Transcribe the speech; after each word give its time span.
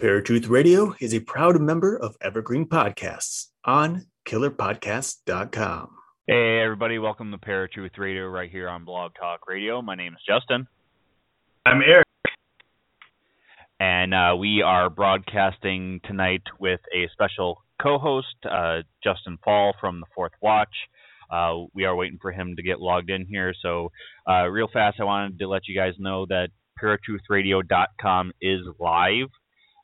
Paratruth 0.00 0.48
Radio 0.48 0.94
is 0.98 1.12
a 1.12 1.20
proud 1.20 1.60
member 1.60 1.94
of 1.94 2.16
Evergreen 2.22 2.64
Podcasts 2.64 3.48
on 3.66 4.06
killerpodcast.com. 4.26 5.90
Hey, 6.26 6.62
everybody, 6.62 6.98
welcome 6.98 7.30
to 7.32 7.36
Paratruth 7.36 7.98
Radio 7.98 8.26
right 8.26 8.50
here 8.50 8.66
on 8.70 8.86
Blog 8.86 9.12
Talk 9.20 9.46
Radio. 9.46 9.82
My 9.82 9.94
name 9.94 10.14
is 10.14 10.20
Justin. 10.26 10.66
I'm 11.66 11.82
Eric. 11.86 12.06
And 13.78 14.14
uh, 14.14 14.36
we 14.38 14.62
are 14.62 14.88
broadcasting 14.88 16.00
tonight 16.06 16.44
with 16.58 16.80
a 16.96 17.06
special 17.12 17.62
co 17.82 17.98
host, 17.98 18.36
uh, 18.50 18.78
Justin 19.04 19.36
Fall 19.44 19.74
from 19.82 20.00
the 20.00 20.06
Fourth 20.14 20.32
Watch. 20.40 20.74
Uh, 21.30 21.66
we 21.74 21.84
are 21.84 21.94
waiting 21.94 22.18
for 22.22 22.32
him 22.32 22.56
to 22.56 22.62
get 22.62 22.80
logged 22.80 23.10
in 23.10 23.26
here. 23.26 23.52
So, 23.60 23.92
uh, 24.26 24.46
real 24.46 24.68
fast, 24.72 24.98
I 24.98 25.04
wanted 25.04 25.38
to 25.40 25.46
let 25.46 25.68
you 25.68 25.78
guys 25.78 25.92
know 25.98 26.24
that 26.30 26.48
paratruthradio.com 26.82 28.32
is 28.40 28.60
live. 28.78 29.28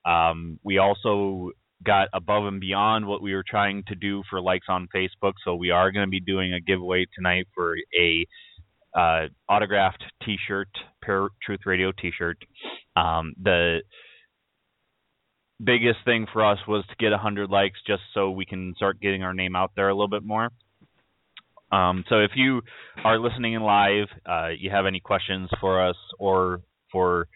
Um, 0.07 0.59
we 0.63 0.79
also 0.79 1.51
got 1.85 2.09
above 2.15 2.47
and 2.47 2.61
beyond 2.61 3.07
what 3.07 3.23
we 3.23 3.35
were 3.35 3.45
trying 3.47 3.83
to 3.89 3.95
do 3.95 4.23
for 4.31 4.41
likes 4.41 4.67
on 4.69 4.89
Facebook, 4.95 5.33
so 5.45 5.55
we 5.55 5.71
are 5.71 5.93
going 5.93 6.07
to 6.07 6.11
be 6.11 6.21
doing 6.21 6.55
a 6.55 6.61
giveaway 6.61 7.07
tonight 7.15 7.47
for 7.55 7.77
a 7.99 8.27
uh, 8.99 9.27
autographed 9.49 10.03
T-shirt, 10.25 10.69
Para 11.03 11.29
Truth 11.45 11.61
Radio 11.67 11.93
T-shirt. 11.93 12.39
Um, 12.97 13.35
the 13.43 13.81
biggest 15.63 15.99
thing 16.05 16.27
for 16.33 16.45
us 16.45 16.59
was 16.67 16.85
to 16.89 16.97
get 16.99 17.11
100 17.11 17.51
likes, 17.51 17.79
just 17.87 18.03
so 18.15 18.31
we 18.31 18.47
can 18.47 18.75
start 18.77 19.01
getting 19.01 19.23
our 19.23 19.35
name 19.35 19.55
out 19.55 19.73
there 19.77 19.89
a 19.89 19.95
little 19.95 20.09
bit 20.09 20.25
more. 20.25 20.51
Um, 21.73 22.05
so 22.09 22.21
if 22.21 22.31
you 22.37 22.63
are 23.05 23.19
listening 23.19 23.55
in 23.55 23.63
live, 23.63 24.07
uh, 24.25 24.49
you 24.57 24.71
have 24.71 24.87
any 24.87 25.01
questions 25.01 25.51
for 25.61 25.87
us 25.87 25.97
or 26.19 26.61
for 26.93 27.27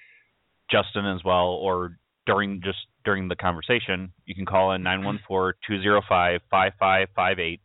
Justin 0.70 1.04
as 1.04 1.22
well, 1.24 1.48
or 1.48 1.96
during 2.26 2.60
just 2.62 2.78
during 3.04 3.28
the 3.28 3.36
conversation, 3.36 4.12
you 4.26 4.34
can 4.34 4.46
call 4.46 4.72
in 4.72 4.82
914-205-5558. 4.82 7.60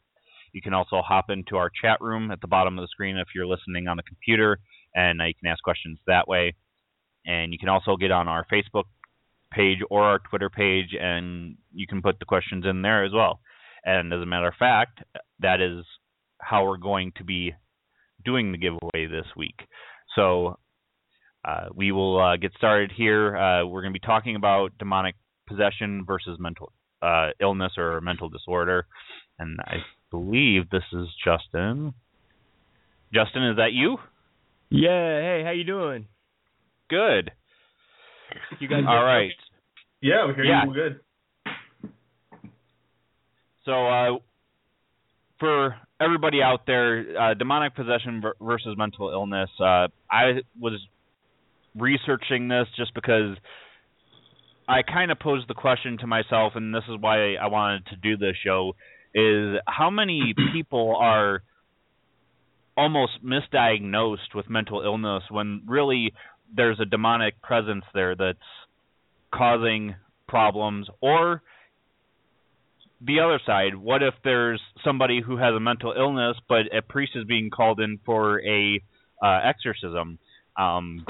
You 0.54 0.62
can 0.62 0.74
also 0.74 1.02
hop 1.02 1.30
into 1.30 1.58
our 1.58 1.70
chat 1.70 2.00
room 2.00 2.32
at 2.32 2.40
the 2.40 2.48
bottom 2.48 2.80
of 2.80 2.84
the 2.84 2.88
screen 2.88 3.18
if 3.18 3.28
you're 3.36 3.46
listening 3.46 3.88
on 3.88 3.98
the 3.98 4.04
computer, 4.04 4.58
and 4.94 5.22
uh, 5.22 5.26
you 5.26 5.34
can 5.40 5.52
ask 5.52 5.62
questions 5.62 6.00
that 6.08 6.28
way. 6.28 6.56
And 7.26 7.52
you 7.52 7.60
can 7.60 7.70
also 7.70 7.98
get 7.98 8.12
on 8.12 8.28
our 8.28 8.46
Facebook 8.52 8.86
page 9.52 9.80
or 9.90 10.04
our 10.04 10.20
Twitter 10.20 10.50
page, 10.50 10.96
and 11.00 11.58
you 11.74 11.88
can 11.88 12.02
put 12.02 12.20
the 12.20 12.26
questions 12.26 12.66
in 12.66 12.82
there 12.82 13.04
as 13.04 13.12
well. 13.14 13.40
And 13.84 14.14
as 14.14 14.22
a 14.22 14.26
matter 14.26 14.48
of 14.48 14.56
fact, 14.58 15.04
that 15.40 15.60
is 15.60 15.86
how 16.40 16.66
we're 16.66 16.78
going 16.78 17.12
to 17.18 17.24
be 17.24 17.54
doing 18.24 18.52
the 18.52 18.58
giveaway 18.58 19.08
this 19.08 19.28
week. 19.36 19.68
So 20.16 20.58
uh, 21.46 21.66
we 21.74 21.92
will 21.92 22.20
uh, 22.20 22.38
get 22.38 22.52
started 22.58 22.92
here. 22.96 23.38
Uh, 23.38 23.66
we're 23.66 23.82
going 23.82 23.94
to 23.94 24.00
be 24.00 24.06
talking 24.06 24.36
about 24.36 24.72
demonic 24.80 25.16
possession 25.48 26.04
versus 26.06 26.38
mental 26.40 26.72
uh, 27.02 27.30
illness 27.40 27.74
or 27.78 28.02
mental 28.02 28.30
disorder, 28.30 28.86
and 29.40 29.60
I 29.62 29.76
believe 30.12 30.70
this 30.70 30.84
is 30.94 31.08
Justin. 31.24 31.94
Justin, 33.14 33.44
is 33.50 33.58
that 33.58 33.74
you? 33.74 33.98
Yeah. 34.70 35.22
Hey, 35.22 35.42
how 35.46 35.52
you 35.52 35.64
doing? 35.64 36.08
Good. 36.90 37.32
You 38.60 38.68
guys 38.68 38.84
all 38.88 39.04
right? 39.04 39.32
Yeah, 40.02 40.26
we 40.28 40.34
hear 40.34 40.44
Yeah. 40.44 40.66
you 40.66 40.74
good. 40.74 41.00
So, 43.66 43.88
uh, 43.88 44.18
for 45.40 45.76
everybody 46.00 46.42
out 46.42 46.66
there, 46.68 47.06
uh, 47.20 47.34
demonic 47.34 47.76
possession 47.76 48.22
versus 48.42 48.76
mental 48.78 49.10
illness. 49.10 49.50
Uh, 49.60 49.88
I 50.12 50.42
was 50.60 50.80
researching 51.78 52.48
this 52.48 52.68
just 52.78 52.94
because 52.94 53.38
I 54.68 54.82
kind 54.82 55.12
of 55.12 55.20
posed 55.20 55.48
the 55.48 55.54
question 55.54 55.98
to 56.00 56.08
myself, 56.08 56.54
and 56.56 56.74
this 56.74 56.84
is 56.90 56.96
why 57.00 57.36
I 57.36 57.48
wanted 57.48 57.86
to 57.88 57.96
do 57.98 58.18
this 58.18 58.36
show: 58.44 58.74
is 59.14 59.58
how 59.68 59.90
many 59.90 60.34
people 60.54 60.96
are 61.00 61.42
almost 62.78 63.14
misdiagnosed 63.24 64.34
with 64.34 64.50
mental 64.50 64.82
illness 64.82 65.24
when 65.30 65.62
really 65.66 66.14
there's 66.54 66.80
a 66.80 66.86
demonic 66.86 67.42
presence 67.42 67.86
there 67.94 68.16
that's 68.16 68.40
causing 69.34 69.96
problems, 70.28 70.88
or 71.02 71.42
the 73.02 73.20
other 73.20 73.40
side, 73.46 73.76
what 73.76 74.02
if 74.02 74.14
there's 74.24 74.62
somebody 74.84 75.22
who 75.22 75.38
has 75.38 75.54
a 75.54 75.60
mental 75.60 75.94
illness, 75.96 76.38
but 76.48 76.74
a 76.76 76.82
priest 76.82 77.12
is 77.16 77.26
being 77.26 77.50
called 77.50 77.80
in 77.80 78.00
for 78.06 78.42
a 78.42 78.82
uh, 79.24 79.40
exorcism? 79.44 80.18
Um, 80.58 81.06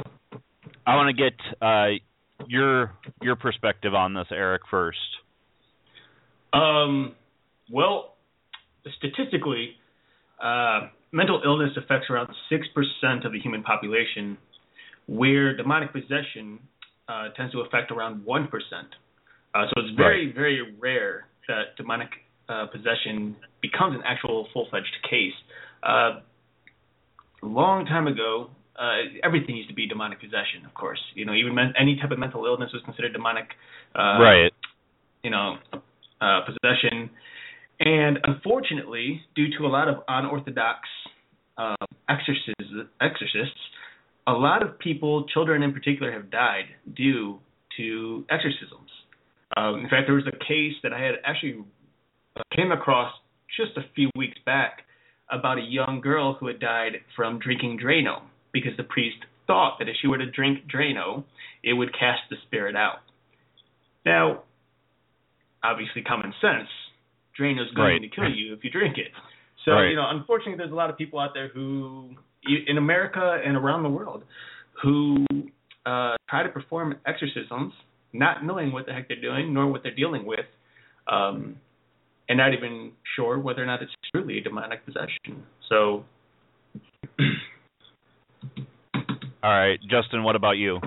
I 0.86 0.96
want 0.96 1.16
to 1.16 1.24
get 1.24 1.34
uh, 1.62 2.00
your 2.48 2.94
your 3.22 3.36
perspective 3.36 3.94
on 3.94 4.14
this, 4.14 4.28
Eric, 4.32 4.64
first. 4.70 4.98
Um, 6.54 7.16
well, 7.72 8.16
statistically, 8.98 9.72
uh, 10.42 10.90
mental 11.12 11.42
illness 11.44 11.72
affects 11.76 12.08
around 12.10 12.30
6% 12.52 13.26
of 13.26 13.32
the 13.32 13.40
human 13.40 13.64
population, 13.64 14.38
where 15.08 15.56
demonic 15.56 15.92
possession 15.92 16.60
uh, 17.10 17.30
tends 17.36 17.54
to 17.54 17.62
affect 17.62 17.92
around 17.92 18.26
1%. 18.26 18.48
Uh, 19.54 19.66
so 19.68 19.82
it's 19.82 19.96
very, 19.98 20.32
very 20.34 20.76
rare 20.80 21.28
that 21.48 21.76
demonic 21.78 22.10
uh, 22.50 22.66
possession 22.68 23.36
becomes 23.62 23.96
an 23.96 24.02
actual 24.06 24.48
full-fledged 24.54 24.96
case. 25.10 25.34
Uh, 25.84 26.20
a 27.44 27.46
long 27.46 27.86
time 27.86 28.08
ago, 28.08 28.50
uh, 28.80 29.24
everything 29.24 29.56
used 29.56 29.70
to 29.70 29.76
be 29.76 29.88
demonic 29.88 30.20
possession, 30.20 30.66
of 30.66 30.74
course. 30.74 31.00
You 31.14 31.26
know, 31.26 31.34
even 31.34 31.56
men- 31.56 31.74
any 31.80 31.96
type 31.96 32.12
of 32.12 32.20
mental 32.20 32.46
illness 32.46 32.72
was 32.74 32.82
considered 32.84 33.14
demonic. 33.14 33.48
Uh, 33.96 34.20
right. 34.20 34.52
you 35.24 35.32
know, 35.32 35.56
uh, 36.22 36.42
possession. 36.46 37.10
And 37.80 38.20
unfortunately, 38.24 39.22
due 39.36 39.48
to 39.58 39.66
a 39.66 39.68
lot 39.68 39.88
of 39.88 39.98
unorthodox 40.08 40.80
uh, 41.58 41.76
exorcists, 42.10 42.90
exorcists, 43.02 43.60
a 44.28 44.32
lot 44.32 44.64
of 44.64 44.80
people, 44.80 45.26
children 45.34 45.62
in 45.64 45.72
particular, 45.72 46.12
have 46.12 46.32
died 46.32 46.66
due 46.96 47.40
to 47.78 48.26
exorcisms. 48.30 48.90
Um, 49.56 49.82
in 49.82 49.90
fact, 49.90 50.08
there 50.08 50.16
was 50.16 50.28
a 50.28 50.38
case 50.46 50.74
that 50.84 50.94
I 50.94 51.02
had 51.02 51.16
actually 51.24 51.64
uh, 52.36 52.42
came 52.56 52.72
across 52.72 53.14
just 53.56 53.78
a 53.78 53.82
few 53.94 54.10
weeks 54.16 54.38
back 54.46 54.82
about 55.32 55.58
a 55.58 55.62
young 55.62 56.02
girl 56.02 56.36
who 56.40 56.48
had 56.48 56.60
died 56.60 56.94
from 57.16 57.40
drinking 57.40 57.80
Drano 57.84 58.22
because 58.56 58.72
the 58.78 58.88
priest 58.88 59.18
thought 59.48 59.76
that 59.80 59.88
if 59.90 59.96
she 60.02 60.08
were 60.08 60.18
to 60.18 60.32
drink 60.32 60.60
Drano, 60.74 61.26
it 61.62 61.74
would 61.74 61.92
cast 61.92 62.22
the 62.32 62.38
spirit 62.48 62.76
out. 62.76 63.00
Now, 64.06 64.44
obviously 65.62 66.02
common 66.02 66.34
sense. 66.40 66.70
Drano's 67.38 67.70
going 67.76 67.88
Right. 67.88 68.02
to 68.02 68.08
kill 68.08 68.30
you 68.30 68.54
if 68.54 68.64
you 68.64 68.70
drink 68.72 68.98
it. 68.98 69.12
So 69.66 69.74
Right. 69.74 69.90
you 69.90 69.96
know, 69.98 70.08
unfortunately, 70.10 70.58
there's 70.58 70.72
a 70.72 70.76
lot 70.76 70.90
of 70.90 70.98
people 70.98 71.20
out 71.20 71.34
there 71.34 71.50
who, 71.50 72.16
in 72.68 72.78
America 72.78 73.42
and 73.46 73.58
around 73.58 73.84
the 73.84 73.90
world, 73.90 74.24
who 74.82 75.26
uh, 75.86 76.16
try 76.30 76.44
to 76.44 76.50
perform 76.50 76.96
exorcisms, 77.06 77.74
not 78.14 78.44
knowing 78.46 78.72
what 78.72 78.86
the 78.86 78.94
heck 78.94 79.08
they're 79.10 79.22
doing 79.30 79.54
nor 79.54 79.68
what 79.68 79.84
they're 79.84 79.94
dealing 80.04 80.26
with, 80.26 80.46
um, 81.08 81.58
and 82.30 82.38
not 82.38 82.54
even 82.54 82.92
sure 83.16 83.38
whether 83.38 83.62
or 83.62 83.66
not 83.66 83.82
it's 83.84 83.94
truly 84.12 84.38
a 84.38 84.42
demonic 84.42 84.84
possession. 84.86 85.44
So, 85.70 86.06
All 89.46 89.52
right, 89.52 89.80
Justin. 89.80 90.24
What 90.24 90.36
about 90.36 90.54
you? 90.54 90.80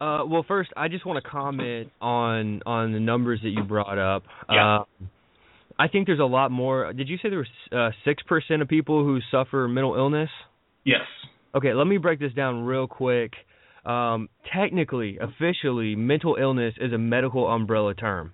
Uh, 0.00 0.24
well, 0.26 0.44
first, 0.48 0.70
I 0.76 0.88
just 0.88 1.06
want 1.06 1.22
to 1.22 1.30
comment 1.30 1.92
on 2.00 2.60
on 2.66 2.92
the 2.92 2.98
numbers 2.98 3.38
that 3.44 3.50
you 3.50 3.62
brought 3.62 3.98
up. 4.00 4.24
Yeah. 4.50 4.78
Uh, 4.78 4.84
I 5.78 5.86
think 5.86 6.08
there's 6.08 6.18
a 6.18 6.24
lot 6.24 6.50
more. 6.50 6.92
Did 6.92 7.08
you 7.08 7.18
say 7.18 7.28
there 7.28 7.38
was 7.38 7.46
uh, 7.70 7.90
six 8.04 8.20
percent 8.24 8.62
of 8.62 8.68
people 8.68 9.04
who 9.04 9.20
suffer 9.30 9.68
mental 9.68 9.94
illness? 9.94 10.28
yes. 10.84 11.02
Okay, 11.54 11.72
let 11.72 11.86
me 11.86 11.98
break 11.98 12.18
this 12.18 12.32
down 12.32 12.64
real 12.64 12.88
quick. 12.88 13.34
Um, 13.84 14.28
technically, 14.52 15.18
officially, 15.20 15.94
mental 15.94 16.36
illness 16.40 16.74
is 16.80 16.92
a 16.92 16.98
medical 16.98 17.46
umbrella 17.46 17.94
term. 17.94 18.32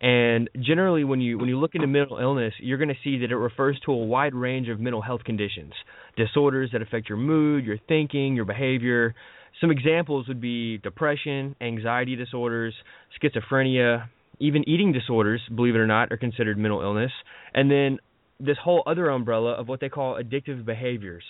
And 0.00 0.48
generally, 0.60 1.02
when 1.02 1.20
you 1.20 1.38
when 1.38 1.48
you 1.48 1.58
look 1.58 1.74
into 1.74 1.88
mental 1.88 2.18
illness, 2.18 2.54
you're 2.60 2.78
going 2.78 2.88
to 2.88 2.94
see 3.02 3.18
that 3.18 3.32
it 3.32 3.36
refers 3.36 3.78
to 3.84 3.92
a 3.92 3.96
wide 3.96 4.34
range 4.34 4.68
of 4.68 4.78
mental 4.78 5.02
health 5.02 5.24
conditions, 5.24 5.72
disorders 6.16 6.70
that 6.72 6.82
affect 6.82 7.08
your 7.08 7.18
mood, 7.18 7.64
your 7.64 7.78
thinking, 7.88 8.36
your 8.36 8.44
behavior. 8.44 9.14
Some 9.60 9.72
examples 9.72 10.28
would 10.28 10.40
be 10.40 10.78
depression, 10.78 11.56
anxiety 11.60 12.14
disorders, 12.14 12.74
schizophrenia, 13.20 14.08
even 14.38 14.68
eating 14.68 14.92
disorders. 14.92 15.40
Believe 15.52 15.74
it 15.74 15.78
or 15.78 15.86
not, 15.88 16.12
are 16.12 16.16
considered 16.16 16.58
mental 16.58 16.80
illness. 16.80 17.10
And 17.52 17.68
then 17.68 17.98
this 18.38 18.56
whole 18.62 18.84
other 18.86 19.08
umbrella 19.10 19.54
of 19.54 19.66
what 19.66 19.80
they 19.80 19.88
call 19.88 20.14
addictive 20.14 20.64
behaviors. 20.64 21.24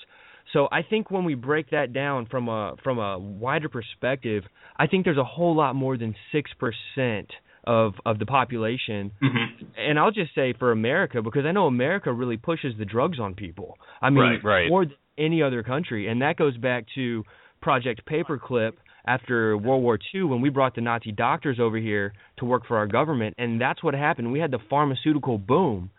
So 0.53 0.69
I 0.71 0.83
think 0.83 1.11
when 1.11 1.25
we 1.25 1.35
break 1.35 1.71
that 1.71 1.95
down 1.95 2.27
from 2.27 2.49
a 2.49 2.75
from 2.85 2.99
a 2.99 3.19
wider 3.19 3.71
perspective, 3.71 4.45
I 4.77 4.87
think 4.87 5.05
there's 5.05 5.17
a 5.17 5.25
whole 5.25 5.57
lot 5.57 5.75
more 5.75 5.97
than 5.97 6.15
six 6.33 6.51
percent 6.59 7.31
of 7.69 7.93
of 8.05 8.19
the 8.19 8.27
population. 8.27 9.13
hmm 9.21 9.47
And 9.77 9.99
I'll 9.99 10.11
just 10.23 10.35
say 10.35 10.55
for 10.59 10.73
America 10.73 11.23
because 11.23 11.45
I 11.47 11.53
know 11.53 11.67
America 11.67 12.11
really 12.13 12.39
pushes 12.39 12.73
the 12.79 12.85
drugs 12.95 13.21
on 13.21 13.35
people. 13.35 13.77
I 14.03 14.09
mean, 14.11 14.19
Right, 14.25 14.45
right. 14.45 14.69
more 14.69 14.85
than 14.87 14.97
any 15.17 15.43
other 15.43 15.63
country, 15.63 16.09
and 16.09 16.23
that 16.23 16.37
goes 16.37 16.57
back 16.57 16.83
to 16.97 17.25
Project 17.61 18.01
Paperclip 18.11 18.73
after 19.07 19.57
World 19.57 19.83
War 19.83 19.99
II 20.15 20.23
when 20.25 20.41
we 20.41 20.49
brought 20.49 20.75
the 20.75 20.81
Nazi 20.81 21.13
doctors 21.13 21.59
over 21.61 21.77
here 21.77 22.13
to 22.39 22.45
work 22.45 22.63
for 22.67 22.77
our 22.77 22.87
government, 22.87 23.35
and 23.39 23.61
that's 23.61 23.83
what 23.83 23.95
happened. 23.95 24.33
We 24.33 24.41
had 24.41 24.51
the 24.51 24.61
pharmaceutical 24.71 25.39
boom, 25.39 25.91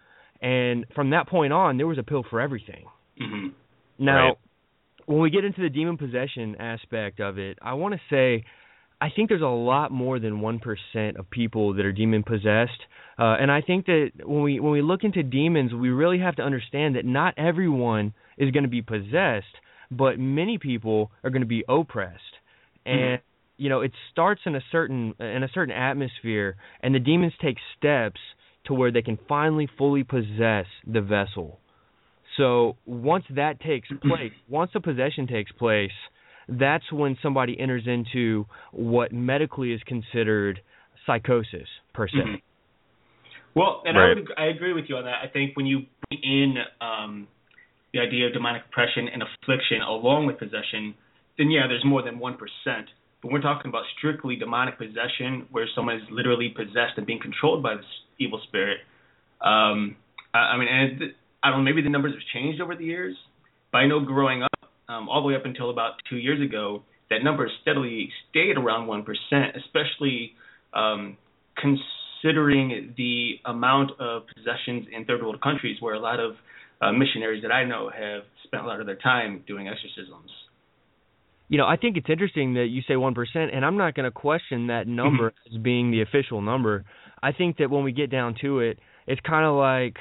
and 0.42 0.86
from 0.96 1.10
that 1.12 1.28
point 1.28 1.52
on, 1.54 1.78
there 1.78 1.88
was 1.88 1.98
a 1.98 2.04
pill 2.04 2.24
for 2.30 2.40
everything. 2.42 2.86
Mm-hmm. 3.22 3.48
Now, 4.00 4.26
Right. 4.28 4.38
when 5.06 5.20
we 5.20 5.30
get 5.32 5.44
into 5.44 5.62
the 5.62 5.70
demon 5.70 5.98
possession 5.98 6.56
aspect 6.60 7.20
of 7.20 7.38
it, 7.38 7.58
I 7.62 7.74
want 7.74 7.94
to 7.96 8.00
say 8.10 8.46
I 9.02 9.10
think 9.16 9.30
there's 9.30 9.42
a 9.42 9.46
lot 9.46 9.92
more 9.92 10.20
than 10.20 10.42
1% 10.42 11.20
of 11.20 11.30
people 11.30 11.74
that 11.76 11.86
are 11.86 11.92
demon 11.92 12.24
possessed. 12.24 12.82
Uh, 13.18 13.36
and 13.40 13.52
I 13.52 13.62
think 13.62 13.86
that 13.86 14.12
when 14.26 14.44
we 14.44 14.60
when 14.60 14.72
we 14.72 14.82
look 14.82 15.04
into 15.04 15.24
demons, 15.24 15.74
we 15.74 15.90
really 15.90 16.20
have 16.20 16.36
to 16.38 16.42
understand 16.42 16.96
that 16.96 17.06
not 17.06 17.34
everyone 17.38 18.14
is 18.38 18.52
going 18.52 18.64
to 18.64 18.70
be 18.70 18.82
possessed, 18.82 19.46
but 19.92 20.20
many 20.20 20.58
people 20.58 21.12
are 21.24 21.30
going 21.30 21.42
to 21.42 21.48
be 21.48 21.64
oppressed. 21.68 22.22
And 22.86 23.20
you 23.58 23.70
know, 23.70 23.82
it 23.82 23.92
starts 24.12 24.42
in 24.46 24.56
a 24.56 24.62
certain 24.72 25.14
in 25.20 25.44
a 25.44 25.50
certain 25.54 25.74
atmosphere 25.74 26.56
and 26.82 26.96
the 26.96 27.00
demons 27.00 27.34
take 27.42 27.58
steps 27.78 28.20
to 28.66 28.74
where 28.74 28.92
they 28.92 29.02
can 29.02 29.20
finally 29.28 29.68
fully 29.78 30.04
possess 30.04 30.66
the 30.88 31.02
vessel. 31.02 31.60
So 32.38 32.78
once 32.86 33.26
that 33.36 33.60
takes 33.60 33.90
place, 34.02 34.32
once 34.48 34.72
the 34.74 34.80
possession 34.80 35.28
takes 35.28 35.52
place, 35.52 35.92
that's 36.50 36.92
when 36.92 37.18
somebody 37.22 37.60
enters 37.60 37.84
into 37.86 38.46
what 38.72 39.12
medically 39.12 39.74
is 39.74 39.82
considered 39.86 40.62
psychosis 41.06 41.68
per 41.94 42.08
se. 42.08 42.18
Mhm. 42.18 42.42
Well, 43.56 43.82
and 43.86 43.98
Right. 43.98 44.12
I 44.12 44.14
would 44.14 44.34
I 44.38 44.46
agree 44.46 44.74
with 44.74 44.90
you 44.90 44.98
on 44.98 45.06
that. 45.06 45.22
I 45.24 45.28
think 45.28 45.56
when 45.58 45.66
you 45.66 45.86
bring 46.10 46.22
in 46.24 46.58
um, 46.82 47.28
the 47.94 48.00
idea 48.00 48.28
of 48.28 48.34
demonic 48.34 48.64
oppression 48.66 49.08
and 49.10 49.24
affliction 49.24 49.82
along 49.82 50.28
with 50.28 50.38
possession, 50.38 50.94
then 51.38 51.50
yeah, 51.50 51.68
there's 51.68 51.84
more 51.84 52.02
than 52.02 52.20
one 52.20 52.36
percent. 52.38 52.90
But 53.22 53.32
we're 53.32 53.42
talking 53.42 53.70
about 53.70 53.84
strictly 53.98 54.36
demonic 54.38 54.78
possession, 54.78 55.48
where 55.52 55.68
someone 55.76 55.96
is 55.98 56.04
literally 56.10 56.50
possessed 56.50 56.98
and 56.98 57.06
being 57.06 57.20
controlled 57.20 57.62
by 57.62 57.76
this 57.76 57.86
evil 58.18 58.40
spirit. 58.48 58.80
Um, 59.42 59.98
I, 60.34 60.38
I 60.38 60.58
mean, 60.58 60.68
and 60.70 61.14
I 61.44 61.50
don't 61.50 61.60
know, 61.60 61.64
maybe 61.64 61.82
the 61.82 61.90
numbers 61.90 62.14
have 62.14 62.24
changed 62.34 62.62
over 62.62 62.76
the 62.76 62.86
years, 62.86 63.18
but 63.72 63.80
I 63.80 63.88
know 63.88 64.00
growing 64.00 64.44
up, 64.44 64.49
um, 64.90 65.08
all 65.08 65.22
the 65.22 65.28
way 65.28 65.36
up 65.36 65.46
until 65.46 65.70
about 65.70 65.94
two 66.10 66.18
years 66.18 66.42
ago, 66.42 66.84
that 67.10 67.24
number 67.24 67.50
steadily 67.62 68.10
stayed 68.30 68.58
around 68.58 68.88
one 68.88 69.04
percent, 69.04 69.56
especially 69.56 70.34
um, 70.74 71.18
considering 71.56 72.94
the 72.98 73.36
amount 73.46 73.92
of 74.00 74.24
possessions 74.36 74.88
in 74.96 75.06
third 75.06 75.22
world 75.22 75.42
countries 75.42 75.78
where 75.80 75.94
a 75.94 76.00
lot 76.00 76.20
of 76.20 76.34
uh, 76.82 76.92
missionaries 76.92 77.44
that 77.44 77.52
I 77.52 77.64
know 77.66 77.90
have 77.90 78.24
spent 78.44 78.64
a 78.64 78.68
lot 78.68 78.80
of 78.80 78.86
their 78.86 78.96
time 78.96 79.44
doing 79.48 79.68
exorcisms. 79.68 80.30
You 81.50 81.58
know, 81.58 81.66
I 81.66 81.78
think 81.78 81.98
it's 81.98 82.10
interesting 82.10 82.54
that 82.54 82.68
you 82.68 82.82
say 82.88 82.94
1%, 82.94 83.16
and 83.36 83.66
I'm 83.66 83.78
not 83.78 83.96
going 83.96 84.06
to 84.06 84.12
question 84.12 84.68
that 84.68 84.88
number 84.88 85.34
as 85.52 85.58
being 85.62 85.90
the 85.90 86.02
official 86.02 86.42
number. 86.42 86.86
I 87.24 87.32
think 87.32 87.58
that 87.58 87.72
when 87.72 87.84
we 87.84 87.92
get 87.92 88.12
down 88.12 88.36
to 88.42 88.60
it, 88.60 88.78
it's 89.08 89.20
kind 89.22 89.46
of 89.46 89.56
like 89.56 89.98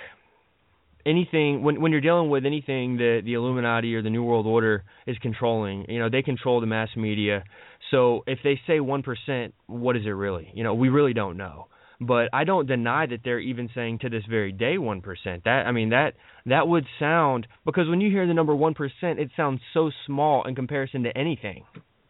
anything 1.06 1.62
when 1.62 1.80
when 1.80 1.92
you're 1.92 2.00
dealing 2.00 2.30
with 2.30 2.46
anything 2.46 2.96
that 2.98 3.22
the 3.24 3.34
Illuminati 3.34 3.94
or 3.94 4.02
the 4.02 4.10
New 4.10 4.24
World 4.24 4.46
Order 4.46 4.84
is 5.06 5.16
controlling, 5.18 5.86
you 5.88 5.98
know, 5.98 6.08
they 6.08 6.22
control 6.22 6.60
the 6.60 6.66
mass 6.66 6.88
media. 6.96 7.44
So 7.90 8.24
if 8.26 8.40
they 8.44 8.60
say 8.66 8.78
1%, 8.78 9.52
what 9.66 9.96
is 9.96 10.02
it 10.04 10.10
really? 10.10 10.50
You 10.54 10.64
know, 10.64 10.74
we 10.74 10.88
really 10.88 11.14
don't 11.14 11.36
know. 11.36 11.68
But 12.00 12.28
I 12.32 12.44
don't 12.44 12.66
deny 12.66 13.06
that 13.06 13.20
they're 13.24 13.40
even 13.40 13.70
saying 13.74 14.00
to 14.00 14.08
this 14.08 14.22
very 14.28 14.52
day 14.52 14.76
1%. 14.76 15.02
That 15.44 15.66
I 15.66 15.72
mean 15.72 15.90
that 15.90 16.14
that 16.46 16.68
would 16.68 16.86
sound 16.98 17.46
because 17.64 17.88
when 17.88 18.00
you 18.00 18.10
hear 18.10 18.26
the 18.26 18.34
number 18.34 18.54
1%, 18.54 18.74
it 19.02 19.30
sounds 19.36 19.60
so 19.74 19.90
small 20.06 20.44
in 20.46 20.54
comparison 20.54 21.02
to 21.04 21.16
anything. 21.16 21.64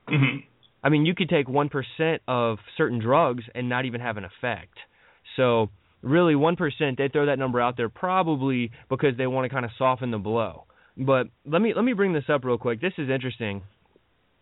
Mm-hmm. 0.08 0.38
I 0.82 0.90
mean, 0.90 1.06
you 1.06 1.14
could 1.14 1.28
take 1.28 1.46
1% 1.46 2.18
of 2.28 2.58
certain 2.76 3.00
drugs 3.00 3.44
and 3.54 3.68
not 3.68 3.84
even 3.84 4.00
have 4.00 4.16
an 4.16 4.24
effect. 4.24 4.78
So, 5.36 5.70
really 6.02 6.34
1% 6.34 6.96
they 6.96 7.08
throw 7.08 7.26
that 7.26 7.38
number 7.38 7.60
out 7.60 7.76
there 7.76 7.88
probably 7.88 8.70
because 8.88 9.16
they 9.16 9.26
want 9.26 9.44
to 9.44 9.48
kind 9.48 9.64
of 9.64 9.70
soften 9.78 10.10
the 10.10 10.18
blow. 10.18 10.64
But 10.96 11.28
let 11.46 11.62
me 11.62 11.72
let 11.74 11.84
me 11.84 11.92
bring 11.92 12.12
this 12.12 12.24
up 12.28 12.44
real 12.44 12.58
quick. 12.58 12.80
This 12.80 12.92
is 12.98 13.08
interesting. 13.08 13.62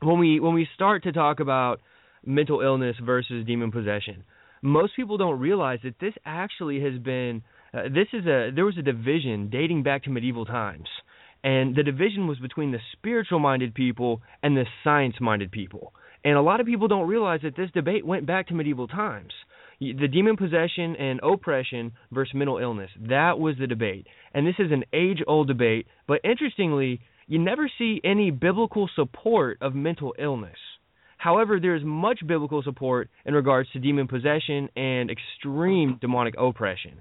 When 0.00 0.18
we 0.18 0.40
when 0.40 0.54
we 0.54 0.66
start 0.74 1.02
to 1.02 1.12
talk 1.12 1.40
about 1.40 1.80
mental 2.24 2.62
illness 2.62 2.96
versus 3.04 3.46
demon 3.46 3.70
possession, 3.70 4.24
most 4.62 4.96
people 4.96 5.18
don't 5.18 5.38
realize 5.38 5.80
that 5.84 5.98
this 6.00 6.14
actually 6.24 6.80
has 6.80 6.98
been 6.98 7.42
uh, 7.74 7.82
this 7.84 8.08
is 8.14 8.26
a 8.26 8.50
there 8.54 8.64
was 8.64 8.78
a 8.78 8.82
division 8.82 9.50
dating 9.50 9.82
back 9.82 10.04
to 10.04 10.10
medieval 10.10 10.46
times. 10.46 10.88
And 11.44 11.76
the 11.76 11.82
division 11.82 12.26
was 12.26 12.38
between 12.38 12.72
the 12.72 12.80
spiritual 12.92 13.38
minded 13.38 13.74
people 13.74 14.22
and 14.42 14.56
the 14.56 14.64
science 14.82 15.16
minded 15.20 15.52
people. 15.52 15.92
And 16.24 16.36
a 16.36 16.42
lot 16.42 16.60
of 16.60 16.66
people 16.66 16.88
don't 16.88 17.06
realize 17.06 17.40
that 17.44 17.54
this 17.54 17.70
debate 17.72 18.04
went 18.04 18.26
back 18.26 18.48
to 18.48 18.54
medieval 18.54 18.88
times. 18.88 19.32
The 19.80 20.08
demon 20.08 20.36
possession 20.36 20.96
and 20.96 21.20
oppression 21.22 21.92
versus 22.10 22.34
mental 22.34 22.58
illness. 22.58 22.90
That 23.08 23.38
was 23.38 23.56
the 23.58 23.66
debate. 23.66 24.06
And 24.32 24.46
this 24.46 24.54
is 24.58 24.72
an 24.72 24.84
age 24.92 25.22
old 25.26 25.48
debate, 25.48 25.86
but 26.08 26.20
interestingly, 26.24 27.00
you 27.26 27.38
never 27.38 27.70
see 27.76 28.00
any 28.04 28.30
biblical 28.30 28.88
support 28.94 29.58
of 29.60 29.74
mental 29.74 30.14
illness. 30.18 30.56
However, 31.18 31.58
there 31.60 31.74
is 31.74 31.82
much 31.84 32.20
biblical 32.26 32.62
support 32.62 33.10
in 33.24 33.34
regards 33.34 33.70
to 33.72 33.78
demon 33.78 34.06
possession 34.06 34.68
and 34.76 35.10
extreme 35.10 35.98
demonic 36.00 36.34
oppression. 36.38 37.00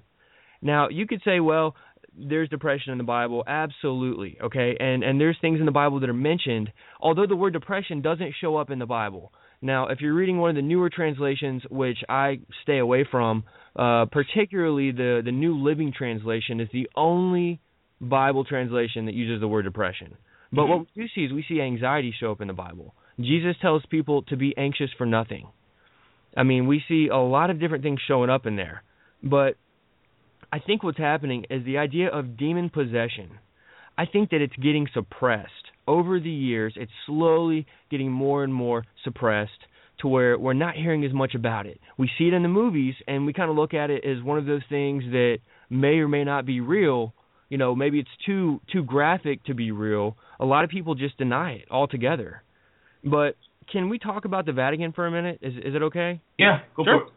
Now, 0.61 0.89
you 0.89 1.05
could 1.05 1.21
say, 1.23 1.39
well, 1.39 1.75
there's 2.17 2.49
depression 2.49 2.91
in 2.91 2.97
the 2.97 3.03
Bible, 3.03 3.43
absolutely, 3.45 4.37
okay? 4.41 4.77
And 4.79 5.03
and 5.03 5.19
there's 5.19 5.37
things 5.41 5.59
in 5.59 5.65
the 5.65 5.71
Bible 5.71 5.99
that 5.99 6.09
are 6.09 6.13
mentioned, 6.13 6.71
although 6.99 7.27
the 7.27 7.35
word 7.35 7.53
depression 7.53 8.01
doesn't 8.01 8.35
show 8.39 8.55
up 8.57 8.69
in 8.69 8.79
the 8.79 8.85
Bible. 8.85 9.31
Now, 9.65 9.87
if 9.87 9.99
you're 9.99 10.13
reading 10.13 10.37
one 10.37 10.51
of 10.51 10.55
the 10.55 10.61
newer 10.61 10.91
translations, 10.91 11.63
which 11.71 11.97
I 12.07 12.39
stay 12.61 12.77
away 12.77 13.03
from, 13.09 13.43
uh, 13.75 14.05
particularly 14.11 14.91
the 14.91 15.23
the 15.25 15.31
New 15.31 15.55
Living 15.57 15.91
Translation 15.91 16.59
is 16.59 16.69
the 16.71 16.87
only 16.95 17.59
Bible 17.99 18.45
translation 18.45 19.07
that 19.07 19.15
uses 19.15 19.41
the 19.41 19.47
word 19.47 19.63
depression. 19.63 20.17
But 20.53 20.67
what 20.67 20.79
we 20.81 20.87
do 20.95 21.07
see 21.15 21.21
is 21.21 21.33
we 21.33 21.43
see 21.49 21.59
anxiety 21.61 22.13
show 22.19 22.31
up 22.31 22.41
in 22.41 22.47
the 22.47 22.53
Bible. 22.53 22.93
Jesus 23.19 23.55
tells 23.59 23.83
people 23.89 24.21
to 24.23 24.37
be 24.37 24.55
anxious 24.55 24.91
for 24.99 25.07
nothing. 25.07 25.47
I 26.37 26.43
mean, 26.43 26.67
we 26.67 26.83
see 26.87 27.07
a 27.11 27.17
lot 27.17 27.49
of 27.49 27.59
different 27.59 27.83
things 27.83 27.99
showing 28.07 28.29
up 28.29 28.45
in 28.45 28.55
there. 28.57 28.83
But 29.23 29.55
I 30.53 30.59
think 30.59 30.83
what's 30.83 30.99
happening 30.99 31.45
is 31.49 31.65
the 31.65 31.79
idea 31.79 32.09
of 32.09 32.37
demon 32.37 32.69
possession. 32.69 33.39
I 33.97 34.05
think 34.05 34.29
that 34.29 34.41
it's 34.41 34.55
getting 34.57 34.87
suppressed. 34.93 35.65
Over 35.87 36.19
the 36.19 36.29
years, 36.29 36.73
it's 36.75 36.91
slowly 37.05 37.67
getting 37.91 38.11
more 38.11 38.43
and 38.43 38.53
more 38.53 38.85
suppressed 39.03 39.51
to 39.99 40.07
where 40.07 40.37
we're 40.37 40.53
not 40.53 40.75
hearing 40.75 41.05
as 41.05 41.13
much 41.13 41.35
about 41.35 41.65
it. 41.67 41.79
We 41.97 42.09
see 42.17 42.27
it 42.27 42.33
in 42.33 42.41
the 42.43 42.49
movies 42.49 42.95
and 43.07 43.25
we 43.25 43.33
kind 43.33 43.49
of 43.49 43.55
look 43.55 43.73
at 43.73 43.89
it 43.89 44.03
as 44.03 44.21
one 44.23 44.37
of 44.37 44.45
those 44.45 44.63
things 44.67 45.03
that 45.11 45.37
may 45.69 45.95
or 45.99 46.07
may 46.07 46.23
not 46.23 46.45
be 46.45 46.59
real. 46.59 47.13
You 47.49 47.57
know, 47.57 47.75
maybe 47.75 47.99
it's 47.99 48.09
too 48.25 48.59
too 48.73 48.83
graphic 48.83 49.43
to 49.45 49.53
be 49.53 49.71
real. 49.71 50.17
A 50.39 50.45
lot 50.45 50.63
of 50.63 50.69
people 50.69 50.95
just 50.95 51.17
deny 51.17 51.51
it 51.53 51.67
altogether. 51.69 52.41
But 53.03 53.35
can 53.71 53.87
we 53.87 53.99
talk 53.99 54.25
about 54.25 54.45
the 54.45 54.51
Vatican 54.53 54.91
for 54.91 55.05
a 55.05 55.11
minute? 55.11 55.39
Is 55.41 55.53
is 55.55 55.75
it 55.75 55.83
okay? 55.83 56.21
Yeah, 56.37 56.59
go 56.75 56.83
Sure. 56.83 56.99
for 57.01 57.05
it. 57.07 57.11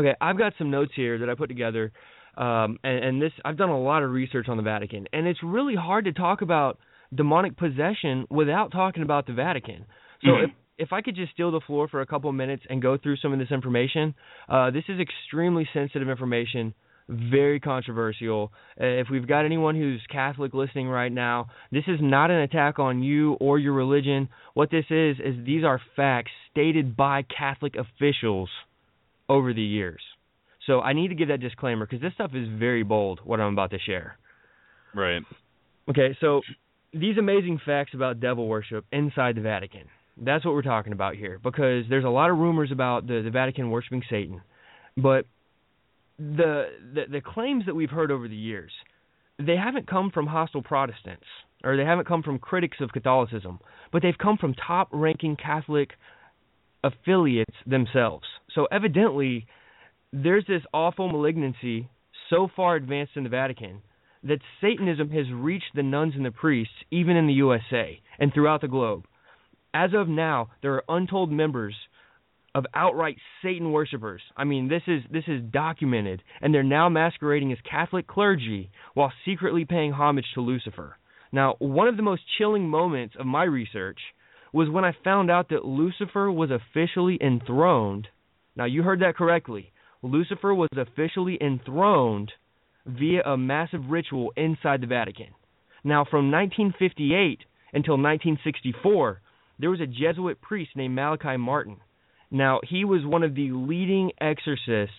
Okay, 0.00 0.16
I've 0.20 0.38
got 0.38 0.54
some 0.58 0.70
notes 0.70 0.92
here 0.96 1.18
that 1.18 1.28
I 1.30 1.34
put 1.34 1.48
together, 1.48 1.92
um, 2.36 2.78
and, 2.82 3.04
and 3.04 3.22
this 3.22 3.32
I've 3.44 3.56
done 3.56 3.68
a 3.68 3.80
lot 3.80 4.02
of 4.02 4.10
research 4.10 4.48
on 4.48 4.56
the 4.56 4.62
Vatican, 4.62 5.06
and 5.12 5.26
it's 5.28 5.42
really 5.42 5.76
hard 5.76 6.06
to 6.06 6.12
talk 6.12 6.42
about 6.42 6.78
demonic 7.12 7.56
possession 7.56 8.26
without 8.30 8.70
talking 8.70 9.02
about 9.02 9.26
the 9.26 9.32
Vatican. 9.32 9.84
So 10.22 10.28
Mhm. 10.28 10.44
if 10.44 10.50
if 10.76 10.92
I 10.92 11.02
could 11.02 11.14
just 11.14 11.32
steal 11.32 11.52
the 11.52 11.60
floor 11.60 11.86
for 11.86 12.00
a 12.00 12.06
couple 12.06 12.28
of 12.28 12.34
minutes 12.34 12.66
and 12.68 12.82
go 12.82 12.96
through 12.96 13.16
some 13.16 13.32
of 13.32 13.38
this 13.38 13.52
information, 13.52 14.12
uh, 14.48 14.70
this 14.70 14.88
is 14.88 14.98
extremely 14.98 15.68
sensitive 15.72 16.08
information, 16.08 16.74
very 17.08 17.60
controversial. 17.60 18.52
Uh, 18.80 18.84
if 18.84 19.08
we've 19.08 19.26
got 19.26 19.44
anyone 19.44 19.76
who's 19.76 20.04
Catholic 20.08 20.52
listening 20.52 20.88
right 20.88 21.12
now, 21.12 21.46
this 21.70 21.84
is 21.86 22.00
not 22.00 22.32
an 22.32 22.38
attack 22.38 22.80
on 22.80 23.04
you 23.04 23.34
or 23.34 23.60
your 23.60 23.72
religion. 23.72 24.28
What 24.54 24.70
this 24.70 24.86
is 24.90 25.20
is 25.20 25.44
these 25.44 25.62
are 25.62 25.80
facts 25.94 26.32
stated 26.50 26.96
by 26.96 27.22
Catholic 27.22 27.76
officials 27.76 28.50
over 29.28 29.52
the 29.52 29.62
years. 29.62 30.02
So 30.66 30.80
I 30.80 30.92
need 30.92 31.08
to 31.08 31.14
give 31.14 31.28
that 31.28 31.40
disclaimer 31.40 31.86
because 31.86 32.00
this 32.00 32.14
stuff 32.14 32.34
is 32.34 32.48
very 32.48 32.82
bold. 32.82 33.20
What 33.22 33.38
I'm 33.38 33.52
about 33.52 33.70
to 33.70 33.78
share. 33.78 34.16
Right. 34.92 35.22
Okay, 35.88 36.16
so 36.20 36.42
these 36.94 37.18
amazing 37.18 37.60
facts 37.64 37.92
about 37.94 38.20
devil 38.20 38.46
worship 38.46 38.84
inside 38.92 39.36
the 39.36 39.40
Vatican. 39.40 39.82
That's 40.16 40.44
what 40.44 40.54
we're 40.54 40.62
talking 40.62 40.92
about 40.92 41.16
here 41.16 41.40
because 41.42 41.84
there's 41.88 42.04
a 42.04 42.08
lot 42.08 42.30
of 42.30 42.38
rumors 42.38 42.70
about 42.70 43.06
the, 43.06 43.20
the 43.22 43.30
Vatican 43.30 43.70
worshiping 43.70 44.02
Satan. 44.08 44.42
But 44.96 45.26
the, 46.18 46.66
the 46.94 47.02
the 47.10 47.20
claims 47.20 47.66
that 47.66 47.74
we've 47.74 47.90
heard 47.90 48.12
over 48.12 48.28
the 48.28 48.36
years, 48.36 48.70
they 49.38 49.56
haven't 49.56 49.88
come 49.88 50.10
from 50.12 50.28
hostile 50.28 50.62
Protestants 50.62 51.26
or 51.64 51.76
they 51.76 51.84
haven't 51.84 52.06
come 52.06 52.22
from 52.22 52.38
critics 52.38 52.76
of 52.80 52.92
Catholicism, 52.92 53.58
but 53.90 54.02
they've 54.02 54.18
come 54.18 54.36
from 54.36 54.54
top-ranking 54.54 55.36
Catholic 55.36 55.90
affiliates 56.84 57.56
themselves. 57.66 58.26
So 58.54 58.66
evidently 58.70 59.46
there's 60.12 60.44
this 60.46 60.62
awful 60.72 61.08
malignancy 61.08 61.88
so 62.30 62.48
far 62.54 62.76
advanced 62.76 63.12
in 63.16 63.24
the 63.24 63.30
Vatican 63.30 63.82
that 64.24 64.40
Satanism 64.60 65.10
has 65.10 65.26
reached 65.32 65.74
the 65.74 65.82
nuns 65.82 66.14
and 66.16 66.24
the 66.24 66.30
priests, 66.30 66.74
even 66.90 67.16
in 67.16 67.26
the 67.26 67.34
USA 67.34 68.00
and 68.18 68.32
throughout 68.32 68.60
the 68.60 68.68
globe. 68.68 69.04
As 69.72 69.90
of 69.94 70.08
now, 70.08 70.50
there 70.62 70.74
are 70.74 70.84
untold 70.88 71.30
members 71.30 71.74
of 72.54 72.64
outright 72.74 73.16
Satan 73.42 73.72
worshippers. 73.72 74.22
I 74.36 74.44
mean, 74.44 74.68
this 74.68 74.82
is 74.86 75.02
this 75.10 75.24
is 75.26 75.42
documented, 75.50 76.22
and 76.40 76.54
they're 76.54 76.62
now 76.62 76.88
masquerading 76.88 77.52
as 77.52 77.58
Catholic 77.68 78.06
clergy 78.06 78.70
while 78.94 79.12
secretly 79.24 79.64
paying 79.64 79.92
homage 79.92 80.26
to 80.34 80.40
Lucifer. 80.40 80.96
Now, 81.32 81.56
one 81.58 81.88
of 81.88 81.96
the 81.96 82.02
most 82.02 82.22
chilling 82.38 82.68
moments 82.68 83.16
of 83.18 83.26
my 83.26 83.42
research 83.42 83.98
was 84.52 84.70
when 84.70 84.84
I 84.84 84.92
found 85.02 85.32
out 85.32 85.48
that 85.48 85.64
Lucifer 85.64 86.30
was 86.30 86.50
officially 86.52 87.18
enthroned. 87.20 88.06
Now, 88.54 88.66
you 88.66 88.84
heard 88.84 89.00
that 89.00 89.16
correctly. 89.16 89.72
Lucifer 90.00 90.54
was 90.54 90.68
officially 90.76 91.36
enthroned 91.40 92.30
via 92.86 93.22
a 93.22 93.36
massive 93.36 93.82
ritual 93.88 94.32
inside 94.36 94.80
the 94.80 94.86
Vatican. 94.86 95.28
Now, 95.82 96.04
from 96.04 96.30
1958 96.30 97.40
until 97.72 97.94
1964, 97.94 99.20
there 99.58 99.70
was 99.70 99.80
a 99.80 99.86
Jesuit 99.86 100.40
priest 100.40 100.70
named 100.76 100.94
Malachi 100.94 101.36
Martin. 101.36 101.76
Now, 102.30 102.60
he 102.68 102.84
was 102.84 103.04
one 103.04 103.22
of 103.22 103.34
the 103.34 103.50
leading 103.52 104.10
exorcists 104.20 104.94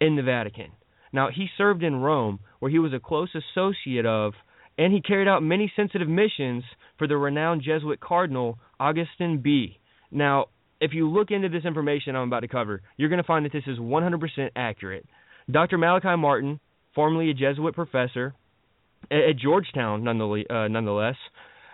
in 0.00 0.16
the 0.16 0.22
Vatican. 0.22 0.72
Now, 1.12 1.28
he 1.34 1.48
served 1.56 1.82
in 1.82 1.96
Rome, 1.96 2.40
where 2.58 2.70
he 2.70 2.78
was 2.78 2.92
a 2.92 3.00
close 3.00 3.28
associate 3.34 4.06
of, 4.06 4.32
and 4.78 4.92
he 4.92 5.00
carried 5.00 5.28
out 5.28 5.42
many 5.42 5.70
sensitive 5.76 6.08
missions 6.08 6.64
for 6.98 7.06
the 7.06 7.16
renowned 7.16 7.62
Jesuit 7.62 8.00
cardinal 8.00 8.58
Augustin 8.80 9.38
Bea. 9.42 9.78
Now, 10.10 10.46
if 10.80 10.94
you 10.94 11.08
look 11.08 11.30
into 11.30 11.48
this 11.48 11.64
information 11.64 12.16
I'm 12.16 12.28
about 12.28 12.40
to 12.40 12.48
cover, 12.48 12.82
you're 12.96 13.10
going 13.10 13.22
to 13.22 13.26
find 13.26 13.44
that 13.44 13.52
this 13.52 13.66
is 13.66 13.78
100% 13.78 14.50
accurate. 14.56 15.06
Dr. 15.50 15.78
Malachi 15.78 16.16
Martin, 16.16 16.58
formerly 16.94 17.30
a 17.30 17.34
Jesuit 17.34 17.74
professor 17.74 18.34
at 19.10 19.36
Georgetown, 19.36 20.06
uh, 20.06 20.68
nonetheless, 20.68 21.16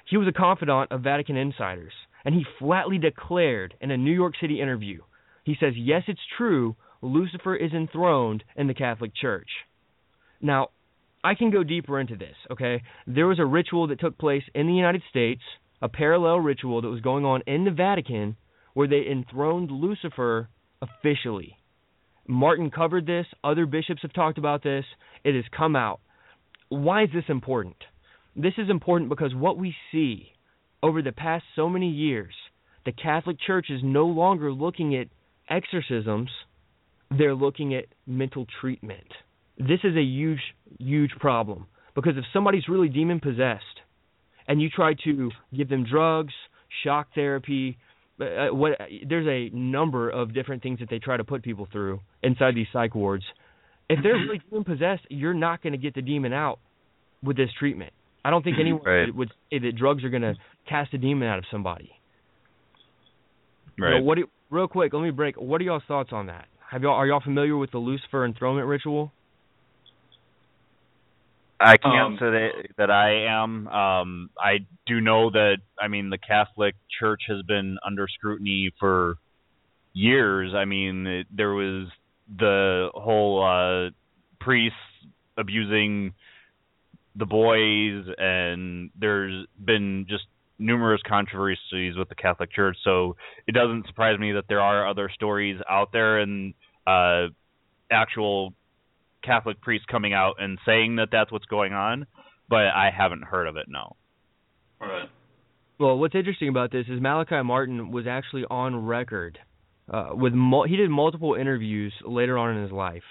he 0.07 0.17
was 0.17 0.29
a 0.29 0.33
confidant 0.33 0.91
of 0.91 1.03
Vatican 1.03 1.37
insiders 1.37 1.93
and 2.25 2.35
he 2.35 2.45
flatly 2.59 2.99
declared 2.99 3.75
in 3.81 3.91
a 3.91 3.97
New 3.97 4.13
York 4.13 4.35
City 4.41 4.61
interview, 4.61 5.01
he 5.45 5.57
says, 5.59 5.77
"Yes, 5.77 6.05
it's 6.09 6.25
true, 6.37 6.77
Lucifer 7.01 7.55
is 7.55 7.73
enthroned 7.73 8.45
in 8.57 8.67
the 8.67 8.75
Catholic 8.75 9.15
Church." 9.15 9.49
Now, 10.41 10.71
I 11.23 11.35
can 11.35 11.51
go 11.51 11.65
deeper 11.65 11.99
into 11.99 12.17
this, 12.17 12.37
okay? 12.51 12.83
There 13.07 13.27
was 13.27 13.39
a 13.39 13.47
ritual 13.47 13.87
that 13.89 14.01
took 14.01 14.19
place 14.19 14.45
in 14.55 14.67
the 14.67 14.75
United 14.75 15.03
States, 15.09 15.43
a 15.81 15.89
parallel 15.89 16.41
ritual 16.41 16.81
that 16.81 16.89
was 16.89 17.01
going 17.01 17.25
on 17.25 17.43
in 17.47 17.65
the 17.65 17.71
Vatican 17.71 18.37
where 18.75 18.89
they 18.89 19.07
enthroned 19.07 19.71
Lucifer 19.71 20.49
officially. 20.81 21.58
Martin 22.29 22.71
covered 22.71 23.07
this, 23.07 23.27
other 23.43 23.65
bishops 23.65 24.03
have 24.03 24.13
talked 24.13 24.39
about 24.39 24.63
this, 24.63 24.85
it 25.25 25.35
has 25.35 25.45
come 25.57 25.75
out. 25.75 26.01
Why 26.69 27.05
is 27.05 27.09
this 27.13 27.25
important? 27.29 27.77
This 28.37 28.53
is 28.59 28.69
important 28.69 29.09
because 29.09 29.35
what 29.35 29.57
we 29.57 29.75
see 29.91 30.29
over 30.83 31.01
the 31.01 31.11
past 31.11 31.45
so 31.57 31.69
many 31.69 31.91
years, 31.91 32.35
the 32.85 32.93
Catholic 32.93 33.39
Church 33.45 33.69
is 33.71 33.81
no 33.83 34.05
longer 34.07 34.53
looking 34.53 34.95
at 34.95 35.09
exorcisms, 35.49 36.29
they're 37.11 37.35
looking 37.35 37.75
at 37.75 37.87
mental 38.07 38.47
treatment. 38.61 39.09
This 39.57 39.81
is 39.83 39.97
a 39.97 40.03
huge, 40.03 40.41
huge 40.79 41.13
problem 41.19 41.67
because 41.95 42.17
if 42.17 42.25
somebody's 42.33 42.69
really 42.69 42.91
demon 42.91 43.21
possessed 43.21 43.65
and 44.47 44.61
you 44.61 44.69
try 44.69 44.95
to 45.05 45.31
give 45.57 45.71
them 45.71 45.85
drugs, 45.91 46.35
shock 46.85 47.09
therapy, 47.15 47.79
uh, 48.21 48.25
uh 48.25 48.55
what 48.55 48.73
there's 49.09 49.27
a 49.27 49.55
number 49.57 50.11
of 50.11 50.35
different 50.35 50.63
things 50.63 50.81
that 50.81 50.91
they 50.91 50.99
try 50.99 51.17
to 51.17 51.25
put 51.25 51.43
people 51.43 51.69
through 51.71 52.01
inside 52.23 52.55
these 52.55 52.67
psych 52.73 52.95
wards. 52.95 53.25
If 53.89 54.01
they're 54.03 54.15
really 54.15 54.41
demon 54.51 54.65
possessed, 54.65 55.03
you're 55.09 55.35
not 55.35 55.63
going 55.63 55.73
to 55.73 55.79
get 55.79 55.95
the 55.95 56.03
demon 56.03 56.33
out 56.33 56.59
with 57.23 57.37
this 57.37 57.49
treatment. 57.59 57.93
I 58.25 58.31
don't 58.31 58.43
think 58.43 58.59
anyone 58.61 58.83
right. 58.85 59.15
would 59.15 59.31
say 59.51 59.59
that 59.61 59.77
drugs 59.77 60.05
are 60.05 60.11
going 60.11 60.23
to 60.23 60.35
cast 60.69 60.93
a 60.93 60.99
demon 60.99 61.27
out 61.27 61.39
of 61.39 61.45
somebody. 61.51 61.91
Right. 63.79 63.99
Know, 63.99 64.05
what? 64.05 64.17
Do, 64.17 64.29
real 64.51 64.69
quick, 64.69 64.93
let 64.93 65.03
me 65.03 65.11
break. 65.11 65.37
What 65.37 65.61
are 65.61 65.65
y'all's 65.65 65.83
thoughts 65.89 66.11
on 66.13 66.27
that? 66.27 66.47
Have 66.71 66.83
y'all 66.83 66.95
are 66.95 67.07
y'all 67.07 67.21
familiar 67.21 67.57
with 67.57 67.71
the 67.71 67.79
Lucifer 67.79 68.25
enthronement 68.27 68.67
ritual? 68.67 69.13
I 71.61 71.77
can't 71.77 72.13
um, 72.13 72.17
say 72.21 72.31
that, 72.31 72.51
that 72.77 72.91
I 72.91 73.27
am. 73.27 73.67
Um, 73.69 74.31
I 74.39 74.59
do 74.87 75.01
know 75.01 75.31
that 75.31 75.57
I 75.81 75.89
mean 75.89 76.11
the 76.11 76.19
Catholic 76.19 76.75
Church 77.01 77.23
has 77.29 77.43
been 77.43 77.79
under 77.85 78.07
scrutiny 78.09 78.71
for 78.79 79.17
years. 79.93 80.53
I 80.55 80.65
mean 80.65 81.07
it, 81.07 81.27
there 81.35 81.53
was 81.53 81.89
the 82.37 82.91
whole 82.95 83.43
uh, 83.43 83.91
priests 84.41 84.77
abusing 85.37 86.15
the 87.17 87.27
boys, 87.27 88.05
and 88.19 88.91
there's 88.99 89.47
been 89.63 90.07
just 90.09 90.25
numerous 90.59 91.01
controversies 91.07 91.97
with 91.97 92.09
the 92.09 92.15
Catholic 92.15 92.53
Church. 92.53 92.77
So 92.85 93.17
it 93.47 93.53
doesn't 93.53 93.87
surprise 93.87 94.19
me 94.19 94.33
that 94.33 94.45
there 94.49 94.61
are 94.61 94.89
other 94.89 95.11
stories 95.13 95.61
out 95.69 95.91
there 95.93 96.21
and 96.21 96.55
uh, 96.87 97.29
actual 97.91 98.55
Catholic 99.25 99.61
priests 99.61 99.87
coming 99.91 100.13
out 100.13 100.35
and 100.39 100.59
saying 100.67 100.97
that 100.97 101.09
that's 101.11 101.31
what's 101.33 101.47
going 101.47 101.73
on, 101.73 102.07
but 102.49 102.59
I 102.59 102.91
haven't 102.97 103.25
heard 103.25 103.47
of 103.47 103.57
it. 103.57 103.67
No. 103.69 103.97
All 104.81 104.89
right. 104.89 105.09
Well, 105.79 105.99
what's 105.99 106.15
interesting 106.15 106.49
about 106.49 106.73
this 106.73 106.87
is 106.89 107.01
Malachi 107.01 107.43
Martin 107.43 107.91
was 107.93 108.07
actually 108.09 108.45
on 108.51 108.85
record 108.85 109.39
uh, 109.93 110.11
with 110.13 110.33
mul- 110.33 110.67
he 110.67 110.77
did 110.77 110.91
multiple 110.91 111.35
interviews 111.35 111.93
later 112.05 112.37
on 112.37 112.57
in 112.57 112.63
his 112.63 112.73
life 112.73 113.05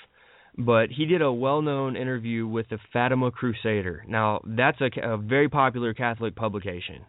but 0.58 0.90
he 0.90 1.06
did 1.06 1.22
a 1.22 1.32
well-known 1.32 1.96
interview 1.96 2.48
with 2.48 2.68
the 2.70 2.80
Fatima 2.92 3.30
Crusader. 3.32 4.04
Now, 4.08 4.42
that's 4.44 4.80
a, 4.82 4.90
a 5.02 5.18
very 5.18 5.50
popular 5.50 5.94
Catholic 5.94 6.36
publication. 6.36 7.06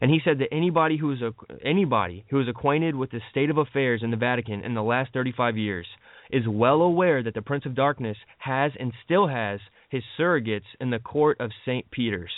And 0.00 0.10
he 0.10 0.20
said 0.24 0.38
that 0.38 0.52
anybody 0.52 0.96
who 0.96 1.12
is 1.12 1.22
a, 1.22 1.32
anybody 1.64 2.24
who 2.30 2.40
is 2.40 2.48
acquainted 2.48 2.94
with 2.94 3.10
the 3.10 3.20
state 3.30 3.50
of 3.50 3.58
affairs 3.58 4.02
in 4.02 4.10
the 4.10 4.16
Vatican 4.16 4.64
in 4.64 4.74
the 4.74 4.82
last 4.82 5.12
35 5.12 5.56
years 5.56 5.86
is 6.30 6.46
well 6.46 6.82
aware 6.82 7.22
that 7.22 7.34
the 7.34 7.42
Prince 7.42 7.66
of 7.66 7.74
Darkness 7.74 8.16
has 8.38 8.72
and 8.78 8.92
still 9.04 9.26
has 9.26 9.60
his 9.90 10.02
surrogates 10.18 10.66
in 10.80 10.90
the 10.90 10.98
court 10.98 11.40
of 11.40 11.50
St. 11.64 11.90
Peter's. 11.90 12.30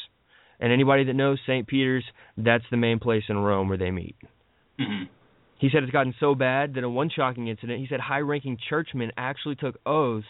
And 0.61 0.73
anybody 0.73 1.05
that 1.05 1.15
knows 1.15 1.39
St. 1.47 1.67
Peter's, 1.67 2.05
that's 2.37 2.65
the 2.71 2.77
main 2.77 2.99
place 2.99 3.25
in 3.29 3.39
Rome 3.39 3.69
where 3.69 3.79
they 3.79 3.91
meet. 3.91 4.17
Mm-hmm. 4.79 5.05
He 5.59 5.69
said 5.71 5.83
it's 5.83 5.93
gotten 5.93 6.15
so 6.19 6.35
bad 6.35 6.75
that 6.75 6.85
in 6.85 6.95
one 6.95 7.11
shocking 7.15 7.49
incident, 7.49 7.81
he 7.81 7.87
said 7.87 8.01
high 8.01 8.21
ranking 8.21 8.57
churchmen 8.69 9.13
actually 9.17 9.57
took 9.57 9.77
oaths 9.85 10.27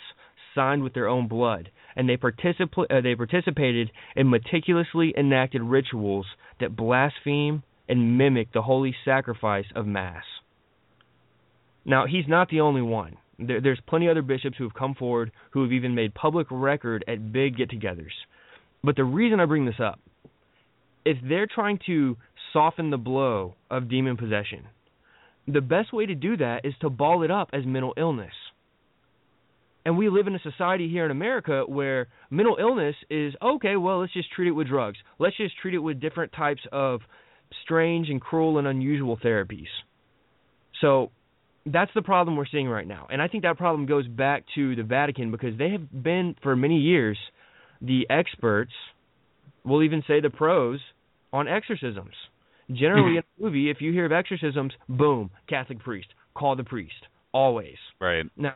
signed 0.54 0.82
with 0.82 0.94
their 0.94 1.08
own 1.08 1.28
blood, 1.28 1.70
and 1.96 2.08
they, 2.08 2.16
particip- 2.16 2.78
uh, 2.78 3.00
they 3.00 3.14
participated 3.14 3.90
in 4.16 4.30
meticulously 4.30 5.14
enacted 5.16 5.62
rituals 5.62 6.26
that 6.60 6.76
blaspheme 6.76 7.62
and 7.88 8.16
mimic 8.18 8.52
the 8.52 8.62
holy 8.62 8.94
sacrifice 9.04 9.66
of 9.74 9.86
Mass. 9.86 10.24
Now, 11.84 12.06
he's 12.06 12.28
not 12.28 12.48
the 12.48 12.60
only 12.60 12.82
one. 12.82 13.16
There, 13.38 13.60
there's 13.60 13.80
plenty 13.88 14.08
other 14.08 14.22
bishops 14.22 14.56
who 14.58 14.64
have 14.64 14.74
come 14.74 14.94
forward 14.94 15.32
who 15.52 15.62
have 15.62 15.72
even 15.72 15.94
made 15.94 16.14
public 16.14 16.46
record 16.50 17.04
at 17.08 17.32
big 17.32 17.56
get 17.56 17.70
togethers. 17.70 18.12
But 18.84 18.96
the 18.96 19.04
reason 19.04 19.40
I 19.40 19.46
bring 19.46 19.64
this 19.64 19.80
up, 19.82 19.98
if 21.04 21.16
they're 21.26 21.48
trying 21.52 21.78
to 21.86 22.16
soften 22.52 22.90
the 22.90 22.98
blow 22.98 23.54
of 23.70 23.88
demon 23.88 24.16
possession, 24.16 24.66
the 25.48 25.60
best 25.60 25.92
way 25.92 26.06
to 26.06 26.14
do 26.14 26.36
that 26.36 26.64
is 26.64 26.74
to 26.80 26.90
ball 26.90 27.22
it 27.22 27.30
up 27.30 27.50
as 27.52 27.64
mental 27.64 27.94
illness. 27.96 28.32
And 29.84 29.96
we 29.96 30.08
live 30.08 30.26
in 30.26 30.34
a 30.34 30.40
society 30.40 30.88
here 30.88 31.04
in 31.04 31.10
America 31.10 31.62
where 31.66 32.08
mental 32.30 32.56
illness 32.60 32.94
is 33.08 33.34
okay, 33.40 33.76
well, 33.76 34.00
let's 34.00 34.12
just 34.12 34.30
treat 34.32 34.48
it 34.48 34.52
with 34.52 34.68
drugs. 34.68 34.98
Let's 35.18 35.36
just 35.36 35.56
treat 35.58 35.74
it 35.74 35.78
with 35.78 36.00
different 36.00 36.32
types 36.32 36.60
of 36.70 37.00
strange 37.64 38.10
and 38.10 38.20
cruel 38.20 38.58
and 38.58 38.66
unusual 38.66 39.16
therapies. 39.16 39.68
So 40.80 41.10
that's 41.66 41.90
the 41.94 42.02
problem 42.02 42.36
we're 42.36 42.46
seeing 42.46 42.68
right 42.68 42.86
now. 42.86 43.06
And 43.10 43.20
I 43.22 43.28
think 43.28 43.42
that 43.44 43.56
problem 43.56 43.86
goes 43.86 44.06
back 44.06 44.44
to 44.54 44.76
the 44.76 44.82
Vatican 44.82 45.30
because 45.30 45.56
they 45.58 45.70
have 45.70 46.02
been, 46.02 46.36
for 46.42 46.56
many 46.56 46.78
years, 46.78 47.18
the 47.80 48.06
experts, 48.10 48.72
we'll 49.64 49.82
even 49.82 50.02
say 50.06 50.20
the 50.20 50.30
pros, 50.30 50.80
on 51.32 51.48
exorcisms. 51.48 52.14
Generally, 52.70 53.12
in 53.18 53.18
a 53.18 53.42
movie, 53.42 53.70
if 53.70 53.80
you 53.80 53.92
hear 53.92 54.06
of 54.06 54.12
exorcisms, 54.12 54.72
boom, 54.88 55.30
Catholic 55.48 55.80
priest, 55.80 56.08
call 56.34 56.56
the 56.56 56.64
priest, 56.64 56.94
always. 57.32 57.76
Right. 58.00 58.26
Now, 58.36 58.54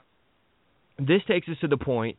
this 0.98 1.22
takes 1.26 1.48
us 1.48 1.56
to 1.60 1.68
the 1.68 1.76
point: 1.76 2.16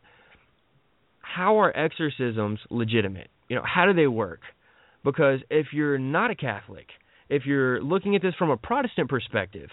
how 1.20 1.60
are 1.60 1.76
exorcisms 1.76 2.60
legitimate? 2.70 3.28
You 3.48 3.56
know, 3.56 3.62
how 3.64 3.86
do 3.86 3.94
they 3.94 4.06
work? 4.06 4.40
Because 5.04 5.40
if 5.50 5.66
you're 5.72 5.98
not 5.98 6.30
a 6.30 6.34
Catholic, 6.34 6.86
if 7.28 7.46
you're 7.46 7.80
looking 7.82 8.16
at 8.16 8.22
this 8.22 8.34
from 8.34 8.50
a 8.50 8.56
Protestant 8.56 9.08
perspective, 9.08 9.70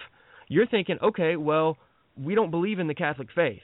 you're 0.48 0.68
thinking, 0.68 0.98
okay, 1.02 1.36
well, 1.36 1.78
we 2.18 2.36
don't 2.36 2.52
believe 2.52 2.80
in 2.80 2.88
the 2.88 2.94
Catholic 2.94 3.30
faith. 3.34 3.62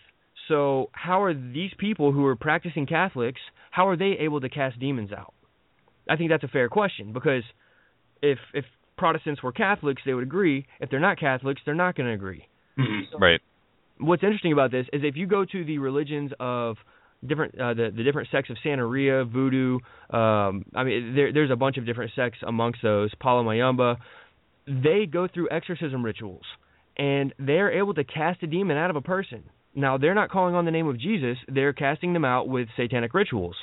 So 0.48 0.90
how 0.94 1.22
are 1.22 1.34
these 1.34 1.72
people 1.78 2.12
who 2.12 2.26
are 2.26 2.36
practicing 2.36 2.88
Catholics, 2.88 3.40
how 3.70 3.88
are 3.88 3.96
they 3.96 4.18
able 4.20 4.42
to 4.42 4.50
cast 4.50 4.80
demons 4.80 5.12
out? 5.12 5.34
I 6.10 6.16
think 6.16 6.32
that's 6.32 6.44
a 6.44 6.48
fair 6.48 6.70
question 6.70 7.14
because 7.14 7.44
if 8.22 8.40
if 8.54 8.66
Protestants 8.98 9.42
were 9.44 9.52
Catholics, 9.52 10.02
they 10.06 10.14
would 10.14 10.24
agree. 10.24 10.66
If 10.80 10.90
they're 10.90 11.00
not 11.00 11.20
Catholics, 11.20 11.62
they're 11.66 11.76
not 11.76 11.96
going 11.96 12.08
to 12.08 12.14
agree. 12.14 12.48
Mm-hmm. 12.78 13.14
So 13.14 13.20
right. 13.20 13.40
What's 14.00 14.24
interesting 14.24 14.54
about 14.54 14.72
this 14.72 14.86
is 14.94 15.02
if 15.04 15.16
you 15.18 15.28
go 15.28 15.46
to 15.46 15.64
the 15.64 15.78
religions 15.78 16.32
of 16.40 16.78
different 17.26 17.60
uh, 17.60 17.74
the 17.74 17.92
the 17.96 18.04
different 18.04 18.30
sects 18.32 18.50
of 18.50 18.58
Santeria, 18.66 19.30
Voodoo. 19.30 19.80
Um, 20.10 20.66
I 20.74 20.84
mean, 20.84 21.16
there, 21.16 21.34
there's 21.34 21.52
a 21.52 21.56
bunch 21.56 21.78
of 21.78 21.86
different 21.86 22.12
sects 22.16 22.40
amongst 22.46 22.82
those. 22.82 23.12
Palo 23.20 23.44
Mayombe. 23.44 24.00
they 24.68 25.06
go 25.06 25.28
through 25.28 25.50
exorcism 25.52 26.04
rituals 26.04 26.44
and 26.98 27.34
they're 27.40 27.72
able 27.72 27.94
to 27.94 28.04
cast 28.04 28.44
a 28.44 28.48
demon 28.48 28.78
out 28.78 28.90
of 28.90 28.96
a 28.96 29.02
person. 29.02 29.44
Now, 29.74 29.98
they're 29.98 30.16
not 30.16 30.30
calling 30.30 30.56
on 30.56 30.66
the 30.66 30.72
name 30.72 30.88
of 30.88 31.00
Jesus, 31.00 31.38
they're 31.48 31.74
casting 31.74 32.14
them 32.14 32.26
out 32.26 32.50
with 32.50 32.68
satanic 32.76 33.14
rituals. 33.14 33.56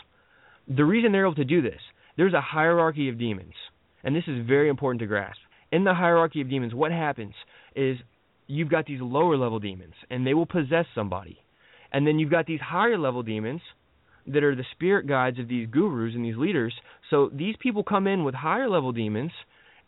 The 0.69 0.85
reason 0.85 1.12
they're 1.12 1.26
able 1.26 1.35
to 1.35 1.45
do 1.45 1.61
this, 1.61 1.81
there's 2.16 2.33
a 2.33 2.40
hierarchy 2.40 3.09
of 3.09 3.19
demons, 3.19 3.52
and 4.02 4.16
this 4.16 4.25
is 4.26 4.47
very 4.47 4.69
important 4.69 5.00
to 5.00 5.07
grasp. 5.07 5.38
In 5.71 5.85
the 5.85 5.95
hierarchy 5.95 6.40
of 6.40 6.49
demons, 6.49 6.75
what 6.75 6.93
happens 6.93 7.35
is 7.75 7.99
you've 8.47 8.71
got 8.71 8.87
these 8.87 9.00
lower 9.00 9.37
level 9.37 9.59
demons, 9.59 9.95
and 10.11 10.26
they 10.26 10.35
will 10.35 10.47
possess 10.47 10.87
somebody. 10.95 11.38
And 11.93 12.07
then 12.07 12.19
you've 12.19 12.31
got 12.31 12.47
these 12.47 12.61
higher 12.61 12.99
level 12.99 13.23
demons 13.23 13.61
that 14.26 14.43
are 14.43 14.57
the 14.57 14.65
spirit 14.73 15.07
guides 15.07 15.38
of 15.38 15.49
these 15.49 15.69
gurus 15.71 16.15
and 16.15 16.25
these 16.25 16.37
leaders. 16.37 16.75
So 17.11 17.31
these 17.33 17.55
people 17.61 17.85
come 17.85 18.07
in 18.07 18.25
with 18.25 18.35
higher 18.35 18.69
level 18.69 18.93
demons 18.93 19.31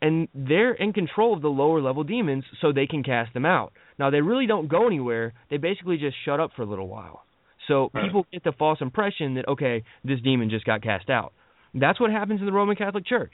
and 0.00 0.28
they're 0.32 0.74
in 0.74 0.92
control 0.92 1.34
of 1.34 1.42
the 1.42 1.48
lower 1.48 1.80
level 1.80 2.04
demons 2.04 2.44
so 2.60 2.72
they 2.72 2.86
can 2.86 3.02
cast 3.02 3.34
them 3.34 3.44
out. 3.44 3.72
Now 3.98 4.10
they 4.10 4.20
really 4.20 4.46
don't 4.46 4.68
go 4.68 4.86
anywhere. 4.86 5.32
They 5.50 5.56
basically 5.56 5.96
just 5.96 6.16
shut 6.24 6.38
up 6.38 6.52
for 6.54 6.62
a 6.62 6.66
little 6.66 6.88
while. 6.88 7.24
So 7.66 7.90
people 8.02 8.26
get 8.32 8.44
the 8.44 8.52
false 8.52 8.78
impression 8.80 9.34
that 9.34 9.48
okay, 9.48 9.82
this 10.04 10.20
demon 10.20 10.50
just 10.50 10.64
got 10.64 10.82
cast 10.82 11.10
out. 11.10 11.32
That's 11.74 12.00
what 12.00 12.10
happens 12.10 12.40
in 12.40 12.46
the 12.46 12.52
Roman 12.52 12.76
Catholic 12.76 13.06
Church. 13.06 13.32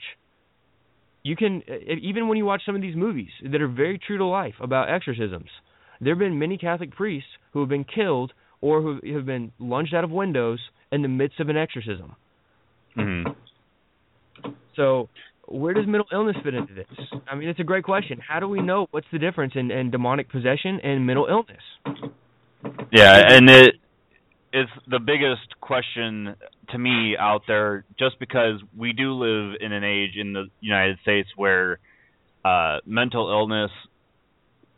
You 1.25 1.35
can 1.35 1.63
even 2.03 2.27
when 2.27 2.37
you 2.37 2.45
watch 2.45 2.61
some 2.67 2.75
of 2.75 2.83
these 2.83 2.95
movies 2.95 3.31
that 3.51 3.59
are 3.59 3.67
very 3.67 3.97
true 3.97 4.19
to 4.19 4.25
life 4.25 4.53
about 4.61 4.93
exorcisms. 4.93 5.49
There 5.99 6.13
have 6.13 6.19
been 6.19 6.37
many 6.37 6.55
Catholic 6.55 6.91
priests 6.91 7.29
who 7.51 7.61
have 7.61 7.69
been 7.69 7.83
killed 7.83 8.31
or 8.61 8.79
who 8.83 8.99
have 9.11 9.25
been 9.25 9.51
lunged 9.57 9.95
out 9.95 10.03
of 10.03 10.11
windows 10.11 10.59
in 10.91 11.01
the 11.01 11.07
midst 11.07 11.39
of 11.39 11.49
an 11.49 11.57
exorcism. 11.57 12.15
Mm-hmm. 12.95 14.51
So 14.75 15.09
where 15.47 15.73
does 15.73 15.87
mental 15.87 16.05
illness 16.13 16.35
fit 16.43 16.53
into 16.53 16.75
this? 16.75 16.85
I 17.27 17.33
mean, 17.33 17.49
it's 17.49 17.59
a 17.59 17.63
great 17.63 17.85
question. 17.85 18.19
How 18.19 18.39
do 18.39 18.47
we 18.47 18.61
know 18.61 18.85
what's 18.91 19.07
the 19.11 19.17
difference 19.17 19.53
in, 19.55 19.71
in 19.71 19.89
demonic 19.89 20.29
possession 20.29 20.79
and 20.83 21.07
mental 21.07 21.25
illness? 21.25 21.63
Yeah, 22.91 23.33
and 23.33 23.49
it 23.49 23.75
it's 24.55 24.71
the 24.87 24.99
biggest 24.99 25.59
question 25.59 26.33
to 26.69 26.77
me 26.77 27.17
out 27.19 27.41
there, 27.45 27.83
just 27.99 28.17
because 28.19 28.61
we 28.75 28.93
do 28.93 29.11
live 29.11 29.57
in 29.59 29.73
an 29.73 29.83
age 29.83 30.11
in 30.15 30.31
the 30.31 30.45
United 30.61 30.97
States 31.01 31.27
where 31.35 31.79
uh, 32.45 32.77
mental 32.85 33.29
illness, 33.29 33.69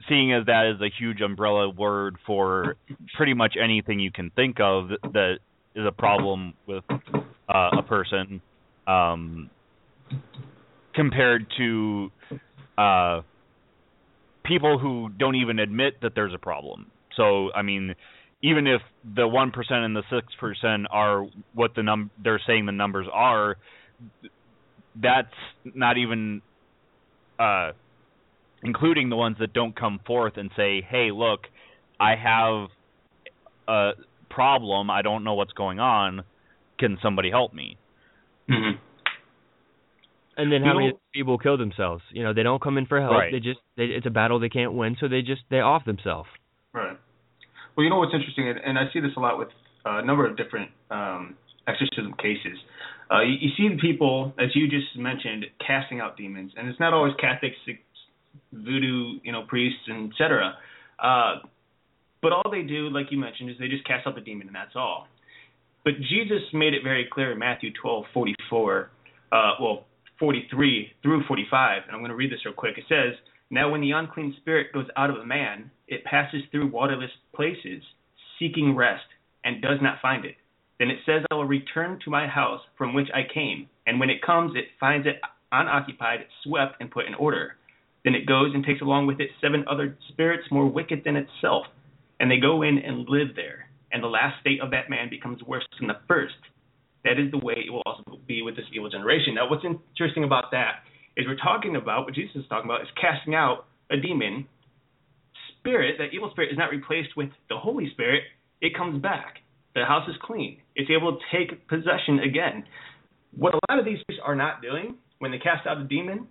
seeing 0.10 0.34
as 0.34 0.48
that 0.48 0.74
is 0.74 0.82
a 0.82 0.90
huge 1.00 1.22
umbrella 1.22 1.70
word 1.70 2.16
for 2.26 2.76
pretty 3.16 3.36
much 3.36 3.54
anything 3.62 4.00
you 4.00 4.12
can 4.12 4.32
think 4.32 4.60
of 4.60 4.90
that 5.14 5.38
is 5.76 5.86
a 5.86 5.92
problem 5.92 6.56
with 6.66 6.84
uh, 6.90 7.70
a 7.78 7.84
person. 7.84 8.42
Um, 8.88 9.52
compared 10.96 11.46
to 11.58 12.12
uh, 12.80 13.22
people 14.44 14.80
who 14.80 15.10
don't 15.20 15.36
even 15.36 15.60
admit 15.60 16.02
that 16.02 16.14
there's 16.16 16.34
a 16.34 16.40
problem. 16.40 16.90
So, 17.16 17.52
I 17.54 17.62
mean, 17.62 17.94
even 18.42 18.68
if 18.68 18.82
the 19.16 19.28
one 19.28 19.52
percent 19.52 19.84
and 19.84 19.96
the 19.96 20.04
six 20.10 20.28
percent 20.40 20.88
are 20.92 21.26
what 21.54 21.76
the 21.76 21.84
num 21.84 22.12
they're 22.24 22.42
saying 22.46 22.66
the 22.66 22.72
numbers 22.72 23.08
are, 23.12 23.58
that's 25.02 25.28
not 25.64 25.98
even 25.98 26.42
uh, 27.40 27.72
including 28.64 29.10
the 29.10 29.16
ones 29.16 29.38
that 29.40 29.54
don't 29.54 29.78
come 29.78 30.00
forth 30.06 30.38
and 30.38 30.52
say, 30.56 30.82
"Hey, 30.88 31.10
look, 31.12 31.42
I 32.00 32.16
have 32.16 32.70
a 33.68 33.92
problem. 34.30 34.90
I 34.90 35.02
don't 35.02 35.24
know 35.24 35.34
what's 35.34 35.54
going 35.54 35.80
on. 35.80 36.24
Can 36.80 36.98
somebody 37.02 37.32
help 37.32 37.54
me?" 37.54 37.78
Mm-hmm. 38.50 38.80
And 40.38 40.52
then 40.52 40.62
how 40.62 40.76
many 40.76 40.94
people 41.14 41.40
kill 41.40 41.58
themselves? 41.58 42.04
You 42.12 42.24
know, 42.24 42.34
they 42.34 42.44
don't 42.44 42.62
come 42.62 42.78
in 42.78 42.86
for 42.86 43.02
help. 43.02 43.14
Right. 43.14 43.32
They 43.32 43.40
just 43.40 43.60
they, 43.76 43.86
it's 43.86 44.06
a 44.06 44.12
battle 44.12 44.40
they 44.40 44.50
can't 44.50 44.74
win, 44.74 44.96
so 45.00 45.08
they 45.08 45.24
just 45.24 45.42
they 45.50 45.60
off 45.60 45.84
themselves. 45.86 46.30
Right. 46.74 46.98
Well, 47.78 47.84
you 47.84 47.92
know 47.92 48.00
what's 48.00 48.14
interesting, 48.14 48.50
and, 48.50 48.80
I 48.80 48.92
see 48.92 49.00
this 49.00 49.12
a 49.16 49.20
lot 49.20 49.38
with 49.38 49.50
uh, 49.86 50.00
a 50.00 50.04
number 50.04 50.26
of 50.26 50.36
different 50.36 50.72
um, 50.90 51.36
exorcism 51.68 52.16
cases. 52.18 52.58
Uh, 53.12 53.22
you, 53.22 53.36
you 53.40 53.50
see 53.56 53.70
the 53.70 53.80
people, 53.80 54.34
as 54.40 54.50
you 54.56 54.68
just 54.68 54.98
mentioned, 54.98 55.46
casting 55.66 56.00
out 56.00 56.18
demons, 56.18 56.54
and 56.58 56.68
it's 56.68 56.80
not 56.80 56.92
always 56.92 57.14
Catholics, 57.22 57.56
voodoo, 58.52 59.20
you 59.24 59.32
know, 59.32 59.44
priests, 59.48 59.82
and 59.86 60.12
etc. 60.12 60.56
Uh, 60.98 61.36
but 62.24 62.32
all 62.32 62.50
they 62.50 62.64
do, 62.64 62.90
like 62.90 63.12
you 63.12 63.20
mentioned, 63.20 63.52
is 63.52 63.58
they 63.60 63.68
just 63.68 63.86
cast 63.86 64.08
out 64.08 64.16
the 64.16 64.22
demon, 64.22 64.48
and 64.48 64.56
that's 64.56 64.76
all. 64.76 65.08
But 65.86 65.94
Jesus 66.00 66.42
made 66.54 66.74
it 66.74 66.82
very 66.84 67.08
clear 67.14 67.34
in 67.34 67.38
Matthew 67.38 67.70
12:44. 67.86 68.88
Uh, 69.32 69.52
well, 69.62 69.86
43 70.20 70.94
through 71.04 71.24
45, 71.28 71.84
and 71.86 71.92
I'm 71.94 72.00
going 72.00 72.10
to 72.10 72.16
read 72.16 72.32
this 72.32 72.40
real 72.44 72.56
quick. 72.56 72.80
It 72.80 72.86
says, 72.90 73.14
Now 73.50 73.72
when 73.72 73.82
the 73.82 73.92
unclean 73.92 74.36
spirit 74.42 74.74
goes 74.74 74.88
out 74.98 75.10
of 75.10 75.18
a 75.18 75.26
man, 75.26 75.72
it 75.88 76.04
passes 76.04 76.42
through 76.52 76.72
waterless 76.72 77.12
places, 77.34 77.82
seeking 78.40 78.76
rest, 78.76 79.06
and 79.44 79.62
does 79.62 79.80
not 79.82 80.02
find 80.02 80.26
it. 80.26 80.36
Then 80.80 80.90
it 80.90 81.00
says, 81.06 81.24
I 81.32 81.36
will 81.36 81.46
return 81.46 82.00
to 82.04 82.12
my 82.12 82.28
house 82.28 82.62
from 82.78 82.94
which 82.94 83.08
I 83.14 83.22
came. 83.34 83.68
And 83.88 84.00
when 84.00 84.10
it 84.10 84.22
comes, 84.22 84.56
it 84.56 84.66
finds 84.80 85.08
it 85.08 85.22
unoccupied, 85.52 86.26
swept, 86.44 86.76
and 86.80 86.92
put 86.92 87.06
in 87.06 87.16
order. 87.16 87.56
Then 88.04 88.16
it 88.16 88.26
goes 88.26 88.52
and 88.54 88.66
takes 88.66 88.82
along 88.82 89.08
with 89.08 89.20
it 89.20 89.30
seven 89.42 89.66
other 89.70 89.98
spirits 90.10 90.44
more 90.52 90.68
wicked 90.68 91.04
than 91.04 91.16
itself, 91.16 91.66
and 92.20 92.30
they 92.30 92.38
go 92.38 92.62
in 92.62 92.78
and 92.78 93.08
live 93.10 93.36
there. 93.36 93.70
And 93.92 94.04
the 94.04 94.08
last 94.08 94.40
state 94.42 94.62
of 94.62 94.72
that 94.72 94.90
man 94.90 95.10
becomes 95.10 95.42
worse 95.44 95.66
than 95.80 95.88
the 95.88 96.00
first. 96.08 96.36
That 97.06 97.20
is 97.20 97.32
the 97.32 97.38
way 97.38 97.56
it 97.58 97.72
will 97.72 97.84
also 97.86 98.20
be 98.28 98.42
with 98.42 98.56
this 98.56 98.66
evil 98.74 98.90
generation. 98.90 99.34
Now, 99.36 99.50
what's 99.50 99.64
interesting 99.64 100.26
about 100.26 100.52
that 100.52 100.84
is 101.18 101.26
we're 101.28 101.36
talking 101.36 101.76
about 101.76 102.06
what 102.06 102.16
Jesus 102.16 102.36
is 102.38 102.46
talking 102.48 102.70
about 102.70 102.82
is 102.82 102.88
casting 103.00 103.36
out 103.36 103.66
a 103.92 103.98
demon 103.98 104.48
spirit. 105.60 105.96
That 105.98 106.14
evil 106.14 106.30
spirit 106.32 106.52
is 106.52 106.58
not 106.58 106.70
replaced 106.70 107.18
with 107.18 107.30
the 107.50 107.58
Holy 107.58 107.90
Spirit. 107.92 108.24
It 108.62 108.78
comes 108.78 109.02
back. 109.02 109.40
The 109.76 109.84
house 109.84 110.08
is 110.08 110.16
clean. 110.22 110.60
It's 110.76 110.90
able 110.90 111.18
to 111.18 111.22
take 111.36 111.68
possession 111.68 112.20
again. 112.20 112.64
What 113.36 113.54
a 113.54 113.60
lot 113.70 113.80
of 113.80 113.86
these 113.86 114.00
priests 114.06 114.24
are 114.26 114.36
not 114.36 114.62
doing 114.62 114.96
when 115.20 115.32
they 115.32 115.40
cast 115.40 115.68
out 115.68 115.78
a 115.78 115.84
demon, 115.84 116.28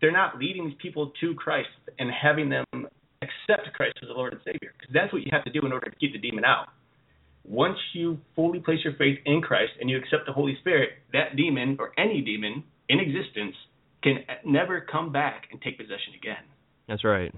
they're 0.00 0.12
not 0.12 0.38
leading 0.38 0.66
these 0.66 0.78
people 0.80 1.12
to 1.20 1.34
Christ 1.34 1.68
and 1.98 2.08
having 2.10 2.48
them 2.48 2.64
accept 2.72 3.74
Christ 3.74 3.98
as 4.00 4.08
the 4.08 4.14
Lord 4.14 4.32
and 4.32 4.40
Savior. 4.44 4.72
Because 4.78 4.94
that's 4.94 5.12
what 5.12 5.22
you 5.22 5.28
have 5.32 5.44
to 5.44 5.50
do 5.50 5.66
in 5.66 5.72
order 5.72 5.90
to 5.90 5.96
keep 5.96 6.12
the 6.12 6.18
demon 6.18 6.44
out 6.44 6.68
once 7.48 7.78
you 7.94 8.18
fully 8.36 8.60
place 8.60 8.78
your 8.84 8.92
faith 8.94 9.18
in 9.24 9.40
Christ 9.40 9.72
and 9.80 9.88
you 9.88 9.96
accept 9.96 10.26
the 10.26 10.32
Holy 10.32 10.56
Spirit, 10.60 10.90
that 11.12 11.34
demon 11.36 11.76
or 11.80 11.92
any 11.98 12.20
demon 12.20 12.62
in 12.88 13.00
existence 13.00 13.54
can 14.02 14.18
never 14.44 14.80
come 14.80 15.12
back 15.12 15.44
and 15.50 15.60
take 15.60 15.76
possession 15.76 16.14
again. 16.16 16.44
That's 16.86 17.04
right. 17.04 17.32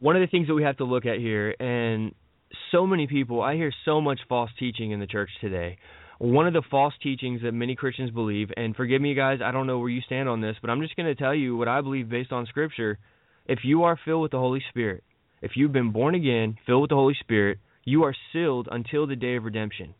One 0.00 0.16
of 0.16 0.20
the 0.20 0.26
things 0.26 0.48
that 0.48 0.54
we 0.54 0.64
have 0.64 0.78
to 0.78 0.84
look 0.84 1.06
at 1.06 1.18
here, 1.18 1.54
and 1.60 2.14
so 2.70 2.86
many 2.86 3.06
people, 3.06 3.40
I 3.40 3.54
hear 3.54 3.72
so 3.84 4.00
much 4.00 4.20
false 4.28 4.50
teaching 4.58 4.90
in 4.90 5.00
the 5.00 5.06
church 5.06 5.30
today. 5.40 5.78
One 6.18 6.46
of 6.46 6.52
the 6.52 6.62
false 6.70 6.94
teachings 7.02 7.42
that 7.42 7.52
many 7.52 7.74
Christians 7.74 8.10
believe, 8.10 8.50
and 8.56 8.74
forgive 8.74 9.00
me, 9.00 9.14
guys, 9.14 9.40
I 9.44 9.52
don't 9.52 9.66
know 9.66 9.78
where 9.78 9.88
you 9.88 10.00
stand 10.02 10.28
on 10.28 10.40
this, 10.40 10.56
but 10.60 10.70
I'm 10.70 10.80
just 10.80 10.96
going 10.96 11.06
to 11.06 11.14
tell 11.14 11.34
you 11.34 11.56
what 11.56 11.68
I 11.68 11.80
believe 11.80 12.08
based 12.08 12.32
on 12.32 12.46
Scripture. 12.46 12.98
If 13.46 13.60
you 13.64 13.84
are 13.84 13.98
filled 14.04 14.22
with 14.22 14.30
the 14.30 14.38
Holy 14.38 14.62
Spirit, 14.70 15.02
if 15.40 15.52
you've 15.56 15.72
been 15.72 15.90
born 15.90 16.14
again, 16.14 16.56
filled 16.66 16.82
with 16.82 16.90
the 16.90 16.96
Holy 16.96 17.16
Spirit, 17.20 17.58
you 17.84 18.04
are 18.04 18.14
sealed 18.32 18.68
until 18.70 19.06
the 19.06 19.16
day 19.16 19.36
of 19.36 19.44
redemption. 19.44 19.94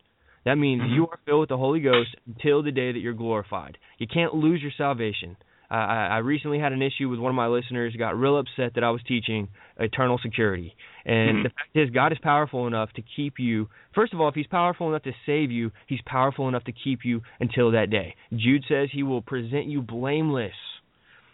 That 0.45 0.59
means 0.59 0.83
Mhm. 0.83 0.95
you 0.95 1.07
are 1.09 1.19
filled 1.25 1.41
with 1.41 1.49
the 1.51 1.57
Holy 1.57 1.81
Ghost 1.81 2.15
until 2.27 2.63
the 2.63 2.73
day 2.73 2.93
that 2.93 2.99
you're 2.99 3.13
glorified. 3.13 3.79
You 3.99 4.07
can't 4.07 4.35
lose 4.35 4.61
your 4.61 4.73
salvation. 4.73 5.37
Uh, 5.71 5.75
I, 5.75 6.07
I 6.07 6.19
recently 6.19 6.59
had 6.59 6.73
an 6.73 6.83
issue 6.83 7.09
with 7.09 7.19
one 7.19 7.31
of 7.31 7.37
my 7.37 7.47
listeners, 7.47 7.97
got 7.97 8.19
real 8.19 8.37
upset 8.37 8.75
that 8.75 8.85
I 8.85 8.91
was 8.91 9.03
teaching 9.05 9.49
eternal 9.79 10.19
security. 10.19 10.75
And 11.07 11.39
Mhm. 11.39 11.43
the 11.45 11.49
fact 11.51 11.71
is, 11.75 11.91
God 11.91 12.13
is 12.13 12.19
powerful 12.19 12.67
enough 12.67 12.93
to 12.95 13.03
keep 13.03 13.39
you. 13.39 13.69
First 13.93 14.13
of 14.13 14.21
all, 14.21 14.29
if 14.29 14.35
He's 14.35 14.47
powerful 14.49 14.89
enough 14.89 15.03
to 15.05 15.15
save 15.25 15.51
you, 15.51 15.73
He's 15.87 16.03
powerful 16.03 16.47
enough 16.49 16.65
to 16.65 16.73
keep 16.73 17.05
you 17.05 17.23
until 17.41 17.71
that 17.71 17.89
day. 17.89 18.15
Jude 18.35 18.65
says 18.67 18.91
He 18.91 19.03
will 19.03 19.23
present 19.23 19.67
you 19.67 19.81
blameless. 19.81 20.55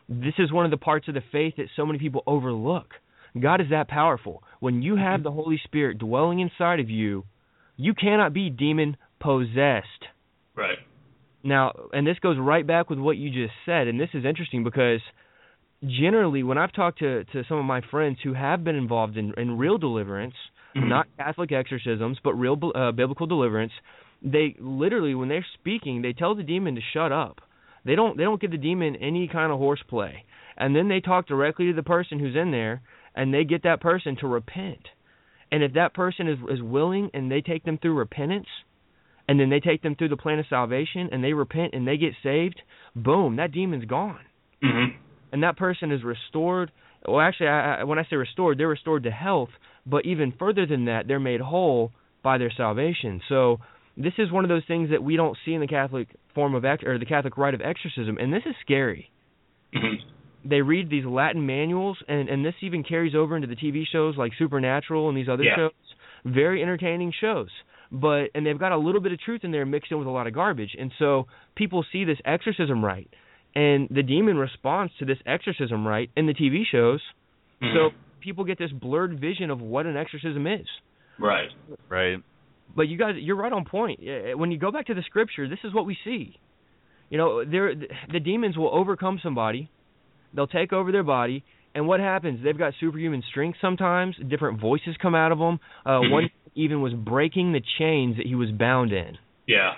This 0.08 0.38
is 0.38 0.52
one 0.52 0.64
of 0.64 0.70
the 0.70 0.76
parts 0.76 1.08
of 1.08 1.14
the 1.14 1.20
faith 1.20 1.56
that 1.56 1.68
so 1.74 1.84
many 1.84 1.98
people 1.98 2.22
overlook. 2.26 2.94
God 3.38 3.60
is 3.60 3.68
that 3.70 3.88
powerful. 3.88 4.42
When 4.60 4.82
you 4.82 4.96
have 4.96 5.22
the 5.22 5.32
Holy 5.32 5.58
Spirit 5.58 5.98
dwelling 5.98 6.38
inside 6.40 6.80
of 6.80 6.88
you, 6.88 7.24
you 7.78 7.94
cannot 7.94 8.34
be 8.34 8.50
demon 8.50 8.98
possessed. 9.20 10.04
Right. 10.54 10.78
Now, 11.42 11.72
and 11.92 12.06
this 12.06 12.18
goes 12.18 12.36
right 12.38 12.66
back 12.66 12.90
with 12.90 12.98
what 12.98 13.16
you 13.16 13.30
just 13.30 13.54
said, 13.64 13.86
and 13.86 13.98
this 13.98 14.10
is 14.12 14.24
interesting 14.26 14.64
because 14.64 15.00
generally, 15.82 16.42
when 16.42 16.58
I've 16.58 16.72
talked 16.72 16.98
to 16.98 17.24
to 17.24 17.44
some 17.48 17.56
of 17.58 17.64
my 17.64 17.80
friends 17.90 18.18
who 18.22 18.34
have 18.34 18.64
been 18.64 18.76
involved 18.76 19.16
in 19.16 19.32
in 19.38 19.56
real 19.56 19.78
deliverance, 19.78 20.34
Mhm. 20.74 20.88
not 20.88 21.06
Catholic 21.16 21.52
exorcisms, 21.52 22.18
but 22.22 22.34
real 22.34 22.58
uh, 22.74 22.92
biblical 22.92 23.26
deliverance, 23.26 23.72
they 24.20 24.56
literally, 24.58 25.14
when 25.14 25.28
they're 25.28 25.46
speaking, 25.54 26.02
they 26.02 26.12
tell 26.12 26.34
the 26.34 26.42
demon 26.42 26.74
to 26.74 26.80
shut 26.92 27.12
up. 27.12 27.40
They 27.84 27.94
don't 27.94 28.16
they 28.16 28.24
don't 28.24 28.40
give 28.40 28.50
the 28.50 28.58
demon 28.58 28.96
any 28.96 29.28
kind 29.28 29.52
of 29.52 29.58
horseplay, 29.58 30.24
and 30.56 30.74
then 30.74 30.88
they 30.88 31.00
talk 31.00 31.26
directly 31.26 31.66
to 31.66 31.72
the 31.72 31.84
person 31.84 32.18
who's 32.18 32.36
in 32.36 32.50
there, 32.50 32.82
and 33.14 33.32
they 33.32 33.44
get 33.44 33.62
that 33.62 33.80
person 33.80 34.16
to 34.16 34.26
repent. 34.26 34.88
And 35.50 35.62
if 35.62 35.72
that 35.74 35.94
person 35.94 36.28
is 36.28 36.38
is 36.50 36.62
willing, 36.62 37.10
and 37.14 37.30
they 37.30 37.40
take 37.40 37.64
them 37.64 37.78
through 37.78 37.94
repentance, 37.94 38.46
and 39.26 39.38
then 39.40 39.50
they 39.50 39.60
take 39.60 39.82
them 39.82 39.94
through 39.94 40.08
the 40.10 40.16
plan 40.16 40.38
of 40.38 40.46
salvation, 40.48 41.08
and 41.12 41.22
they 41.22 41.32
repent 41.32 41.74
and 41.74 41.86
they 41.86 41.96
get 41.96 42.14
saved, 42.22 42.60
boom, 42.96 43.36
that 43.36 43.52
demon's 43.52 43.84
gone. 43.84 44.20
Mhm. 44.62 44.94
and 45.32 45.42
that 45.42 45.56
person 45.56 45.92
is 45.92 46.02
restored. 46.02 46.72
Well, 47.06 47.20
actually, 47.20 47.48
I, 47.48 47.80
I, 47.80 47.84
when 47.84 47.98
I 47.98 48.04
say 48.10 48.16
restored, 48.16 48.58
they're 48.58 48.66
restored 48.66 49.04
to 49.04 49.10
health, 49.10 49.50
but 49.86 50.04
even 50.04 50.32
further 50.32 50.66
than 50.66 50.86
that, 50.86 51.06
they're 51.06 51.20
made 51.20 51.40
whole 51.40 51.92
by 52.22 52.38
their 52.38 52.50
salvation. 52.50 53.20
So 53.28 53.60
this 53.96 54.14
is 54.18 54.32
one 54.32 54.44
of 54.44 54.48
those 54.48 54.64
things 54.66 54.90
that 54.90 55.02
we 55.02 55.16
don't 55.16 55.36
see 55.44 55.54
in 55.54 55.60
the 55.60 55.66
Catholic 55.68 56.08
form 56.34 56.54
of 56.54 56.64
ex- 56.64 56.82
or 56.82 56.98
the 56.98 57.04
Catholic 57.04 57.36
rite 57.36 57.54
of 57.54 57.60
exorcism, 57.60 58.18
and 58.18 58.32
this 58.32 58.42
is 58.46 58.54
scary. 58.62 59.10
Mm-hmm. 59.74 60.08
They 60.48 60.62
read 60.62 60.88
these 60.88 61.04
Latin 61.04 61.44
manuals, 61.46 61.98
and 62.08 62.28
and 62.28 62.44
this 62.44 62.54
even 62.62 62.82
carries 62.82 63.14
over 63.14 63.36
into 63.36 63.48
the 63.48 63.56
TV 63.56 63.84
shows 63.86 64.16
like 64.16 64.32
Supernatural 64.38 65.08
and 65.08 65.16
these 65.16 65.28
other 65.28 65.44
Yeah. 65.44 65.56
shows. 65.56 65.72
Very 66.24 66.62
entertaining 66.62 67.12
shows, 67.12 67.50
but 67.92 68.30
and 68.34 68.44
they've 68.46 68.58
got 68.58 68.72
a 68.72 68.76
little 68.76 69.00
bit 69.00 69.12
of 69.12 69.20
truth 69.20 69.44
in 69.44 69.50
there 69.50 69.66
mixed 69.66 69.92
in 69.92 69.98
with 69.98 70.06
a 70.08 70.10
lot 70.10 70.26
of 70.26 70.32
garbage, 70.32 70.74
and 70.78 70.90
so 70.98 71.26
people 71.54 71.84
see 71.92 72.04
this 72.04 72.18
exorcism 72.24 72.84
rite, 72.84 73.10
and 73.54 73.88
the 73.90 74.02
demon 74.02 74.38
responds 74.38 74.92
to 74.98 75.04
this 75.04 75.18
exorcism 75.26 75.86
rite 75.86 76.10
in 76.16 76.26
the 76.26 76.34
TV 76.34 76.64
shows. 76.64 77.02
Mhm. 77.62 77.74
So 77.74 77.90
people 78.20 78.44
get 78.44 78.58
this 78.58 78.72
blurred 78.72 79.18
vision 79.20 79.50
of 79.50 79.60
what 79.60 79.86
an 79.86 79.96
exorcism 79.96 80.46
is. 80.46 80.66
right. 81.18 81.50
Right. 81.88 82.18
But 82.76 82.86
you 82.88 82.96
guys, 82.96 83.16
you're 83.16 83.36
right 83.36 83.52
on 83.52 83.64
point. 83.64 84.00
When 84.36 84.50
you 84.52 84.58
go 84.58 84.70
back 84.70 84.86
to 84.86 84.94
the 84.94 85.02
scripture, 85.02 85.48
this 85.48 85.58
is 85.64 85.72
what 85.74 85.84
we 85.84 85.94
see. 86.04 86.36
You 87.10 87.18
know, 87.18 87.44
there 87.44 87.74
the 87.74 88.20
demons 88.20 88.56
will 88.56 88.72
overcome 88.74 89.18
somebody. 89.18 89.68
They'll 90.34 90.46
take 90.46 90.72
over 90.72 90.92
their 90.92 91.02
body, 91.02 91.42
and 91.74 91.86
what 91.86 92.00
happens? 92.00 92.42
They've 92.42 92.56
got 92.56 92.74
superhuman 92.80 93.22
strength. 93.30 93.58
Sometimes 93.60 94.16
different 94.16 94.60
voices 94.60 94.96
come 95.00 95.14
out 95.14 95.32
of 95.32 95.38
them. 95.38 95.58
Uh, 95.86 96.00
Mhm. 96.00 96.10
One 96.10 96.30
even 96.54 96.80
was 96.80 96.92
breaking 96.94 97.52
the 97.52 97.60
chains 97.78 98.16
that 98.16 98.26
he 98.26 98.34
was 98.34 98.50
bound 98.50 98.92
in. 98.92 99.16
Yeah. 99.46 99.76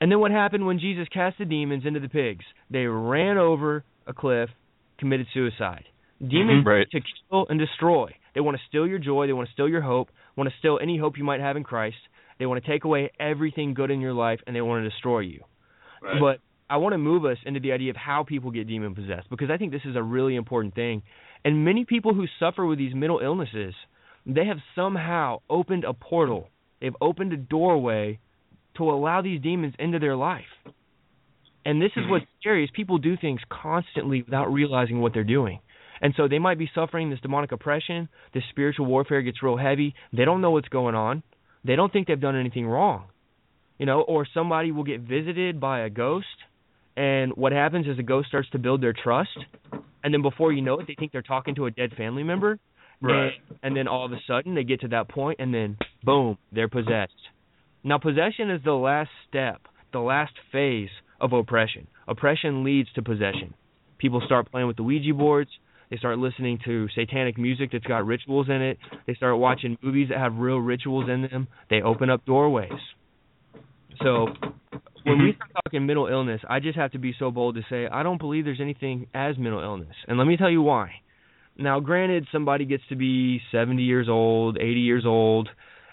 And 0.00 0.10
then 0.10 0.18
what 0.20 0.30
happened 0.30 0.66
when 0.66 0.78
Jesus 0.78 1.06
cast 1.08 1.38
the 1.38 1.44
demons 1.44 1.84
into 1.84 2.00
the 2.00 2.08
pigs? 2.08 2.44
They 2.70 2.86
ran 2.86 3.36
over 3.36 3.84
a 4.06 4.14
cliff, 4.14 4.48
committed 4.98 5.26
suicide. 5.34 5.84
Demons 6.26 6.64
Mhm. 6.64 6.66
Right. 6.66 6.90
to 6.90 7.00
kill 7.00 7.46
and 7.50 7.58
destroy. 7.58 8.14
They 8.34 8.40
want 8.40 8.56
to 8.58 8.62
steal 8.66 8.86
your 8.86 8.98
joy. 8.98 9.26
They 9.26 9.32
want 9.32 9.48
to 9.48 9.52
steal 9.52 9.68
your 9.68 9.82
hope. 9.82 10.10
Want 10.36 10.48
to 10.50 10.56
steal 10.58 10.78
any 10.80 10.96
hope 10.96 11.18
you 11.18 11.24
might 11.24 11.40
have 11.40 11.56
in 11.56 11.64
Christ. 11.64 11.98
They 12.38 12.46
want 12.46 12.62
to 12.62 12.70
take 12.70 12.84
away 12.84 13.10
everything 13.18 13.74
good 13.74 13.90
in 13.90 14.00
your 14.00 14.14
life, 14.14 14.40
and 14.46 14.56
they 14.56 14.62
want 14.62 14.82
to 14.82 14.88
destroy 14.88 15.20
you. 15.20 15.44
Right. 16.00 16.18
But 16.18 16.40
I 16.70 16.76
want 16.76 16.92
to 16.92 16.98
move 16.98 17.24
us 17.24 17.36
into 17.44 17.58
the 17.58 17.72
idea 17.72 17.90
of 17.90 17.96
how 17.96 18.22
people 18.22 18.52
get 18.52 18.68
demon 18.68 18.94
possessed 18.94 19.28
because 19.28 19.50
I 19.50 19.56
think 19.56 19.72
this 19.72 19.84
is 19.84 19.96
a 19.96 20.02
really 20.02 20.36
important 20.36 20.74
thing. 20.76 21.02
And 21.44 21.64
many 21.64 21.84
people 21.84 22.14
who 22.14 22.26
suffer 22.38 22.64
with 22.64 22.78
these 22.78 22.94
mental 22.94 23.18
illnesses, 23.18 23.74
they 24.24 24.46
have 24.46 24.58
somehow 24.76 25.40
opened 25.50 25.82
a 25.82 25.92
portal. 25.92 26.48
They've 26.80 26.94
opened 27.00 27.32
a 27.32 27.36
doorway 27.36 28.20
to 28.76 28.84
allow 28.84 29.20
these 29.20 29.42
demons 29.42 29.74
into 29.80 29.98
their 29.98 30.14
life. 30.14 30.44
And 31.64 31.82
this 31.82 31.90
is 31.96 32.02
mm-hmm. 32.02 32.12
what's 32.12 32.26
scary 32.40 32.62
is 32.62 32.70
people 32.72 32.98
do 32.98 33.16
things 33.16 33.40
constantly 33.50 34.22
without 34.22 34.52
realizing 34.52 35.00
what 35.00 35.12
they're 35.12 35.24
doing. 35.24 35.58
And 36.00 36.14
so 36.16 36.28
they 36.28 36.38
might 36.38 36.58
be 36.58 36.70
suffering 36.74 37.10
this 37.10 37.20
demonic 37.20 37.52
oppression, 37.52 38.08
this 38.32 38.44
spiritual 38.50 38.86
warfare 38.86 39.22
gets 39.22 39.42
real 39.42 39.56
heavy. 39.56 39.94
They 40.12 40.24
don't 40.24 40.40
know 40.40 40.52
what's 40.52 40.68
going 40.68 40.94
on. 40.94 41.22
They 41.64 41.76
don't 41.76 41.92
think 41.92 42.06
they've 42.06 42.20
done 42.20 42.38
anything 42.38 42.66
wrong. 42.66 43.06
You 43.76 43.86
know, 43.86 44.02
or 44.02 44.26
somebody 44.32 44.72
will 44.72 44.84
get 44.84 45.00
visited 45.00 45.60
by 45.60 45.80
a 45.80 45.90
ghost 45.90 46.26
and 46.96 47.32
what 47.34 47.52
happens 47.52 47.86
is 47.86 47.96
the 47.96 48.02
ghost 48.02 48.28
starts 48.28 48.48
to 48.50 48.58
build 48.58 48.82
their 48.82 48.92
trust. 48.92 49.38
And 50.02 50.14
then 50.14 50.22
before 50.22 50.52
you 50.52 50.62
know 50.62 50.78
it 50.80 50.86
they 50.86 50.94
think 50.98 51.12
they're 51.12 51.22
talking 51.22 51.54
to 51.56 51.66
a 51.66 51.70
dead 51.70 51.92
family 51.96 52.22
member. 52.22 52.58
Right. 53.02 53.32
and, 53.48 53.58
and 53.62 53.76
then 53.76 53.88
all 53.88 54.04
of 54.04 54.12
a 54.12 54.18
sudden 54.26 54.54
they 54.54 54.62
get 54.64 54.82
to 54.82 54.88
that 54.88 55.08
point 55.08 55.40
and 55.40 55.54
then 55.54 55.78
boom 56.02 56.36
they're 56.52 56.68
possessed. 56.68 57.12
Now 57.82 57.98
possession 57.98 58.50
is 58.50 58.60
the 58.64 58.72
last 58.72 59.10
step 59.28 59.62
the 59.92 60.00
last 60.00 60.32
phase 60.52 60.90
of 61.20 61.32
oppression. 61.32 61.86
Oppression 62.06 62.64
leads 62.64 62.92
to 62.94 63.02
possession. 63.02 63.54
People 63.98 64.22
start 64.24 64.50
playing 64.50 64.66
with 64.66 64.76
the 64.76 64.82
ouija 64.82 65.14
boards. 65.14 65.50
They 65.90 65.96
start 65.96 66.18
listening 66.18 66.58
to 66.64 66.88
satanic 66.94 67.36
music 67.36 67.70
that's 67.72 67.84
got 67.84 68.06
rituals 68.06 68.48
in 68.48 68.62
it. 68.62 68.78
They 69.06 69.14
start 69.14 69.38
watching 69.38 69.76
movies 69.82 70.08
that 70.10 70.18
have 70.18 70.36
real 70.36 70.58
rituals 70.58 71.08
in 71.10 71.22
them. 71.22 71.48
They 71.68 71.82
open 71.82 72.10
up 72.10 72.24
doorways. 72.24 72.70
So 74.02 74.28
when 75.04 75.22
we 75.22 75.34
start 75.34 75.50
talking 75.64 75.86
mental 75.86 76.06
illness, 76.06 76.40
I 76.48 76.60
just 76.60 76.76
have 76.76 76.92
to 76.92 76.98
be 76.98 77.14
so 77.18 77.30
bold 77.30 77.56
to 77.56 77.62
say 77.70 77.86
I 77.86 78.02
don't 78.02 78.18
believe 78.18 78.44
there's 78.44 78.60
anything 78.60 79.06
as 79.14 79.38
mental 79.38 79.60
illness. 79.60 79.94
And 80.06 80.18
let 80.18 80.26
me 80.26 80.36
tell 80.36 80.50
you 80.50 80.62
why. 80.62 80.90
Now, 81.56 81.80
granted, 81.80 82.26
somebody 82.32 82.64
gets 82.64 82.82
to 82.88 82.96
be 82.96 83.40
70 83.52 83.82
years 83.82 84.08
old, 84.08 84.56
80 84.58 84.80
years 84.80 85.04
old, 85.06 85.48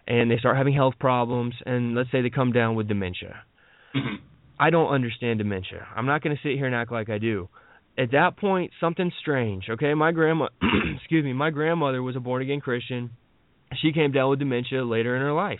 and 0.08 0.32
they 0.32 0.38
start 0.38 0.56
having 0.56 0.74
health 0.74 0.94
problems, 1.00 1.56
and 1.66 1.96
let's 1.96 2.10
say 2.12 2.22
they 2.22 2.30
come 2.30 2.52
down 2.52 2.76
with 2.76 2.88
dementia. 2.88 3.44
Mhm. 3.96 4.20
I 4.60 4.70
don't 4.70 4.90
understand 4.90 5.40
dementia. 5.40 5.86
I'm 5.96 6.06
not 6.06 6.22
going 6.22 6.36
to 6.36 6.42
sit 6.42 6.56
here 6.56 6.66
and 6.66 6.76
act 6.76 6.92
like 6.92 7.10
I 7.10 7.18
do. 7.18 7.50
At 7.98 8.12
that 8.12 8.38
point, 8.38 8.72
something's 8.80 9.14
strange. 9.20 9.70
Okay, 9.70 9.94
my 9.94 10.12
grandma, 10.12 10.48
excuse 10.96 11.24
me, 11.26 11.34
my 11.34 11.50
grandmother 11.50 12.02
was 12.02 12.16
a 12.16 12.20
born 12.20 12.42
again 12.42 12.62
Christian. 12.62 13.12
She 13.82 13.92
came 13.92 14.12
down 14.12 14.30
with 14.30 14.40
dementia 14.40 14.84
later 14.84 15.16
in 15.16 15.22
her 15.22 15.34
life, 15.34 15.60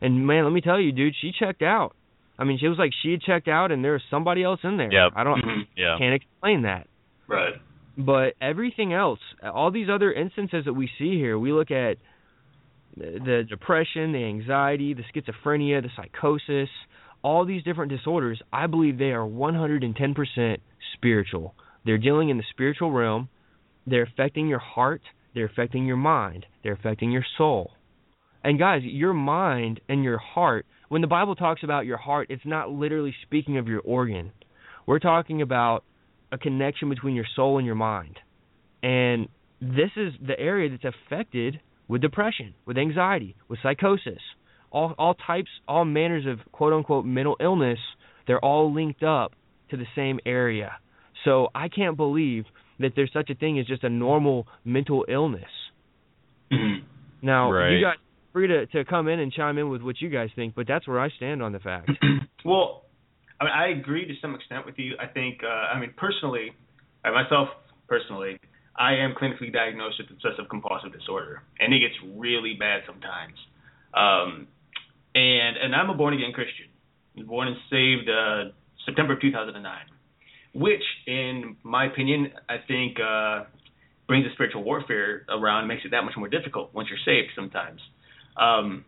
and 0.00 0.26
man, 0.26 0.44
let 0.44 0.52
me 0.52 0.60
tell 0.60 0.80
you, 0.80 0.92
dude, 0.92 1.14
she 1.20 1.32
checked 1.32 1.62
out. 1.62 1.94
I 2.38 2.44
mean, 2.44 2.58
she 2.58 2.68
was 2.68 2.78
like 2.78 2.92
she 3.02 3.10
had 3.12 3.20
checked 3.22 3.48
out, 3.48 3.70
and 3.72 3.84
there 3.84 3.92
was 3.92 4.02
somebody 4.10 4.42
else 4.42 4.60
in 4.64 4.76
there. 4.76 4.92
Yep. 4.92 5.12
I 5.14 5.24
don't, 5.24 5.42
Mhm. 5.44 5.66
Yeah. 5.76 5.96
can't 5.98 6.14
explain 6.14 6.62
that. 6.62 6.86
Right. 7.28 7.54
But 7.96 8.34
everything 8.40 8.92
else, 8.92 9.20
all 9.42 9.70
these 9.70 9.88
other 9.90 10.12
instances 10.12 10.64
that 10.64 10.72
we 10.72 10.88
see 10.98 11.16
here, 11.18 11.38
we 11.38 11.52
look 11.52 11.70
at 11.70 11.98
the, 12.96 13.20
the 13.24 13.42
depression, 13.48 14.12
the 14.12 14.24
anxiety, 14.24 14.94
the 14.94 15.02
schizophrenia, 15.14 15.82
the 15.82 15.90
psychosis, 15.96 16.70
all 17.22 17.44
these 17.44 17.62
different 17.62 17.90
disorders, 17.90 18.40
I 18.52 18.66
believe 18.66 18.98
they 18.98 19.12
are 19.12 19.26
110% 19.26 20.56
spiritual. 20.94 21.54
They're 21.84 21.98
dealing 21.98 22.28
in 22.30 22.36
the 22.38 22.44
spiritual 22.50 22.90
realm. 22.90 23.28
They're 23.86 24.02
affecting 24.04 24.46
your 24.48 24.58
heart, 24.58 25.02
they're 25.34 25.46
affecting 25.46 25.86
your 25.86 25.96
mind, 25.96 26.46
they're 26.62 26.72
affecting 26.74 27.10
your 27.10 27.24
soul. 27.36 27.72
And 28.44 28.58
guys, 28.58 28.82
your 28.84 29.12
mind 29.12 29.80
and 29.88 30.02
your 30.04 30.18
heart, 30.18 30.66
when 30.92 31.00
the 31.00 31.06
Bible 31.06 31.34
talks 31.34 31.62
about 31.62 31.86
your 31.86 31.96
heart, 31.96 32.26
it's 32.28 32.44
not 32.44 32.70
literally 32.70 33.14
speaking 33.22 33.56
of 33.56 33.66
your 33.66 33.80
organ. 33.80 34.30
We're 34.84 34.98
talking 34.98 35.40
about 35.40 35.84
a 36.30 36.36
connection 36.36 36.90
between 36.90 37.14
your 37.14 37.24
soul 37.34 37.56
and 37.56 37.64
your 37.64 37.76
mind. 37.76 38.18
And 38.82 39.28
this 39.58 39.88
is 39.96 40.12
the 40.20 40.38
area 40.38 40.68
that's 40.68 40.94
affected 40.94 41.60
with 41.88 42.02
depression, 42.02 42.52
with 42.66 42.76
anxiety, 42.76 43.36
with 43.48 43.58
psychosis, 43.62 44.18
all 44.70 44.94
all 44.98 45.14
types, 45.14 45.48
all 45.66 45.86
manners 45.86 46.26
of 46.26 46.40
quote 46.52 46.74
unquote 46.74 47.06
mental 47.06 47.38
illness, 47.40 47.78
they're 48.26 48.44
all 48.44 48.70
linked 48.70 49.02
up 49.02 49.32
to 49.70 49.78
the 49.78 49.86
same 49.96 50.20
area. 50.26 50.72
So 51.24 51.48
I 51.54 51.70
can't 51.70 51.96
believe 51.96 52.44
that 52.80 52.92
there's 52.94 53.12
such 53.14 53.30
a 53.30 53.34
thing 53.34 53.58
as 53.58 53.64
just 53.64 53.82
a 53.82 53.88
normal 53.88 54.46
mental 54.62 55.06
illness. 55.08 55.48
Mhm. 56.50 56.82
Now, 57.22 57.50
Right. 57.50 57.70
you 57.70 57.80
guys 57.80 57.96
are 57.96 58.11
free 58.32 58.46
to, 58.46 58.66
to 58.66 58.84
come 58.84 59.08
in 59.08 59.20
and 59.20 59.32
chime 59.32 59.58
in 59.58 59.68
with 59.68 59.82
what 59.82 60.00
you 60.00 60.08
guys 60.08 60.30
think, 60.34 60.54
but 60.54 60.66
that's 60.66 60.86
where 60.88 61.00
I 61.00 61.10
stand 61.10 61.42
on 61.42 61.52
the 61.52 61.58
fact. 61.58 61.90
well, 62.44 62.84
I 63.40 63.44
mean, 63.44 63.52
I 63.52 63.68
agree 63.80 64.06
to 64.06 64.14
some 64.20 64.34
extent 64.34 64.66
with 64.66 64.78
you. 64.78 64.94
I 65.00 65.06
think, 65.06 65.40
uh, 65.44 65.48
I 65.48 65.78
mean, 65.78 65.92
personally, 65.96 66.52
I 67.04 67.10
myself 67.10 67.48
personally, 67.88 68.38
I 68.76 68.94
am 68.94 69.14
clinically 69.20 69.52
diagnosed 69.52 69.96
with 69.98 70.10
obsessive 70.10 70.48
compulsive 70.48 70.92
disorder, 70.92 71.42
and 71.60 71.74
it 71.74 71.80
gets 71.80 71.94
really 72.16 72.54
bad 72.58 72.82
sometimes. 72.86 73.34
Um, 73.94 74.48
and 75.14 75.56
and 75.58 75.74
I'm 75.74 75.90
a 75.90 75.94
born 75.94 76.14
again 76.14 76.32
Christian, 76.32 76.66
born 77.26 77.48
and 77.48 77.56
saved 77.68 78.08
uh, 78.08 78.52
September 78.86 79.14
of 79.14 79.20
2009, 79.20 79.60
which, 80.54 80.82
in 81.06 81.56
my 81.62 81.86
opinion, 81.86 82.32
I 82.48 82.56
think 82.66 82.96
uh, 82.98 83.44
brings 84.06 84.24
the 84.24 84.30
spiritual 84.32 84.64
warfare 84.64 85.26
around, 85.28 85.66
makes 85.68 85.84
it 85.84 85.90
that 85.90 86.02
much 86.02 86.14
more 86.16 86.28
difficult 86.28 86.72
once 86.72 86.88
you're 86.88 86.98
saved 87.04 87.32
sometimes. 87.34 87.80
Um, 88.36 88.84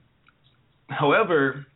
however, 0.88 1.66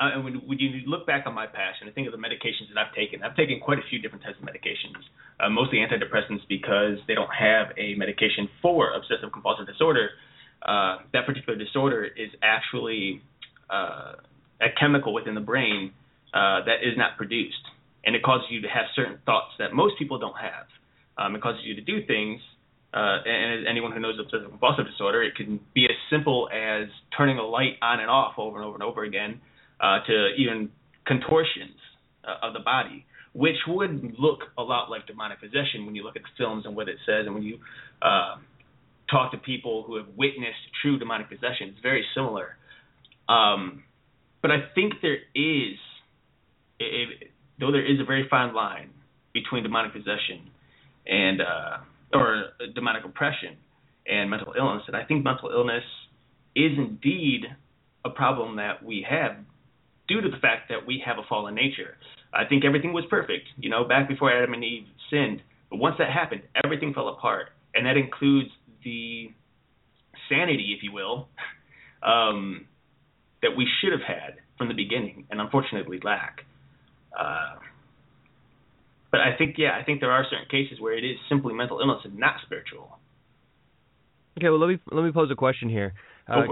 uh, 0.00 0.20
when, 0.22 0.34
when 0.46 0.58
you 0.58 0.82
look 0.86 1.06
back 1.06 1.26
on 1.26 1.34
my 1.34 1.46
past 1.46 1.78
and 1.82 1.92
think 1.94 2.06
of 2.06 2.12
the 2.12 2.18
medications 2.18 2.72
that 2.72 2.78
I've 2.78 2.94
taken, 2.94 3.22
I've 3.22 3.36
taken 3.36 3.60
quite 3.60 3.78
a 3.78 3.86
few 3.90 3.98
different 3.98 4.22
types 4.24 4.36
of 4.40 4.46
medications, 4.46 5.02
uh, 5.40 5.48
mostly 5.48 5.78
antidepressants 5.78 6.46
because 6.48 6.98
they 7.08 7.14
don't 7.14 7.32
have 7.34 7.68
a 7.76 7.94
medication 7.96 8.48
for 8.62 8.92
obsessive 8.92 9.32
compulsive 9.32 9.66
disorder. 9.66 10.10
Uh, 10.62 10.98
that 11.12 11.26
particular 11.26 11.58
disorder 11.58 12.04
is 12.04 12.30
actually 12.42 13.22
uh, 13.70 14.12
a 14.60 14.68
chemical 14.78 15.12
within 15.12 15.34
the 15.34 15.40
brain 15.40 15.92
uh, 16.34 16.64
that 16.64 16.82
is 16.82 16.96
not 16.96 17.16
produced, 17.16 17.62
and 18.04 18.14
it 18.14 18.22
causes 18.22 18.46
you 18.50 18.60
to 18.60 18.68
have 18.68 18.86
certain 18.94 19.18
thoughts 19.26 19.52
that 19.58 19.72
most 19.72 19.98
people 19.98 20.18
don't 20.18 20.36
have. 20.38 20.66
Um, 21.16 21.34
it 21.34 21.42
causes 21.42 21.62
you 21.64 21.74
to 21.74 21.80
do 21.80 22.06
things 22.06 22.40
uh, 22.94 23.18
and 23.24 23.60
as 23.60 23.66
anyone 23.68 23.92
who 23.92 24.00
knows 24.00 24.18
obsessive 24.18 24.48
compulsive 24.48 24.86
disorder, 24.86 25.22
it 25.22 25.34
can 25.36 25.60
be 25.74 25.84
as 25.84 25.96
simple 26.10 26.48
as 26.52 26.88
turning 27.16 27.38
a 27.38 27.42
light 27.42 27.74
on 27.82 28.00
and 28.00 28.08
off 28.08 28.34
over 28.38 28.56
and 28.56 28.64
over 28.64 28.74
and 28.74 28.82
over 28.82 29.04
again, 29.04 29.40
uh, 29.80 29.98
to 30.06 30.28
even 30.36 30.70
contortions 31.06 31.76
uh, 32.24 32.46
of 32.46 32.54
the 32.54 32.60
body, 32.60 33.04
which 33.34 33.56
would 33.66 34.14
look 34.18 34.40
a 34.56 34.62
lot 34.62 34.90
like 34.90 35.06
demonic 35.06 35.40
possession 35.40 35.84
when 35.84 35.94
you 35.94 36.02
look 36.02 36.16
at 36.16 36.22
the 36.22 36.28
films 36.36 36.64
and 36.66 36.74
what 36.74 36.88
it 36.88 36.96
says, 37.04 37.26
and 37.26 37.34
when 37.34 37.42
you 37.42 37.58
uh, 38.00 38.36
talk 39.10 39.32
to 39.32 39.38
people 39.38 39.84
who 39.86 39.96
have 39.96 40.06
witnessed 40.16 40.58
true 40.82 40.98
demonic 40.98 41.28
possession. 41.28 41.68
It's 41.68 41.80
very 41.82 42.04
similar. 42.14 42.56
Um, 43.28 43.84
but 44.40 44.50
I 44.50 44.68
think 44.74 44.94
there 45.02 45.18
is, 45.34 45.76
it, 46.80 47.28
though 47.60 47.72
there 47.72 47.84
is 47.84 48.00
a 48.00 48.04
very 48.04 48.26
fine 48.30 48.54
line 48.54 48.90
between 49.34 49.62
demonic 49.62 49.92
possession 49.92 50.50
and 51.06 51.40
uh, 51.40 51.76
or 52.12 52.46
demonic 52.74 53.04
oppression 53.04 53.56
and 54.06 54.30
mental 54.30 54.54
illness. 54.56 54.82
And 54.86 54.96
I 54.96 55.04
think 55.04 55.24
mental 55.24 55.50
illness 55.50 55.84
is 56.56 56.72
indeed 56.76 57.42
a 58.04 58.10
problem 58.10 58.56
that 58.56 58.82
we 58.82 59.06
have 59.08 59.36
due 60.08 60.20
to 60.20 60.28
the 60.28 60.38
fact 60.38 60.70
that 60.70 60.86
we 60.86 61.02
have 61.04 61.18
a 61.18 61.22
fallen 61.28 61.54
nature. 61.54 61.96
I 62.32 62.44
think 62.44 62.64
everything 62.64 62.92
was 62.92 63.04
perfect, 63.08 63.46
you 63.58 63.70
know, 63.70 63.84
back 63.84 64.08
before 64.08 64.32
Adam 64.32 64.54
and 64.54 64.64
Eve 64.64 64.86
sinned. 65.10 65.42
But 65.70 65.78
once 65.78 65.96
that 65.98 66.10
happened, 66.10 66.42
everything 66.64 66.94
fell 66.94 67.08
apart, 67.08 67.48
and 67.74 67.86
that 67.86 67.96
includes 67.96 68.48
the 68.84 69.30
sanity, 70.28 70.74
if 70.76 70.82
you 70.82 70.92
will, 70.92 71.28
um, 72.02 72.66
that 73.42 73.50
we 73.56 73.66
should 73.80 73.92
have 73.92 74.02
had 74.02 74.36
from 74.56 74.68
the 74.68 74.74
beginning, 74.74 75.26
and 75.30 75.40
unfortunately 75.40 76.00
lack. 76.02 76.40
Uh, 77.18 77.56
but 79.10 79.20
I 79.20 79.36
think, 79.36 79.56
yeah, 79.58 79.78
I 79.80 79.84
think 79.84 80.00
there 80.00 80.12
are 80.12 80.24
certain 80.24 80.48
cases 80.50 80.80
where 80.80 80.96
it 80.96 81.04
is 81.04 81.16
simply 81.28 81.54
mental 81.54 81.80
illness 81.80 82.00
and 82.04 82.18
not 82.18 82.36
spiritual. 82.44 82.98
Okay, 84.38 84.50
well 84.50 84.60
let 84.60 84.68
me 84.68 84.78
let 84.92 85.02
me 85.02 85.10
pose 85.10 85.30
a 85.32 85.34
question 85.34 85.68
here. 85.68 85.94
Uh, 86.28 86.42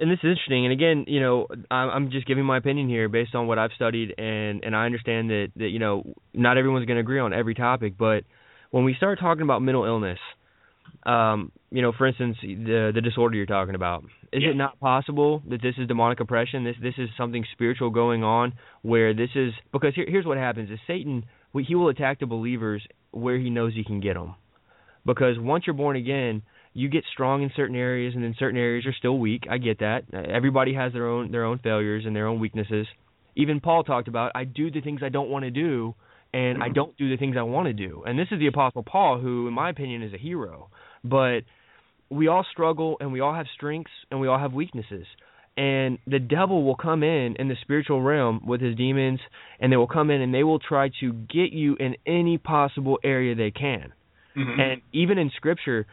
and, 0.00 0.10
this 0.10 0.18
is 0.18 0.30
interesting. 0.30 0.66
And 0.66 0.72
again, 0.72 1.04
you 1.06 1.20
know, 1.20 1.46
I'm 1.70 2.10
just 2.10 2.26
giving 2.26 2.44
my 2.44 2.58
opinion 2.58 2.88
here 2.88 3.08
based 3.08 3.34
on 3.34 3.46
what 3.46 3.58
I've 3.58 3.70
studied, 3.76 4.14
and 4.18 4.62
and 4.64 4.76
I 4.76 4.84
understand 4.84 5.30
that 5.30 5.52
that 5.56 5.68
you 5.68 5.78
know 5.78 6.14
not 6.34 6.58
everyone's 6.58 6.84
going 6.84 6.96
to 6.96 7.00
agree 7.00 7.20
on 7.20 7.32
every 7.32 7.54
topic, 7.54 7.94
but 7.96 8.24
when 8.70 8.84
we 8.84 8.94
start 8.94 9.20
talking 9.20 9.42
about 9.42 9.62
mental 9.62 9.84
illness, 9.84 10.18
um, 11.04 11.52
you 11.70 11.80
know, 11.80 11.92
for 11.96 12.06
instance, 12.06 12.36
the 12.42 12.90
the 12.94 13.00
disorder 13.00 13.36
you're 13.36 13.46
talking 13.46 13.74
about, 13.74 14.04
is 14.32 14.42
yeah. 14.42 14.50
it 14.50 14.56
not 14.56 14.78
possible 14.80 15.42
that 15.48 15.62
this 15.62 15.74
is 15.78 15.86
demonic 15.86 16.20
oppression? 16.20 16.64
This 16.64 16.76
this 16.82 16.94
is 16.98 17.08
something 17.16 17.44
spiritual 17.52 17.90
going 17.90 18.24
on 18.24 18.52
where 18.82 19.14
this 19.14 19.30
is 19.34 19.52
because 19.72 19.94
here, 19.94 20.06
here's 20.08 20.26
what 20.26 20.36
happens: 20.38 20.70
is 20.70 20.78
Satan 20.86 21.24
he 21.54 21.74
will 21.74 21.88
attack 21.88 22.20
the 22.20 22.26
believers 22.26 22.86
where 23.10 23.38
he 23.38 23.50
knows 23.50 23.74
he 23.74 23.84
can 23.84 24.00
get 24.00 24.14
them, 24.14 24.34
because 25.04 25.38
once 25.38 25.64
you're 25.66 25.74
born 25.74 25.96
again, 25.96 26.42
you 26.72 26.88
get 26.88 27.04
strong 27.12 27.42
in 27.42 27.50
certain 27.56 27.74
areas, 27.74 28.14
and 28.14 28.22
then 28.22 28.34
certain 28.38 28.58
areas 28.58 28.86
are 28.86 28.94
still 28.96 29.18
weak. 29.18 29.44
I 29.50 29.58
get 29.58 29.80
that. 29.80 30.02
Everybody 30.12 30.74
has 30.74 30.92
their 30.92 31.08
own 31.08 31.32
their 31.32 31.44
own 31.44 31.58
failures 31.58 32.04
and 32.06 32.14
their 32.14 32.28
own 32.28 32.38
weaknesses. 32.38 32.86
Even 33.34 33.60
Paul 33.60 33.82
talked 33.82 34.08
about 34.08 34.32
I 34.34 34.44
do 34.44 34.70
the 34.70 34.80
things 34.80 35.00
I 35.02 35.08
don't 35.08 35.30
want 35.30 35.44
to 35.44 35.50
do, 35.50 35.94
and 36.32 36.62
I 36.62 36.68
don't 36.68 36.96
do 36.96 37.10
the 37.10 37.16
things 37.16 37.36
I 37.36 37.42
want 37.42 37.66
to 37.66 37.72
do. 37.72 38.04
And 38.06 38.18
this 38.18 38.28
is 38.30 38.38
the 38.38 38.46
Apostle 38.46 38.84
Paul, 38.84 39.18
who, 39.18 39.48
in 39.48 39.54
my 39.54 39.70
opinion, 39.70 40.02
is 40.02 40.12
a 40.12 40.18
hero. 40.18 40.70
But 41.02 41.40
we 42.10 42.28
all 42.28 42.44
struggle, 42.52 42.96
and 43.00 43.12
we 43.12 43.20
all 43.20 43.34
have 43.34 43.46
strengths, 43.54 43.90
and 44.10 44.20
we 44.20 44.28
all 44.28 44.38
have 44.38 44.52
weaknesses. 44.52 45.06
And 45.60 45.98
the 46.06 46.18
devil 46.18 46.64
will 46.64 46.76
come 46.76 47.02
in 47.02 47.36
in 47.38 47.48
the 47.48 47.56
spiritual 47.60 48.00
realm 48.00 48.40
with 48.46 48.62
his 48.62 48.76
demons, 48.76 49.20
and 49.58 49.70
they 49.70 49.76
will 49.76 49.86
come 49.86 50.10
in 50.10 50.22
and 50.22 50.32
they 50.32 50.42
will 50.42 50.58
try 50.58 50.90
to 51.00 51.12
get 51.12 51.52
you 51.52 51.76
in 51.78 51.96
any 52.06 52.38
possible 52.38 52.98
area 53.04 53.34
they 53.34 53.50
can. 53.50 53.92
Mm-hmm. 54.34 54.60
And 54.60 54.82
even 54.94 55.18
in 55.18 55.30
Scripture, 55.36 55.86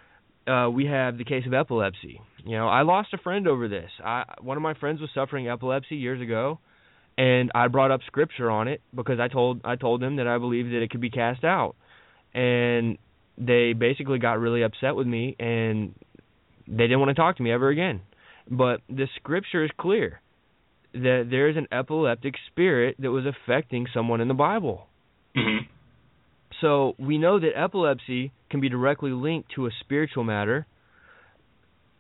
uh, 0.48 0.70
we 0.70 0.86
have 0.86 1.18
the 1.18 1.26
case 1.26 1.46
of 1.46 1.54
epilepsy. 1.54 2.22
You 2.46 2.56
know, 2.58 2.70
I 2.70 2.84
lost 2.84 3.10
a 3.14 3.18
friend 3.18 3.46
over 3.46 3.68
this. 3.68 3.92
I 4.02 4.24
one 4.40 4.56
of 4.56 4.64
my 4.64 4.74
friends 4.74 5.02
was 5.02 5.10
suffering 5.14 5.50
epilepsy 5.50 5.98
years 5.98 6.22
ago, 6.22 6.60
and 7.18 7.52
I 7.54 7.68
brought 7.68 7.92
up 7.92 8.00
scripture 8.08 8.50
on 8.50 8.70
it 8.70 8.82
because 8.96 9.20
I 9.20 9.28
told 9.28 9.62
I 9.66 9.76
told 9.76 10.02
them 10.02 10.16
that 10.16 10.28
I 10.28 10.38
believed 10.38 10.70
that 10.70 10.82
it 10.82 10.92
could 10.92 11.02
be 11.02 11.10
cast 11.10 11.44
out, 11.44 11.76
and 12.34 12.98
they 13.38 13.74
basically 13.74 14.20
got 14.20 14.40
really 14.40 14.64
upset 14.64 14.96
with 14.96 15.08
me 15.08 15.36
and 15.40 15.94
they 16.68 16.84
didn't 16.84 17.00
want 17.00 17.10
to 17.10 17.16
talk 17.16 17.38
to 17.38 17.44
me 17.44 17.52
ever 17.52 17.70
again. 17.70 18.02
But 18.50 18.82
the 18.90 19.08
scripture 19.18 19.64
is 19.64 19.72
clear 19.78 20.22
that 20.94 21.28
there 21.30 21.50
is 21.50 21.58
an 21.58 21.68
epileptic 21.72 22.36
spirit 22.50 22.96
that 23.00 23.12
was 23.12 23.26
affecting 23.26 23.88
someone 23.94 24.22
in 24.22 24.28
the 24.28 24.34
Bible. 24.34 24.88
Mm-hmm. 25.36 25.66
So 26.62 26.94
we 26.98 27.18
know 27.18 27.40
that 27.40 27.52
epilepsy 27.56 28.32
can 28.50 28.62
be 28.62 28.70
directly 28.70 29.12
linked 29.12 29.52
to 29.56 29.68
a 29.68 29.70
spiritual 29.82 30.24
matter. 30.24 30.66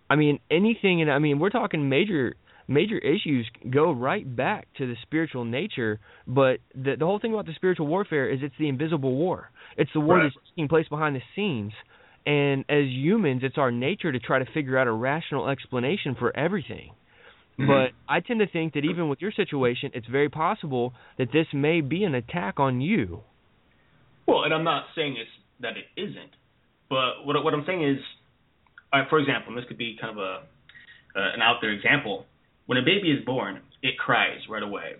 I 0.09 0.15
mean, 0.15 0.39
anything, 0.49 1.01
and 1.01 1.11
I 1.11 1.19
mean, 1.19 1.39
we're 1.39 1.49
talking 1.49 1.89
major 1.89 2.35
major 2.67 2.97
issues 2.97 3.49
go 3.69 3.91
right 3.91 4.35
back 4.35 4.67
to 4.77 4.87
the 4.87 4.95
spiritual 5.03 5.45
nature. 5.45 5.99
But 6.25 6.59
the 6.73 6.95
the 6.97 7.05
whole 7.05 7.19
thing 7.19 7.33
about 7.33 7.45
the 7.45 7.53
spiritual 7.55 7.87
warfare 7.87 8.29
is 8.29 8.39
it's 8.41 8.55
the 8.59 8.69
invisible 8.69 9.15
war. 9.15 9.51
It's 9.77 9.91
the 9.93 9.99
war 9.99 10.17
right. 10.17 10.23
that's 10.23 10.45
taking 10.49 10.67
place 10.67 10.87
behind 10.87 11.15
the 11.15 11.21
scenes. 11.35 11.73
And 12.27 12.65
as 12.67 12.83
humans, 12.87 13.41
it's 13.45 13.57
our 13.57 13.71
nature 13.71 14.11
to 14.11 14.19
try 14.19 14.39
to 14.39 14.45
figure 14.53 14.77
out 14.77 14.85
a 14.85 14.91
rational 14.91 15.47
explanation 15.47 16.13
for 16.19 16.35
everything. 16.35 16.91
Mm-hmm. 17.57 17.67
But 17.67 17.91
I 18.11 18.19
tend 18.19 18.41
to 18.41 18.47
think 18.47 18.73
that 18.73 18.83
even 18.83 19.07
with 19.07 19.21
your 19.21 19.31
situation, 19.31 19.91
it's 19.93 20.07
very 20.07 20.27
possible 20.27 20.93
that 21.17 21.29
this 21.31 21.47
may 21.53 21.79
be 21.79 22.03
an 22.03 22.13
attack 22.15 22.59
on 22.59 22.81
you. 22.81 23.21
Well, 24.27 24.43
and 24.43 24.53
I'm 24.53 24.65
not 24.65 24.87
saying 24.93 25.15
it's 25.17 25.29
that 25.61 25.73
it 25.77 25.85
isn't, 25.99 26.31
but 26.89 27.25
what 27.25 27.41
what 27.45 27.53
I'm 27.53 27.63
saying 27.65 27.81
is, 27.81 27.97
for 29.09 29.19
example, 29.19 29.53
and 29.53 29.57
this 29.57 29.65
could 29.69 29.77
be 29.77 29.97
kind 29.99 30.11
of 30.11 30.17
a 30.17 30.43
uh, 31.15 31.33
an 31.33 31.41
out 31.41 31.59
there 31.61 31.71
example. 31.71 32.25
When 32.65 32.77
a 32.77 32.81
baby 32.81 33.09
is 33.09 33.23
born, 33.25 33.61
it 33.81 33.97
cries 33.97 34.41
right 34.49 34.61
away. 34.61 34.95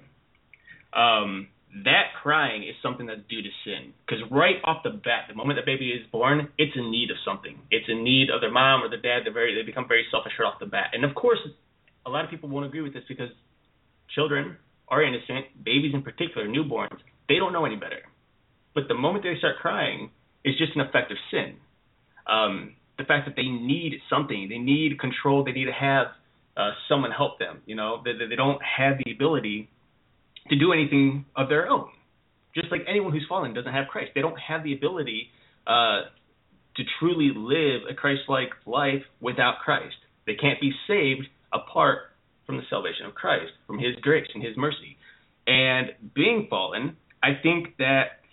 Um, 0.94 1.50
that 1.84 2.16
crying 2.22 2.64
is 2.64 2.76
something 2.82 3.06
that's 3.06 3.22
due 3.30 3.42
to 3.42 3.50
sin. 3.66 3.94
Because 4.06 4.24
right 4.32 4.56
off 4.64 4.84
the 4.84 4.92
bat, 4.92 5.28
the 5.28 5.36
moment 5.36 5.58
that 5.58 5.66
baby 5.66 5.90
is 5.90 6.06
born, 6.12 6.50
it's 6.58 6.76
in 6.76 6.92
need 6.92 7.12
of 7.12 7.18
something. 7.26 7.60
It's 7.72 7.86
in 7.90 8.04
need 8.04 8.30
of 8.30 8.42
their 8.42 8.52
mom 8.52 8.84
or 8.84 8.90
their 8.90 9.02
dad. 9.02 9.26
They're 9.26 9.34
very 9.34 9.56
they 9.56 9.66
become 9.66 9.88
very 9.88 10.06
selfish 10.12 10.34
right 10.40 10.48
off 10.48 10.60
the 10.60 10.66
bat. 10.66 10.92
And 10.94 11.04
of 11.04 11.16
course, 11.16 11.40
a 12.06 12.10
lot 12.10 12.24
of 12.24 12.32
people 12.32 12.50
won't 12.50 12.66
agree 12.66 12.82
with 12.82 12.94
this 12.94 13.04
because 13.08 13.30
children 14.16 14.58
are 14.88 15.04
innocent, 15.04 15.52
babies 15.64 15.92
in 15.94 16.02
particular, 16.02 16.48
newborns, 16.48 16.98
they 17.28 17.36
don't 17.36 17.52
know 17.52 17.66
any 17.66 17.76
better. 17.76 18.00
But 18.74 18.88
the 18.88 18.94
moment 18.94 19.26
they 19.26 19.36
start 19.38 19.58
crying 19.62 20.12
it's 20.48 20.58
just 20.58 20.76
an 20.76 20.82
effect 20.82 21.12
of 21.12 21.18
sin. 21.30 21.58
Um, 22.26 22.76
the 22.98 23.04
fact 23.04 23.28
that 23.28 23.36
they 23.36 23.48
need 23.48 24.00
something, 24.10 24.48
they 24.50 24.58
need 24.58 24.98
control, 24.98 25.44
they 25.44 25.52
need 25.52 25.66
to 25.66 25.74
have 25.74 26.08
uh, 26.56 26.72
someone 26.88 27.12
help 27.12 27.38
them. 27.38 27.62
You 27.66 27.76
know, 27.76 28.02
they, 28.04 28.14
they 28.14 28.36
don't 28.36 28.62
have 28.64 28.98
the 29.04 29.12
ability 29.12 29.70
to 30.50 30.56
do 30.58 30.74
anything 30.74 31.26
of 31.36 31.50
their 31.50 31.70
own. 31.70 31.90
Just 32.56 32.72
like 32.72 32.82
anyone 32.88 33.12
who's 33.12 33.26
fallen 33.28 33.54
doesn't 33.54 33.72
have 33.72 33.88
Christ, 33.88 34.12
they 34.16 34.22
don't 34.22 34.40
have 34.40 34.64
the 34.64 34.74
ability 34.74 35.30
uh, 35.66 36.02
to 36.76 36.84
truly 37.00 37.32
live 37.36 37.82
a 37.90 37.94
Christ-like 37.94 38.50
life 38.66 39.04
without 39.20 39.60
Christ. 39.64 39.96
They 40.26 40.36
can't 40.36 40.60
be 40.60 40.72
saved 40.88 41.28
apart 41.54 42.00
from 42.46 42.58
the 42.58 42.64
salvation 42.70 43.06
of 43.06 43.14
Christ, 43.14 43.52
from 43.68 43.78
His 43.78 43.96
grace 44.02 44.28
and 44.34 44.44
His 44.44 44.56
mercy. 44.58 44.98
And 45.46 45.92
being 46.16 46.48
fallen, 46.50 46.98
I 47.22 47.40
think 47.42 47.78
that 47.78 48.24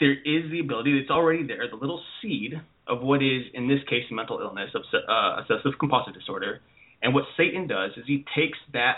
there 0.00 0.12
is 0.12 0.50
the 0.50 0.60
ability 0.60 0.98
that's 0.98 1.10
already 1.10 1.46
there, 1.46 1.68
the 1.68 1.76
little 1.76 2.02
seed 2.20 2.60
of 2.86 3.02
what 3.02 3.22
is, 3.22 3.42
in 3.54 3.68
this 3.68 3.78
case, 3.88 4.04
mental 4.10 4.40
illness, 4.40 4.70
uh, 4.74 5.36
obsessive 5.40 5.78
compulsive 5.78 6.14
disorder. 6.14 6.60
And 7.02 7.14
what 7.14 7.24
Satan 7.36 7.66
does 7.66 7.92
is 7.96 8.04
he 8.06 8.24
takes 8.36 8.58
that 8.72 8.96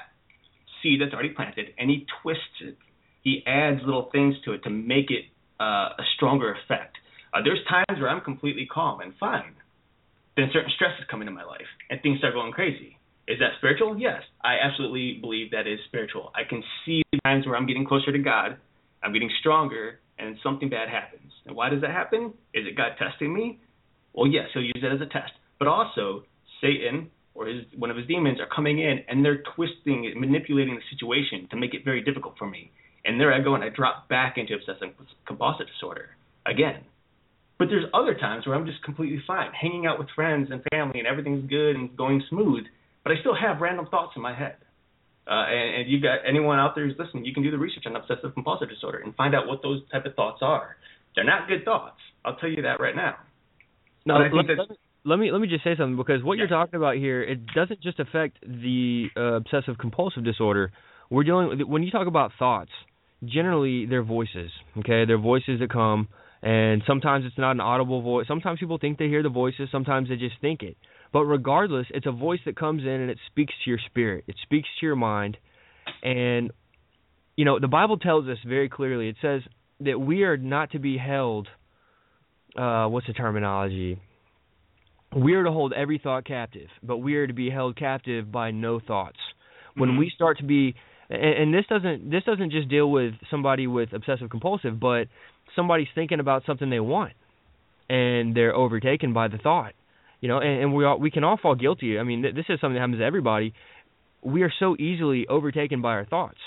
seed 0.85 1.01
that's 1.01 1.13
already 1.13 1.31
planted 1.31 1.75
and 1.79 1.91
he 1.91 2.07
twists 2.23 2.61
it. 2.61 2.79
He 3.23 3.43
adds 3.47 3.81
little 3.85 4.11
things 4.13 4.37
to 4.45 4.53
it 4.53 4.63
to 4.63 4.71
make 4.71 5.11
it 5.11 5.25
uh, 5.59 5.97
a 5.99 6.05
stronger 6.15 6.55
effect. 6.55 6.97
Uh, 7.33 7.41
there's 7.43 7.59
times 7.69 7.99
where 7.99 8.09
I'm 8.09 8.21
completely 8.21 8.69
calm 8.73 9.01
and 9.01 9.13
fine. 9.19 9.57
Then 10.37 10.51
certain 10.53 10.71
stresses 10.77 11.05
come 11.11 11.23
into 11.23 11.33
my 11.33 11.45
life 11.45 11.67
and 11.91 12.01
things 12.03 12.19
start 12.19 12.35
going 12.35 12.53
crazy. 12.53 12.99
Is 13.27 13.39
that 13.39 13.57
spiritual? 13.59 13.99
Yes, 13.99 14.23
I 14.45 14.57
absolutely 14.63 15.19
believe 15.21 15.51
that 15.53 15.67
is 15.67 15.79
spiritual. 15.89 16.31
I 16.35 16.47
can 16.49 16.63
see 16.85 17.03
times 17.25 17.47
where 17.47 17.57
I'm 17.57 17.67
getting 17.67 17.87
closer 17.87 18.13
to 18.13 18.19
God, 18.19 18.59
I'm 19.03 19.13
getting 19.13 19.31
stronger, 19.41 20.01
and 20.19 20.37
something 20.43 20.69
bad 20.69 20.89
happens. 20.89 21.33
And 21.47 21.57
why 21.57 21.71
does 21.71 21.81
that 21.81 21.91
happen? 21.91 22.35
Is 22.53 22.67
it 22.67 22.77
God 22.77 22.93
testing 22.99 23.33
me? 23.33 23.61
Well, 24.13 24.31
yes, 24.31 24.47
he'll 24.53 24.63
use 24.63 24.79
that 24.83 24.93
as 24.93 25.01
a 25.01 25.11
test. 25.11 25.33
But 25.59 25.69
also, 25.69 26.25
Satan 26.61 27.11
or 27.35 27.47
his 27.47 27.65
one 27.77 27.91
of 27.91 27.97
his 27.97 28.07
demons 28.07 28.39
are 28.41 28.49
coming 28.55 28.79
in 28.79 29.01
and 29.09 29.25
they're 29.25 29.43
twisting 29.55 30.05
it, 30.05 30.17
manipulating 30.17 30.75
the 30.77 30.83
situation 30.97 31.49
to 31.51 31.57
make 31.57 31.75
it 31.75 31.85
very 31.85 32.03
difficult 32.03 32.35
for 32.39 32.49
me. 32.49 32.71
And 33.05 33.21
there 33.21 33.33
I 33.33 33.41
go 33.43 33.55
and 33.55 33.63
I 33.63 33.69
drop 33.69 34.09
back 34.09 34.39
into 34.39 34.55
obsessive 34.55 34.95
compulsive 35.27 35.67
disorder 35.67 36.11
again. 36.47 36.85
But 37.59 37.69
there's 37.69 37.85
other 37.95 38.15
times 38.15 38.47
where 38.47 38.57
I'm 38.57 38.67
just 38.67 38.83
completely 38.83 39.23
fine, 39.27 39.53
hanging 39.53 39.87
out 39.87 39.99
with 39.99 40.09
friends 40.15 40.49
and 40.51 40.63
family 40.71 40.99
and 40.99 41.07
everything's 41.07 41.49
good 41.49 41.77
and 41.77 41.97
going 41.97 42.23
smooth, 42.29 42.65
but 43.05 43.13
I 43.13 43.21
still 43.21 43.35
have 43.35 43.61
random 43.61 43.87
thoughts 43.91 44.13
in 44.17 44.23
my 44.23 44.35
head. 44.35 44.57
Uh, 45.27 45.47
and, 45.49 45.83
and 45.83 45.91
you 45.91 46.01
got 46.01 46.19
anyone 46.29 46.59
out 46.59 46.75
there 46.75 46.87
who's 46.87 46.99
listening, 46.99 47.25
you 47.25 47.33
can 47.33 47.43
do 47.43 47.51
the 47.51 47.59
research 47.59 47.85
on 47.87 47.97
obsessive 47.97 48.35
compulsive 48.35 48.69
disorder 48.69 48.99
and 48.99 49.15
find 49.15 49.35
out 49.35 49.47
what 49.47 49.63
those 49.63 49.81
type 49.91 50.05
of 50.05 50.15
thoughts 50.15 50.39
are. 50.43 50.77
They're 51.15 51.25
not 51.25 51.49
good 51.49 51.65
thoughts. 51.65 51.97
I'll 52.25 52.37
tell 52.37 52.51
you 52.51 52.63
that 52.63 52.81
right 52.81 52.97
now. 52.97 53.17
No, 54.05 54.19
let, 54.19 54.35
let, 54.35 54.69
let, 55.05 55.19
me 55.19 55.31
let 55.31 55.41
me 55.41 55.49
just 55.49 55.65
say 55.65 55.77
something 55.77 55.97
because 55.97 56.23
what 56.23 56.35
yeah. 56.35 56.43
you're 56.43 56.49
talking 56.49 56.77
about 56.77 56.97
here, 56.97 57.23
it 57.23 57.47
doesn't 57.55 57.81
just 57.83 58.01
affect 58.01 58.39
the 58.43 59.07
uh, 59.17 59.35
obsessive 59.35 59.79
compulsive 59.79 60.25
disorder. 60.25 60.73
We're 61.11 61.25
dealing 61.25 61.49
with 61.49 61.61
when 61.63 61.83
you 61.83 61.91
talk 61.91 62.07
about 62.07 62.33
thoughts. 62.39 62.71
Generally, 63.25 63.87
they're 63.87 64.03
voices. 64.03 64.51
Okay, 64.79 65.05
they're 65.07 65.19
voices 65.19 65.61
that 65.61 65.71
come, 65.71 66.09
and 66.43 66.83
sometimes 66.87 67.25
it's 67.27 67.39
not 67.39 67.53
an 67.53 67.61
audible 67.61 68.03
voice. 68.03 68.27
Sometimes 68.29 68.59
people 68.59 68.79
think 68.79 68.99
they 68.99 69.09
hear 69.09 69.23
the 69.23 69.29
voices. 69.29 69.69
Sometimes 69.71 70.09
they 70.09 70.17
just 70.17 70.35
think 70.41 70.63
it. 70.63 70.77
But 71.13 71.25
regardless, 71.25 71.87
it's 71.91 72.07
a 72.07 72.13
voice 72.13 72.41
that 72.45 72.57
comes 72.57 72.83
in 72.83 72.89
and 72.89 73.11
it 73.11 73.19
speaks 73.31 73.55
to 73.65 73.71
your 73.71 73.79
spirit. 73.87 74.25
It 74.27 74.37
speaks 74.43 74.69
to 74.81 74.87
your 74.87 74.97
mind. 74.97 75.37
And 76.03 76.51
you 77.37 77.45
know, 77.45 77.59
the 77.59 77.69
Bible 77.69 77.99
tells 77.99 78.29
us 78.29 78.39
very 78.47 78.69
clearly. 78.69 79.09
It 79.09 79.17
says 79.21 79.43
that 79.81 79.99
we 79.99 80.25
are 80.25 80.37
not 80.37 80.73
to 80.73 80.79
be 80.79 80.99
held. 80.99 81.49
Uh, 82.57 82.87
what's 82.87 83.07
the 83.07 83.13
terminology? 83.13 84.01
We 85.15 85.35
are 85.35 85.45
to 85.45 85.51
hold 85.53 85.73
every 85.73 85.99
thought 85.99 86.25
captive, 86.25 86.69
but 86.83 86.99
we 86.99 87.17
are 87.17 87.27
to 87.27 87.33
be 87.33 87.51
held 87.51 87.77
captive 87.77 88.33
by 88.33 88.51
no 88.51 88.81
thoughts. 88.81 89.19
When 89.75 89.91
Mhm. 89.91 89.99
we 89.99 90.11
start 90.11 90.39
to 90.39 90.45
be, 90.45 90.75
and, 91.11 91.23
and 91.23 91.55
this 91.55 91.67
doesn't 91.67 92.11
this 92.11 92.25
doesn't 92.25 92.51
just 92.51 92.69
deal 92.69 92.91
with 92.91 93.15
somebody 93.31 93.67
with 93.67 93.93
obsessive 93.93 94.31
compulsive, 94.31 94.81
but 94.81 95.09
somebody's 95.55 95.89
thinking 95.95 96.21
about 96.21 96.45
something 96.45 96.71
they 96.71 96.81
want, 96.81 97.13
and 97.89 98.35
they're 98.35 98.55
overtaken 98.55 99.13
by 99.13 99.29
the 99.29 99.39
thought. 99.39 99.75
You 100.21 100.29
know, 100.29 100.39
and, 100.39 100.63
and 100.63 100.75
we 100.75 100.85
all 100.85 100.99
we 100.99 101.11
can 101.11 101.23
all 101.25 101.37
fall 101.37 101.55
guilty. 101.55 101.99
I 101.99 102.03
mean, 102.03 102.23
th- 102.23 102.35
this 102.35 102.47
is 102.49 102.61
something 102.61 102.75
that 102.75 102.81
happens 102.81 102.99
to 102.99 103.05
everybody. 103.05 103.53
We 104.23 104.43
are 104.43 104.53
so 104.59 104.75
easily 104.79 105.27
overtaken 105.29 105.83
by 105.83 105.91
our 105.91 106.05
thoughts, 106.07 106.39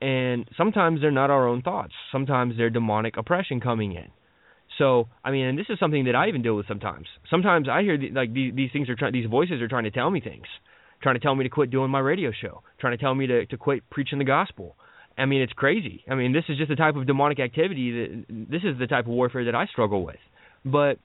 and 0.00 0.48
sometimes 0.56 1.00
they're 1.00 1.10
not 1.12 1.30
our 1.30 1.46
own 1.46 1.62
thoughts. 1.62 1.92
Sometimes 2.10 2.56
they're 2.56 2.70
demonic 2.70 3.16
oppression 3.16 3.60
coming 3.60 3.92
in. 3.92 4.08
So, 4.78 5.08
I 5.24 5.30
mean, 5.30 5.46
and 5.46 5.58
this 5.58 5.66
is 5.68 5.78
something 5.78 6.04
that 6.04 6.14
I 6.14 6.28
even 6.28 6.42
deal 6.42 6.56
with 6.56 6.66
sometimes. 6.66 7.06
Sometimes 7.30 7.68
I 7.68 7.82
hear 7.82 7.98
the, 7.98 8.10
like 8.10 8.32
these 8.32 8.54
these 8.54 8.70
things 8.72 8.88
are 8.88 8.96
trying 8.96 9.12
these 9.12 9.28
voices 9.28 9.60
are 9.60 9.68
trying 9.68 9.84
to 9.84 9.90
tell 9.90 10.10
me 10.10 10.20
things, 10.20 10.46
trying 11.02 11.14
to 11.14 11.20
tell 11.20 11.34
me 11.34 11.44
to 11.44 11.50
quit 11.50 11.70
doing 11.70 11.90
my 11.90 11.98
radio 11.98 12.30
show, 12.32 12.62
trying 12.80 12.96
to 12.96 13.02
tell 13.02 13.14
me 13.14 13.26
to 13.26 13.46
to 13.46 13.56
quit 13.56 13.88
preaching 13.90 14.18
the 14.18 14.24
gospel. 14.24 14.76
I 15.16 15.26
mean, 15.26 15.42
it's 15.42 15.52
crazy. 15.52 16.02
I 16.10 16.14
mean, 16.14 16.32
this 16.32 16.44
is 16.48 16.56
just 16.56 16.70
the 16.70 16.76
type 16.76 16.96
of 16.96 17.06
demonic 17.06 17.38
activity 17.38 17.90
that 17.92 18.24
this 18.50 18.62
is 18.64 18.78
the 18.78 18.86
type 18.86 19.04
of 19.04 19.12
warfare 19.12 19.44
that 19.44 19.54
I 19.54 19.66
struggle 19.66 20.04
with. 20.04 20.16
But 20.64 20.98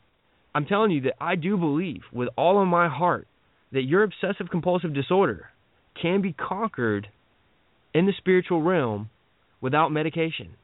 I'm 0.56 0.65
telling 0.65 0.91
you 0.91 1.01
that 1.01 1.15
I 1.19 1.36
do 1.36 1.58
believe 1.58 2.01
with 2.13 2.30
all 2.38 2.62
of 2.62 2.67
my 2.67 2.88
heart 2.88 3.27
that 3.73 3.84
your 3.84 4.03
obsessive 4.03 4.49
compulsive 4.49 4.93
disorder 4.93 5.49
can 6.01 6.21
be 6.21 6.32
conquered 6.32 7.08
in 7.93 8.06
the 8.06 8.13
spiritual 8.17 8.62
realm 8.62 9.10
without 9.60 9.89
medication. 9.89 10.56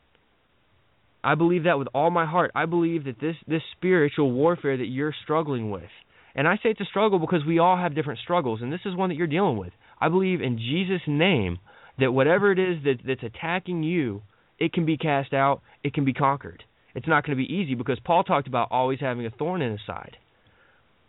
I 1.23 1.35
believe 1.35 1.63
that 1.63 1.79
with 1.79 1.87
all 1.93 2.11
my 2.11 2.25
heart. 2.25 2.51
I 2.53 2.65
believe 2.65 3.05
that 3.05 3.19
this 3.19 3.35
this 3.47 3.61
spiritual 3.77 4.31
warfare 4.31 4.77
that 4.77 4.87
you're 4.87 5.15
struggling 5.23 5.71
with, 5.71 5.89
and 6.35 6.47
I 6.47 6.55
say 6.57 6.69
it's 6.69 6.81
a 6.81 6.85
struggle 6.85 7.19
because 7.19 7.45
we 7.45 7.59
all 7.59 7.77
have 7.77 7.95
different 7.95 8.19
struggles, 8.19 8.61
and 8.61 8.71
this 8.71 8.81
is 8.85 8.95
one 8.95 9.09
that 9.09 9.15
you're 9.15 9.27
dealing 9.27 9.57
with. 9.57 9.71
I 10.01 10.09
believe 10.09 10.41
in 10.41 10.57
Jesus' 10.57 11.01
name 11.07 11.59
that 11.99 12.11
whatever 12.11 12.51
it 12.51 12.59
is 12.59 12.83
that 12.83 12.97
that's 13.05 13.23
attacking 13.23 13.83
you, 13.83 14.21
it 14.59 14.73
can 14.73 14.85
be 14.85 14.97
cast 14.97 15.33
out, 15.33 15.61
it 15.83 15.93
can 15.93 16.05
be 16.05 16.13
conquered. 16.13 16.63
It's 16.95 17.07
not 17.07 17.25
going 17.25 17.37
to 17.37 17.43
be 17.43 17.51
easy 17.51 17.75
because 17.75 17.99
Paul 18.03 18.23
talked 18.23 18.47
about 18.47 18.67
always 18.69 18.99
having 18.99 19.25
a 19.25 19.31
thorn 19.31 19.61
in 19.61 19.71
his 19.71 19.81
side. 19.87 20.17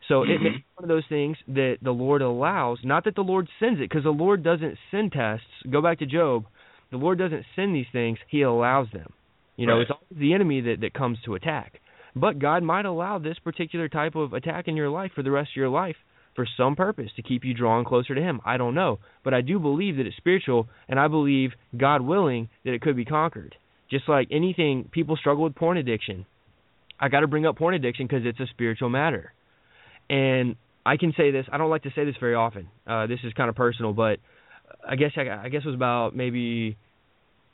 So 0.09 0.23
it 0.23 0.41
Mhm. 0.41 0.47
it's 0.57 0.65
one 0.77 0.85
of 0.85 0.89
those 0.89 1.07
things 1.07 1.39
that 1.49 1.79
the 1.83 1.93
Lord 1.93 2.23
allows, 2.23 2.85
not 2.85 3.05
that 3.05 3.15
the 3.15 3.25
Lord 3.25 3.49
sends 3.59 3.81
it, 3.81 3.89
because 3.89 4.05
the 4.05 4.13
Lord 4.13 4.43
doesn't 4.43 4.79
send 4.91 5.13
tests. 5.13 5.47
Go 5.69 5.81
back 5.81 5.99
to 5.99 6.07
Job. 6.07 6.47
The 6.91 6.99
Lord 6.99 7.19
doesn't 7.19 7.47
send 7.57 7.75
these 7.75 7.89
things; 7.91 8.19
He 8.29 8.43
allows 8.43 8.91
them. 8.91 9.13
You 9.57 9.67
know, 9.67 9.75
Right. 9.75 9.83
it's 9.83 9.91
always 9.91 10.19
the 10.19 10.35
enemy 10.35 10.61
that 10.63 10.81
that 10.81 10.95
comes 10.95 11.19
to 11.23 11.35
attack. 11.35 11.81
But 12.17 12.39
God 12.39 12.63
might 12.63 12.87
allow 12.87 13.19
this 13.19 13.39
particular 13.41 13.89
type 13.89 14.15
of 14.15 14.33
attack 14.33 14.69
in 14.69 14.77
your 14.77 14.89
life 14.91 15.13
for 15.15 15.23
the 15.23 15.31
rest 15.31 15.51
of 15.51 15.57
your 15.57 15.69
life 15.69 15.97
for 16.35 16.47
some 16.57 16.77
purpose 16.77 17.11
to 17.17 17.23
keep 17.23 17.45
you 17.45 17.55
drawn 17.55 17.85
closer 17.85 18.15
to 18.15 18.21
Him. 18.21 18.41
I 18.45 18.57
don't 18.57 18.75
know, 18.75 18.99
but 19.23 19.35
I 19.35 19.41
do 19.41 19.59
believe 19.59 19.97
that 19.97 20.07
it's 20.07 20.17
spiritual, 20.17 20.69
and 20.89 20.99
I 20.99 21.09
believe, 21.09 21.53
God 21.77 22.01
willing, 22.03 22.49
that 22.65 22.73
it 22.73 22.83
could 22.83 22.97
be 22.97 23.05
conquered. 23.05 23.55
Just 23.91 24.09
like 24.09 24.29
anything, 24.31 24.89
people 24.91 25.17
struggle 25.17 25.45
with 25.45 25.55
porn 25.55 25.77
addiction. 25.77 26.27
I 26.99 27.09
got 27.09 27.21
to 27.21 27.27
bring 27.27 27.47
up 27.47 27.57
porn 27.57 27.75
addiction 27.75 28.07
because 28.07 28.25
it's 28.25 28.41
a 28.41 28.47
spiritual 28.47 28.89
matter. 28.89 29.33
And 30.11 30.57
I 30.87 30.97
can 30.97 31.13
say 31.17 31.31
this. 31.31 31.47
I 31.53 31.59
don't 31.59 31.71
like 31.71 31.83
to 31.83 31.93
say 31.95 32.05
this 32.05 32.17
very 32.19 32.35
often. 32.35 32.69
Uh, 32.87 33.07
this 33.07 33.21
is 33.25 33.33
kind 33.33 33.49
of 33.49 33.57
personal, 33.57 33.93
but 33.93 34.19
I 34.89 34.97
guess 34.97 35.13
I, 35.17 35.29
I 35.29 35.49
guess 35.49 35.63
it 35.65 35.69
was 35.69 35.75
about 35.75 36.15
maybe 36.17 36.77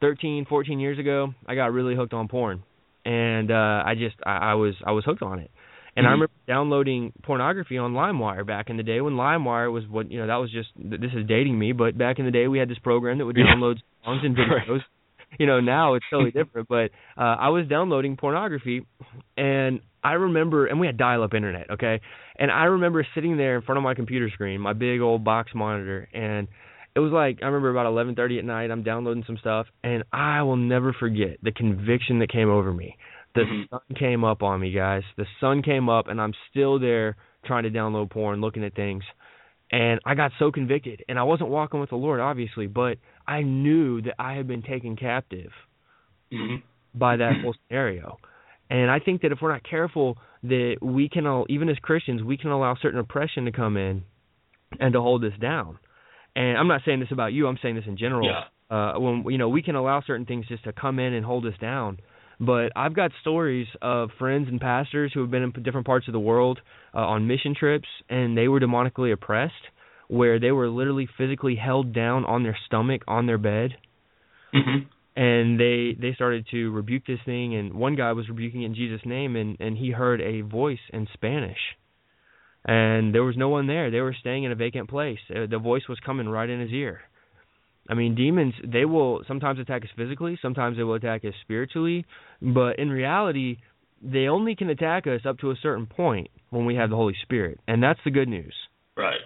13, 0.01 0.47
14 0.47 0.81
years 0.81 0.99
ago. 0.99 1.35
I 1.47 1.55
got 1.55 1.73
really 1.73 1.95
hooked 1.95 2.13
on 2.15 2.29
porn, 2.29 2.63
and 3.05 3.51
uh, 3.51 3.83
I 3.87 3.95
just 3.99 4.17
I, 4.25 4.53
I 4.53 4.55
was 4.55 4.75
I 4.85 4.93
was 4.93 5.05
hooked 5.05 5.23
on 5.23 5.39
it. 5.41 5.51
And 5.97 6.07
I 6.07 6.11
Mhm. 6.11 6.13
remember 6.13 6.33
downloading 6.47 7.13
pornography 7.25 7.77
on 7.77 7.93
LimeWire 7.95 8.47
back 8.47 8.71
in 8.71 8.77
the 8.77 8.83
day 8.85 9.01
when 9.01 9.15
LimeWire 9.15 9.73
was 9.73 9.85
what 9.89 10.11
you 10.11 10.19
know 10.21 10.27
that 10.29 10.37
was 10.37 10.51
just 10.51 10.69
this 10.77 11.13
is 11.15 11.27
dating 11.27 11.59
me, 11.59 11.73
but 11.73 11.99
back 11.99 12.19
in 12.19 12.25
the 12.25 12.31
day 12.31 12.47
we 12.49 12.59
had 12.59 12.69
this 12.69 12.79
program 12.79 13.19
that 13.19 13.27
would 13.27 13.37
Yeah. 13.37 13.45
download 13.55 13.79
songs 14.05 14.21
and 14.25 14.37
Right. 14.39 14.67
videos. 14.67 14.81
You 15.39 15.47
know 15.47 15.61
now 15.61 15.95
it's 15.95 16.07
totally 16.11 16.31
different, 16.41 16.69
but 16.69 16.91
uh, 17.17 17.37
I 17.39 17.49
was 17.51 17.67
downloading 17.69 18.17
pornography, 18.17 18.87
and 19.37 19.81
I 20.03 20.13
remember, 20.13 20.67
and 20.67 20.81
we 20.81 20.87
had 20.87 20.97
dial-up 20.97 21.35
internet, 21.35 21.71
okay, 21.71 22.01
and 22.37 22.51
I 22.51 22.65
remember 22.65 23.07
sitting 23.15 23.37
there 23.37 23.57
in 23.57 23.63
front 23.63 23.77
of 23.77 23.83
my 23.85 23.95
computer 23.95 24.31
screen, 24.33 24.61
my 24.61 24.73
big 24.73 25.01
old 25.01 25.25
box 25.25 25.53
monitor, 25.55 26.09
and 26.13 26.49
it 26.95 27.01
was 27.01 27.13
like 27.13 27.39
I 27.43 27.47
remember 27.47 27.71
about 27.71 27.87
11:30 27.87 28.39
at 28.39 28.45
night. 28.45 28.71
I'm 28.71 28.83
downloading 28.83 29.25
some 29.27 29.39
stuff, 29.39 29.67
and 29.85 30.03
I 30.13 30.43
will 30.43 30.57
never 30.57 30.93
forget 30.93 31.39
the 31.43 31.53
conviction 31.53 32.19
that 32.21 32.31
came 32.31 32.49
over 32.49 32.73
me. 32.73 32.97
The 33.35 33.43
Mhm. 33.43 33.69
sun 33.69 33.81
came 33.95 34.25
up 34.25 34.43
on 34.43 34.61
me, 34.61 34.73
guys. 34.73 35.05
The 35.17 35.27
sun 35.39 35.63
came 35.63 35.89
up, 35.89 36.09
and 36.09 36.21
I'm 36.21 36.35
still 36.51 36.79
there 36.79 37.17
trying 37.45 37.63
to 37.63 37.71
download 37.71 38.11
porn, 38.11 38.41
looking 38.41 38.65
at 38.65 38.75
things, 38.75 39.05
and 39.71 40.01
I 40.05 40.15
got 40.15 40.33
so 40.39 40.51
convicted. 40.51 41.05
And 41.09 41.19
I 41.19 41.23
wasn't 41.23 41.51
walking 41.51 41.81
with 41.81 41.91
the 41.91 41.97
Lord, 41.97 42.21
obviously, 42.21 42.67
but 42.67 42.99
I 43.27 43.43
knew 43.43 44.03
that 44.03 44.15
I 44.19 44.35
had 44.35 44.49
been 44.49 44.63
taken 44.63 44.97
captive 44.97 45.53
Mhm. 46.33 46.63
by 46.95 47.17
that 47.17 47.41
whole 47.41 47.55
scenario. 47.69 48.19
And 48.69 48.91
I 48.91 48.99
think 48.99 49.23
that 49.23 49.33
if 49.33 49.41
we're 49.41 49.53
not 49.53 49.63
careful, 49.63 50.19
that 50.43 50.79
we 50.81 51.09
can, 51.09 51.27
all, 51.27 51.47
even 51.49 51.69
as 51.69 51.79
Christians, 51.79 52.23
we 52.23 52.37
can 52.37 52.51
allow 52.51 52.75
certain 52.75 53.01
oppression 53.01 53.45
to 53.45 53.53
come 53.53 53.77
in 53.77 54.03
and 54.81 54.93
to 54.93 55.01
hold 55.01 55.25
us 55.25 55.37
down. 55.41 55.79
And 56.37 56.57
I'm 56.57 56.69
not 56.69 56.83
saying 56.85 57.01
this 57.01 57.11
about 57.13 57.33
you. 57.33 57.47
I'm 57.47 57.59
saying 57.63 57.75
this 57.75 57.85
in 57.87 57.97
general. 57.97 58.27
Yeah. 58.29 58.45
Uh, 58.75 58.99
when 59.01 59.25
you 59.29 59.39
know 59.39 59.49
we 59.49 59.63
can 59.63 59.75
allow 59.75 60.01
certain 60.07 60.27
things 60.27 60.47
just 60.47 60.65
to 60.65 60.73
come 60.73 60.99
in 60.99 61.13
and 61.13 61.25
hold 61.27 61.45
us 61.47 61.55
down. 61.61 61.99
But 62.39 62.73
I've 62.75 62.95
got 62.95 63.11
stories 63.21 63.67
of 63.83 64.11
friends 64.19 64.49
and 64.49 64.61
pastors 64.61 65.11
who 65.13 65.21
have 65.21 65.31
been 65.31 65.43
in 65.43 65.53
different 65.63 65.87
parts 65.87 66.09
of 66.09 66.13
the 66.13 66.21
world 66.21 66.59
uh, 66.95 66.99
on 66.99 67.27
mission 67.27 67.55
trips, 67.55 67.89
and 68.09 68.39
they 68.39 68.49
were 68.49 68.61
demonically 68.61 69.13
oppressed, 69.13 69.53
where 70.09 70.39
they 70.41 70.51
were 70.51 70.69
literally 70.69 71.07
physically 71.19 71.57
held 71.57 71.93
down 71.93 72.25
on 72.25 72.43
their 72.43 72.57
stomach 72.67 73.03
on 73.07 73.27
their 73.27 73.39
bed 73.39 73.77
Mhm. 74.55 74.87
and 75.17 75.61
they 75.61 75.95
they 76.01 76.13
started 76.15 76.47
to 76.51 76.71
rebuke 76.73 77.05
this 77.07 77.21
thing 77.25 77.55
and 77.55 77.73
one 77.75 77.95
guy 77.95 78.11
was 78.13 78.29
rebuking 78.29 78.63
it 78.63 78.67
in 78.67 78.75
Jesus 78.75 79.01
name 79.05 79.37
and 79.37 79.57
and 79.61 79.77
he 79.79 79.91
heard 79.93 80.21
a 80.21 80.41
voice 80.41 80.81
in 80.93 81.07
Spanish 81.13 81.77
and 82.65 83.15
there 83.15 83.25
was 83.25 83.37
no 83.37 83.49
one 83.49 83.67
there. 83.67 83.91
They 83.91 84.01
were 84.01 84.15
staying 84.19 84.45
in 84.45 84.53
a 84.53 84.57
vacant 84.57 84.89
place. 84.89 85.19
Uh, 85.31 85.47
the 85.51 85.59
voice 85.59 85.83
was 85.89 85.99
coming 86.05 86.29
right 86.29 86.49
in 86.49 86.61
his 86.61 86.73
ear. 86.73 87.01
I 87.89 87.95
mean 87.95 88.15
demons 88.15 88.55
they 88.65 88.85
will 88.85 89.23
sometimes 89.27 89.59
attack 89.59 89.83
us 89.83 89.89
physically 89.97 90.39
sometimes 90.41 90.77
they 90.77 90.85
will 90.85 90.95
attack 90.95 91.25
us 91.25 91.35
spiritually 91.43 92.07
but 92.41 92.79
in 92.79 92.89
reality 92.89 93.57
they 94.01 94.29
only 94.29 94.55
can 94.55 94.71
attack 94.71 95.07
us 95.09 95.23
up 95.27 95.39
to 95.39 95.51
a 95.51 95.57
certain 95.61 95.87
point 95.87 96.29
when 96.51 96.67
we 96.67 96.77
have 96.77 96.91
the 96.91 96.97
Holy 96.97 97.17
Spirit 97.23 97.59
and 97.67 97.83
that's 97.83 97.99
the 98.05 98.11
good 98.11 98.29
news. 98.29 98.55
Right. 98.97 99.21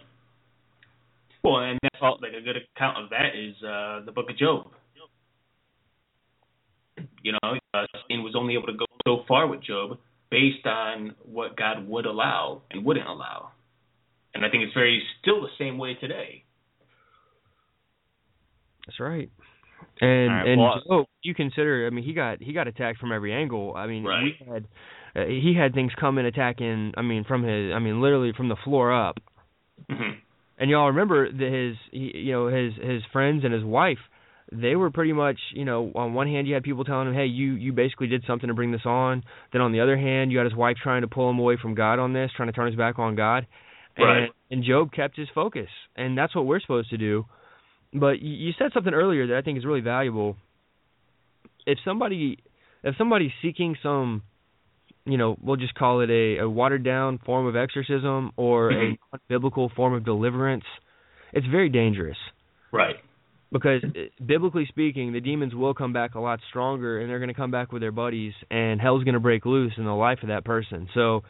Well, 1.42 1.58
and 1.58 1.78
that's 1.82 1.96
all, 2.00 2.18
like 2.22 2.32
a 2.32 2.40
good 2.40 2.56
account 2.56 3.04
of 3.04 3.10
that 3.10 3.36
is 3.36 3.54
uh, 3.62 4.04
the 4.06 4.12
Book 4.12 4.30
of 4.30 4.38
Job. 4.38 4.68
You 7.22 7.32
know, 7.32 7.58
uh, 7.74 7.84
Satan 8.08 8.24
was 8.24 8.34
only 8.34 8.54
able 8.54 8.66
to 8.68 8.72
go 8.72 8.86
so 9.06 9.24
far 9.28 9.46
with 9.46 9.62
Job 9.62 9.98
based 10.30 10.66
on 10.66 11.14
what 11.24 11.56
God 11.56 11.86
would 11.88 12.06
allow 12.06 12.62
and 12.70 12.84
wouldn't 12.84 13.06
allow. 13.06 13.50
And 14.34 14.44
I 14.44 14.50
think 14.50 14.64
it's 14.64 14.74
very 14.74 15.02
still 15.20 15.40
the 15.42 15.48
same 15.58 15.78
way 15.78 15.94
today. 15.94 16.44
That's 18.86 19.00
right. 19.00 19.30
And 20.00 20.30
All 20.30 20.36
right, 20.36 20.48
and 20.48 20.60
well- 20.60 20.82
Job, 20.88 21.06
you 21.22 21.34
consider, 21.34 21.86
I 21.86 21.90
mean, 21.90 22.04
he 22.04 22.12
got 22.12 22.40
he 22.42 22.52
got 22.52 22.66
attacked 22.68 22.98
from 22.98 23.12
every 23.12 23.32
angle. 23.32 23.74
I 23.76 23.86
mean, 23.86 24.04
Right. 24.04 24.22
we 24.24 24.46
had 24.46 24.64
uh, 25.16 25.26
he 25.26 25.54
had 25.56 25.72
things 25.74 25.92
coming 25.98 26.26
attacking. 26.26 26.94
I 26.96 27.02
mean, 27.02 27.24
from 27.24 27.42
his, 27.44 27.72
I 27.72 27.78
mean, 27.78 28.00
literally 28.00 28.32
from 28.36 28.48
the 28.48 28.56
floor 28.64 28.92
up. 28.92 29.18
Mhm. 29.90 30.16
And 30.58 30.70
y'all 30.70 30.88
remember 30.88 31.30
that 31.30 31.52
his, 31.52 31.76
he, 31.92 32.18
you 32.18 32.32
know, 32.32 32.46
his 32.48 32.74
his 32.74 33.02
friends 33.12 33.44
and 33.44 33.54
his 33.54 33.64
wife, 33.64 33.98
they 34.60 34.76
were 34.76 34.90
pretty 34.90 35.12
much, 35.12 35.38
you 35.52 35.64
know, 35.64 35.90
on 35.94 36.14
one 36.14 36.26
hand 36.26 36.46
you 36.46 36.54
had 36.54 36.62
people 36.62 36.84
telling 36.84 37.08
him, 37.08 37.14
hey, 37.14 37.26
you 37.26 37.54
you 37.54 37.72
basically 37.72 38.06
did 38.06 38.24
something 38.26 38.48
to 38.48 38.54
bring 38.54 38.72
this 38.72 38.84
on. 38.84 39.22
Then 39.52 39.62
on 39.62 39.72
the 39.72 39.80
other 39.80 39.96
hand, 39.96 40.32
you 40.32 40.38
had 40.38 40.44
his 40.44 40.54
wife 40.54 40.76
trying 40.82 41.02
to 41.02 41.08
pull 41.08 41.30
him 41.30 41.38
away 41.38 41.56
from 41.60 41.74
God 41.74 41.98
on 41.98 42.12
this, 42.12 42.30
trying 42.36 42.48
to 42.48 42.52
turn 42.52 42.66
his 42.66 42.76
back 42.76 42.98
on 42.98 43.16
God. 43.16 43.46
And, 43.96 44.06
Right. 44.06 44.30
and 44.50 44.64
Job 44.64 44.92
kept 44.92 45.16
his 45.16 45.28
focus, 45.34 45.68
and 45.94 46.18
that's 46.18 46.34
what 46.34 46.46
we're 46.46 46.60
supposed 46.60 46.90
to 46.90 46.98
do. 46.98 47.26
But 47.92 48.20
you, 48.20 48.32
you 48.32 48.52
said 48.58 48.72
something 48.74 48.92
earlier 48.92 49.28
that 49.28 49.36
I 49.36 49.42
think 49.42 49.56
is 49.56 49.64
really 49.64 49.82
valuable. 49.82 50.36
If 51.64 51.78
somebody, 51.84 52.38
if 52.82 52.96
somebody's 52.96 53.30
seeking 53.40 53.76
some, 53.82 54.22
you 55.04 55.16
know, 55.16 55.36
we'll 55.40 55.56
just 55.56 55.74
call 55.74 56.00
it 56.00 56.10
a, 56.10 56.38
a 56.38 56.50
watered 56.50 56.82
down 56.82 57.18
form 57.24 57.46
of 57.46 57.54
exorcism 57.54 58.32
or 58.36 58.70
a 58.70 58.74
mm-hmm. 58.74 59.16
biblical 59.28 59.70
form 59.76 59.94
of 59.94 60.04
deliverance, 60.04 60.64
it's 61.32 61.46
very 61.46 61.68
dangerous 61.68 62.18
Right. 62.74 62.96
Because 63.54 63.84
uh, 63.84 64.24
biblically 64.26 64.66
speaking, 64.68 65.12
the 65.12 65.20
demons 65.20 65.54
will 65.54 65.74
come 65.74 65.92
back 65.92 66.16
a 66.16 66.20
lot 66.20 66.40
stronger, 66.50 67.00
and 67.00 67.08
they're 67.08 67.20
going 67.20 67.28
to 67.28 67.34
come 67.34 67.52
back 67.52 67.70
with 67.70 67.80
their 67.80 67.92
buddies, 67.92 68.32
and 68.50 68.80
hell's 68.80 69.04
going 69.04 69.14
to 69.14 69.20
break 69.20 69.46
loose 69.46 69.72
in 69.78 69.84
the 69.84 69.92
life 69.92 70.18
of 70.22 70.28
that 70.28 70.44
person. 70.44 70.88
So 70.92 71.22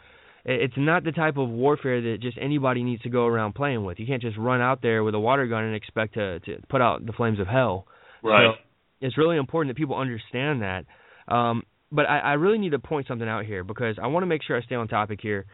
it's 0.46 0.72
not 0.78 1.04
the 1.04 1.12
type 1.12 1.36
of 1.36 1.50
warfare 1.50 2.00
that 2.00 2.22
just 2.22 2.38
anybody 2.40 2.82
needs 2.82 3.02
to 3.02 3.10
go 3.10 3.26
around 3.26 3.54
playing 3.54 3.84
with. 3.84 4.00
You 4.00 4.06
can't 4.06 4.22
just 4.22 4.38
run 4.38 4.62
out 4.62 4.80
there 4.80 5.04
with 5.04 5.14
a 5.14 5.20
water 5.20 5.46
gun 5.46 5.64
and 5.64 5.76
expect 5.76 6.14
to 6.14 6.40
to 6.40 6.62
put 6.70 6.80
out 6.80 7.04
the 7.04 7.12
flames 7.12 7.40
of 7.40 7.46
hell. 7.46 7.86
Right. 8.22 8.54
So 8.54 9.06
it's 9.06 9.18
really 9.18 9.36
important 9.36 9.74
that 9.76 9.78
people 9.78 9.96
understand 9.96 10.62
that. 10.62 10.86
Um, 11.28 11.62
but 11.92 12.06
I, 12.08 12.20
I 12.20 12.32
really 12.32 12.58
need 12.58 12.70
to 12.70 12.78
point 12.78 13.06
something 13.06 13.28
out 13.28 13.44
here 13.44 13.64
because 13.64 13.96
I 14.02 14.06
want 14.06 14.22
to 14.22 14.26
make 14.26 14.42
sure 14.42 14.56
I 14.56 14.62
stay 14.62 14.76
on 14.76 14.88
topic 14.88 15.20
here. 15.22 15.44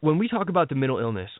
When 0.00 0.18
we 0.18 0.28
talk 0.28 0.50
about 0.50 0.68
the 0.68 0.74
mental 0.74 0.98
illness, 0.98 1.30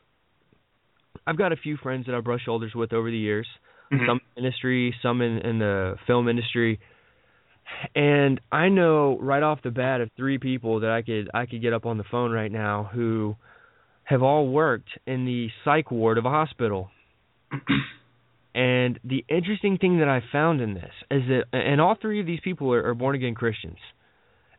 I've 1.27 1.37
got 1.37 1.53
a 1.53 1.57
few 1.57 1.77
friends 1.77 2.07
that 2.07 2.15
I've 2.15 2.25
brushed 2.25 2.47
shoulders 2.47 2.73
with 2.75 2.95
over 2.95 3.11
the 3.11 3.19
years, 3.19 3.47
Mhm. 3.93 4.07
some 4.07 4.21
in 4.37 4.45
industry, 4.45 4.95
some 5.03 5.23
in, 5.23 5.39
in 5.39 5.59
the 5.59 5.97
film 6.07 6.29
industry, 6.29 6.79
and 7.95 8.41
I 8.51 8.69
know 8.69 9.19
right 9.21 9.43
off 9.43 9.63
the 9.63 9.71
bat 9.71 10.01
of 10.01 10.11
three 10.17 10.39
people 10.39 10.81
that 10.81 10.91
I 10.91 11.03
could 11.03 11.31
I 11.35 11.47
could 11.47 11.63
get 11.63 11.73
up 11.73 11.87
on 11.87 11.99
the 11.99 12.05
phone 12.05 12.33
right 12.33 12.51
now 12.51 12.91
who 12.93 13.37
have 14.05 14.23
all 14.23 14.49
worked 14.49 14.89
in 15.07 15.25
the 15.25 15.49
psych 15.65 15.91
ward 15.91 16.19
of 16.19 16.25
a 16.25 16.31
hospital. 16.31 16.91
And 18.55 18.99
the 19.05 19.25
interesting 19.29 19.79
thing 19.79 20.01
that 20.01 20.09
I 20.09 20.21
found 20.33 20.61
in 20.61 20.75
this 20.75 20.91
is 21.13 21.23
that, 21.29 21.45
and 21.53 21.81
all 21.81 21.95
three 22.01 22.19
of 22.19 22.27
these 22.27 22.41
people 22.43 22.73
are, 22.73 22.89
are 22.89 22.95
born 22.95 23.15
again 23.15 23.35
Christians. 23.35 23.77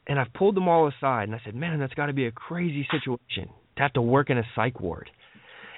And 0.07 0.17
I've 0.17 0.32
pulled 0.34 0.55
them 0.55 0.69
all 0.69 0.88
aside 0.88 1.23
and 1.23 1.36
I 1.36 1.41
said, 1.43 1.53
man, 1.53 1.80
that's 1.80 1.93
got 1.95 2.05
to 2.05 2.13
be 2.13 2.25
a 2.25 2.32
crazy 2.32 2.88
situation 2.89 3.51
to 3.75 3.82
have 3.82 3.91
to 3.93 4.01
work 4.01 4.30
in 4.30 4.38
a 4.38 4.43
psych 4.55 4.80
ward. 4.80 5.09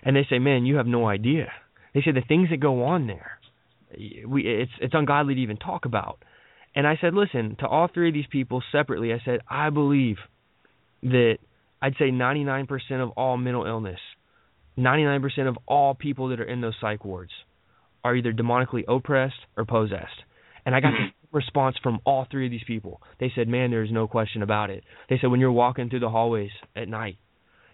And 0.04 0.16
they 0.16 0.26
say, 0.30 0.38
man, 0.38 0.66
you 0.66 0.76
have 0.76 0.86
no 0.86 1.08
idea. 1.08 1.52
They 1.96 2.02
say 2.02 2.12
the 2.12 2.22
things 2.28 2.50
that 2.52 2.60
go 2.60 2.84
on 2.84 3.08
there, 3.08 3.40
we 4.28 4.44
it's 4.44 4.72
it's 4.80 4.94
ungodly 4.94 5.36
to 5.36 5.42
even 5.42 5.58
talk 5.58 5.86
about. 5.86 6.20
And 6.76 6.88
I 6.88 6.98
said, 7.02 7.14
listen, 7.14 7.58
to 7.60 7.68
all 7.68 7.90
three 7.94 8.08
of 8.08 8.14
these 8.14 8.26
people 8.32 8.64
separately, 8.72 9.12
I 9.14 9.20
said, 9.26 9.42
I 9.50 9.70
believe 9.70 10.18
that 11.04 11.38
I'd 11.82 11.96
say 12.00 12.12
99% 12.12 12.68
of 13.04 13.10
all 13.12 13.36
mental 13.36 13.66
illness, 13.66 14.00
99% 14.78 15.50
of 15.50 15.58
all 15.68 15.96
people 15.96 16.30
that 16.30 16.40
are 16.40 16.46
in 16.46 16.62
those 16.62 16.76
psych 16.80 17.04
wards 17.04 17.32
are 18.04 18.16
either 18.16 18.32
demonically 18.32 18.84
oppressed 18.88 19.36
or 19.58 19.66
possessed. 19.66 20.24
And 20.66 20.76
I 20.76 20.80
got 20.80 20.94
mm-hmm. 20.94 21.08
the 21.08 21.38
response 21.38 21.76
from 21.82 22.00
all 22.06 22.26
three 22.30 22.46
of 22.46 22.52
these 22.52 22.64
people. 22.66 23.02
They 23.20 23.32
said, 23.36 23.48
"Man, 23.48 23.72
there's 23.72 23.92
no 23.92 24.08
question 24.08 24.42
about 24.42 24.70
it." 24.70 24.84
They 25.10 25.18
said 25.20 25.32
when 25.32 25.40
you're 25.40 25.52
walking 25.52 25.90
through 25.90 26.00
the 26.02 26.10
hallways 26.10 26.52
at 26.76 26.88
night, 26.88 27.18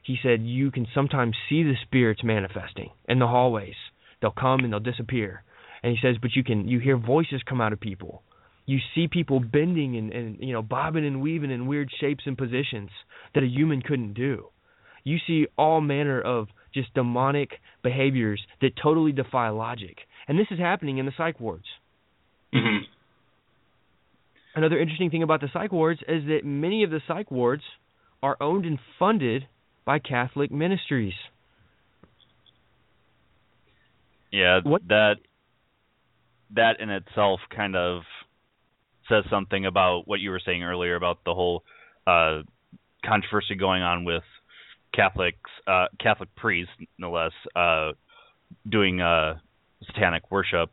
he 0.03 0.17
said 0.23 0.41
you 0.41 0.71
can 0.71 0.87
sometimes 0.93 1.35
see 1.49 1.63
the 1.63 1.75
spirits 1.85 2.23
manifesting 2.23 2.91
in 3.07 3.19
the 3.19 3.27
hallways. 3.27 3.75
They'll 4.21 4.31
come 4.31 4.61
and 4.61 4.71
they'll 4.71 4.79
disappear. 4.79 5.43
And 5.83 5.91
he 5.95 5.99
says, 6.01 6.17
but 6.21 6.35
you 6.35 6.43
can 6.43 6.67
you 6.67 6.79
hear 6.79 6.97
voices 6.97 7.41
come 7.47 7.61
out 7.61 7.73
of 7.73 7.79
people. 7.79 8.23
You 8.65 8.79
see 8.93 9.07
people 9.07 9.39
bending 9.39 9.95
and, 9.95 10.11
and 10.11 10.37
you 10.39 10.53
know 10.53 10.61
bobbing 10.61 11.05
and 11.05 11.21
weaving 11.21 11.51
in 11.51 11.67
weird 11.67 11.89
shapes 11.99 12.23
and 12.25 12.37
positions 12.37 12.89
that 13.33 13.43
a 13.43 13.47
human 13.47 13.81
couldn't 13.81 14.13
do. 14.13 14.47
You 15.03 15.17
see 15.25 15.47
all 15.57 15.79
manner 15.79 16.19
of 16.19 16.47
just 16.73 16.93
demonic 16.93 17.51
behaviors 17.81 18.41
that 18.61 18.71
totally 18.81 19.13
defy 19.13 19.49
logic. 19.49 19.99
And 20.27 20.37
this 20.37 20.47
is 20.51 20.59
happening 20.59 20.97
in 20.97 21.05
the 21.05 21.13
psych 21.17 21.39
wards. 21.39 21.65
Mhm. 22.53 22.79
Another 24.55 24.77
interesting 24.79 25.09
thing 25.11 25.23
about 25.23 25.39
the 25.39 25.49
psych 25.53 25.71
wards 25.71 26.01
is 26.07 26.25
that 26.25 26.43
many 26.43 26.83
of 26.83 26.89
the 26.89 27.01
psych 27.07 27.31
wards 27.31 27.63
are 28.21 28.35
owned 28.41 28.65
and 28.65 28.79
funded 28.99 29.47
by 29.85 29.99
Catholic 29.99 30.51
ministries. 30.51 31.13
Yeah, 34.31 34.59
What- 34.63 34.87
that 34.89 35.19
that 36.55 36.79
in 36.79 36.89
itself 36.89 37.39
kind 37.55 37.75
of 37.75 38.01
says 39.09 39.23
something 39.29 39.65
about 39.65 40.07
what 40.07 40.19
you 40.19 40.31
were 40.31 40.41
saying 40.43 40.63
earlier 40.63 40.95
about 40.95 41.19
the 41.25 41.33
whole 41.33 41.63
uh, 42.05 42.41
controversy 43.05 43.55
going 43.55 43.81
on 43.81 44.03
with 44.03 44.23
Catholics, 44.93 45.49
uh, 45.67 45.85
Catholic 45.99 46.33
priests, 46.35 46.73
no 46.97 47.11
less, 47.11 47.31
uh, 47.55 47.91
doing 48.69 49.01
uh, 49.01 49.35
satanic 49.85 50.31
worship. 50.31 50.71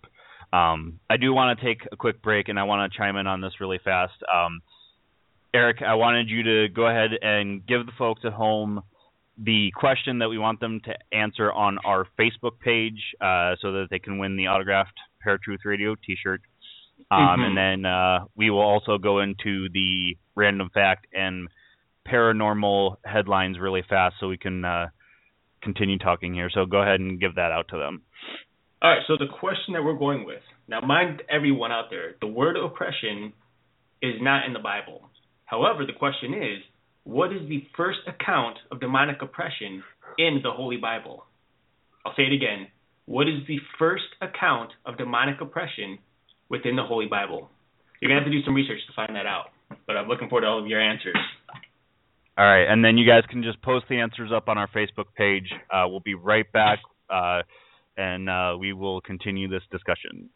Um, 0.52 1.00
I 1.10 1.16
do 1.16 1.34
want 1.34 1.58
to 1.58 1.64
take 1.64 1.82
a 1.90 1.96
quick 1.96 2.22
break, 2.22 2.48
and 2.48 2.58
I 2.58 2.62
want 2.62 2.90
to 2.90 2.96
chime 2.96 3.16
in 3.16 3.26
on 3.26 3.40
this 3.40 3.60
really 3.60 3.80
fast. 3.84 4.14
Um, 4.32 4.62
Eric, 5.52 5.82
I 5.82 5.94
wanted 5.94 6.28
you 6.28 6.42
to 6.42 6.68
go 6.68 6.86
ahead 6.86 7.10
and 7.20 7.64
give 7.66 7.86
the 7.86 7.92
folks 7.98 8.22
at 8.24 8.32
home 8.32 8.82
the 9.36 9.72
question 9.74 10.20
that 10.20 10.28
we 10.28 10.38
want 10.38 10.60
them 10.60 10.80
to 10.84 10.94
answer 11.16 11.52
on 11.52 11.78
our 11.84 12.06
Facebook 12.18 12.58
page 12.60 13.00
uh, 13.20 13.56
so 13.60 13.72
that 13.72 13.88
they 13.90 13.98
can 13.98 14.18
win 14.18 14.36
the 14.36 14.46
autographed 14.46 14.98
Paratruth 15.24 15.64
Radio 15.64 15.94
T-shirt. 15.94 16.42
Um, 17.10 17.18
Mhm. 17.40 17.46
And 17.46 17.56
then 17.56 17.86
uh, 17.86 18.24
we 18.36 18.50
will 18.50 18.60
also 18.60 18.98
go 18.98 19.20
into 19.20 19.68
the 19.70 20.16
random 20.34 20.70
fact 20.70 21.06
and 21.12 21.48
paranormal 22.06 22.96
headlines 23.04 23.58
really 23.58 23.82
fast 23.88 24.16
so 24.20 24.28
we 24.28 24.36
can 24.36 24.64
uh, 24.64 24.88
continue 25.62 25.98
talking 25.98 26.34
here. 26.34 26.50
So 26.50 26.66
go 26.66 26.82
ahead 26.82 27.00
and 27.00 27.18
give 27.18 27.34
that 27.36 27.50
out 27.50 27.68
to 27.68 27.78
them. 27.78 28.02
All 28.82 28.90
right, 28.90 29.02
so 29.06 29.16
the 29.16 29.26
question 29.40 29.74
that 29.74 29.82
we're 29.82 29.98
going 29.98 30.24
with 30.24 30.42
now, 30.68 30.80
mind 30.80 31.22
everyone 31.28 31.72
out 31.72 31.86
there, 31.90 32.14
the 32.20 32.26
word 32.26 32.56
oppression 32.56 33.32
is 34.00 34.14
not 34.20 34.46
in 34.46 34.52
the 34.52 34.58
Bible. 34.58 35.08
However, 35.44 35.84
the 35.84 35.92
question 35.92 36.32
is, 36.34 36.62
what 37.04 37.32
is 37.32 37.48
the 37.48 37.66
first 37.76 38.00
account 38.06 38.58
of 38.70 38.80
demonic 38.80 39.20
oppression 39.20 39.82
in 40.18 40.40
the 40.42 40.50
Holy 40.50 40.78
Bible? 40.78 41.24
I'll 42.04 42.14
say 42.16 42.24
it 42.24 42.32
again. 42.32 42.68
What 43.06 43.28
is 43.28 43.46
the 43.46 43.58
first 43.78 44.04
account 44.22 44.72
of 44.86 44.96
demonic 44.96 45.38
oppression 45.42 45.98
within 46.48 46.74
the 46.74 46.82
Holy 46.82 47.04
Bible? 47.04 47.50
You're 48.00 48.08
gonna 48.08 48.20
have 48.22 48.26
to 48.26 48.32
do 48.32 48.42
some 48.44 48.54
research 48.54 48.78
to 48.86 48.94
find 48.94 49.14
that 49.14 49.26
out, 49.26 49.50
but 49.86 49.98
I'm 49.98 50.08
looking 50.08 50.30
forward 50.30 50.40
to 50.40 50.46
all 50.46 50.58
of 50.58 50.66
your 50.66 50.80
answers. 50.80 51.16
All 52.38 52.46
right, 52.46 52.64
and 52.64 52.82
then 52.82 52.96
you 52.96 53.06
guys 53.06 53.22
can 53.28 53.42
just 53.42 53.60
post 53.60 53.84
the 53.90 54.00
answers 54.00 54.30
up 54.34 54.48
on 54.48 54.56
our 54.56 54.68
Facebook 54.68 55.04
page. 55.18 55.52
Uh, 55.70 55.84
we'll 55.86 56.00
be 56.00 56.14
right 56.14 56.50
back, 56.52 56.78
uh, 57.10 57.42
and 57.98 58.30
uh, 58.30 58.56
we 58.58 58.72
will 58.72 59.02
continue 59.02 59.48
this 59.48 59.62
discussion. 59.70 60.30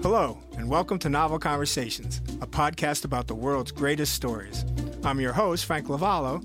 Hello, 0.00 0.38
and 0.56 0.70
welcome 0.70 1.00
to 1.00 1.08
Novel 1.08 1.40
Conversations, 1.40 2.18
a 2.40 2.46
podcast 2.46 3.04
about 3.04 3.26
the 3.26 3.34
world's 3.34 3.72
greatest 3.72 4.14
stories. 4.14 4.64
I'm 5.02 5.20
your 5.20 5.32
host, 5.32 5.64
Frank 5.64 5.88
Lavallo, 5.88 6.44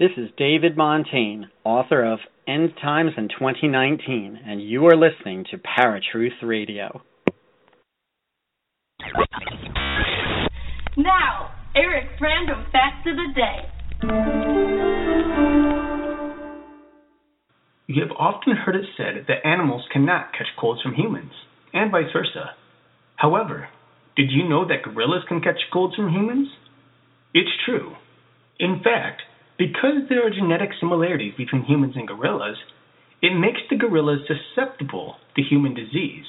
This 0.00 0.12
is 0.16 0.30
David 0.38 0.78
Montaigne, 0.78 1.44
author 1.62 2.10
of 2.10 2.20
End 2.48 2.70
Times 2.80 3.10
in 3.18 3.28
2019, 3.28 4.40
and 4.46 4.66
you 4.66 4.86
are 4.86 4.96
listening 4.96 5.44
to 5.50 5.58
Paratruth 5.58 6.42
Radio. 6.42 7.02
Now, 10.96 11.50
Eric's 11.76 12.18
random 12.18 12.64
facts 12.72 13.06
of 13.06 13.14
the 13.14 13.28
day. 13.36 13.58
You 17.86 18.00
have 18.00 18.16
often 18.18 18.56
heard 18.56 18.76
it 18.76 18.86
said 18.96 19.26
that 19.28 19.46
animals 19.46 19.84
cannot 19.92 20.32
catch 20.32 20.48
colds 20.58 20.80
from 20.80 20.94
humans, 20.94 21.32
and 21.74 21.92
vice 21.92 22.10
versa. 22.10 22.54
However, 23.16 23.68
did 24.16 24.30
you 24.30 24.48
know 24.48 24.66
that 24.66 24.82
gorillas 24.82 25.24
can 25.28 25.42
catch 25.42 25.60
colds 25.70 25.94
from 25.94 26.08
humans? 26.08 26.48
It's 27.34 27.50
true. 27.66 27.96
In 28.58 28.80
fact, 28.82 29.20
because 29.60 30.08
there 30.08 30.26
are 30.26 30.30
genetic 30.30 30.70
similarities 30.80 31.34
between 31.36 31.62
humans 31.64 31.92
and 31.94 32.08
gorillas, 32.08 32.56
it 33.20 33.38
makes 33.38 33.60
the 33.68 33.76
gorillas 33.76 34.20
susceptible 34.26 35.16
to 35.36 35.42
human 35.42 35.74
disease. 35.74 36.24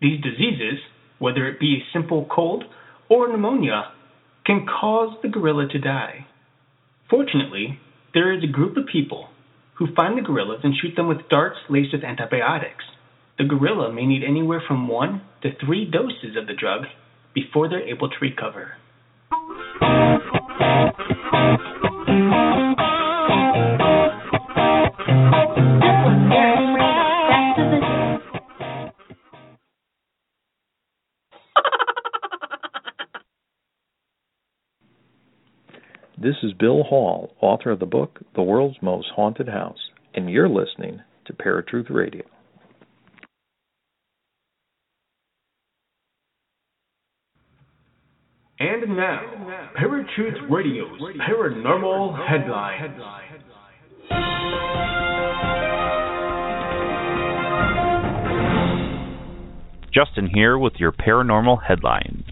These 0.00 0.20
diseases, 0.20 0.80
whether 1.20 1.46
it 1.46 1.60
be 1.60 1.76
a 1.76 1.92
simple 1.96 2.26
cold 2.28 2.64
or 3.08 3.28
pneumonia, 3.28 3.92
can 4.44 4.66
cause 4.66 5.16
the 5.22 5.28
gorilla 5.28 5.68
to 5.68 5.78
die. 5.78 6.26
Fortunately, 7.08 7.78
there 8.12 8.36
is 8.36 8.42
a 8.42 8.52
group 8.52 8.76
of 8.76 8.86
people 8.90 9.28
who 9.78 9.94
find 9.94 10.18
the 10.18 10.22
gorillas 10.22 10.62
and 10.64 10.74
shoot 10.74 10.96
them 10.96 11.06
with 11.06 11.28
darts 11.30 11.58
laced 11.70 11.92
with 11.92 12.02
antibiotics. 12.02 12.84
The 13.38 13.44
gorilla 13.44 13.92
may 13.92 14.04
need 14.04 14.24
anywhere 14.24 14.62
from 14.66 14.88
one 14.88 15.22
to 15.42 15.50
three 15.64 15.88
doses 15.88 16.36
of 16.36 16.48
the 16.48 16.54
drug 16.58 16.86
before 17.34 17.68
they're 17.68 17.88
able 17.88 18.08
to 18.08 18.16
recover. 18.20 18.72
This 36.22 36.36
is 36.44 36.52
Bill 36.52 36.84
Hall, 36.84 37.34
author 37.40 37.72
of 37.72 37.80
the 37.80 37.86
book 37.86 38.20
The 38.36 38.44
World's 38.44 38.76
Most 38.80 39.08
Haunted 39.16 39.48
House, 39.48 39.90
and 40.14 40.30
you're 40.30 40.48
listening 40.48 41.00
to 41.24 41.32
Paratruth 41.32 41.90
Radio. 41.90 42.22
And 48.60 48.96
now, 48.96 49.72
Paratruth 49.76 50.48
Radio's 50.48 51.00
Paranormal 51.28 52.28
Headlines. 52.28 53.02
Justin 59.92 60.30
here 60.32 60.56
with 60.56 60.74
your 60.76 60.92
paranormal 60.92 61.64
headlines. 61.66 62.22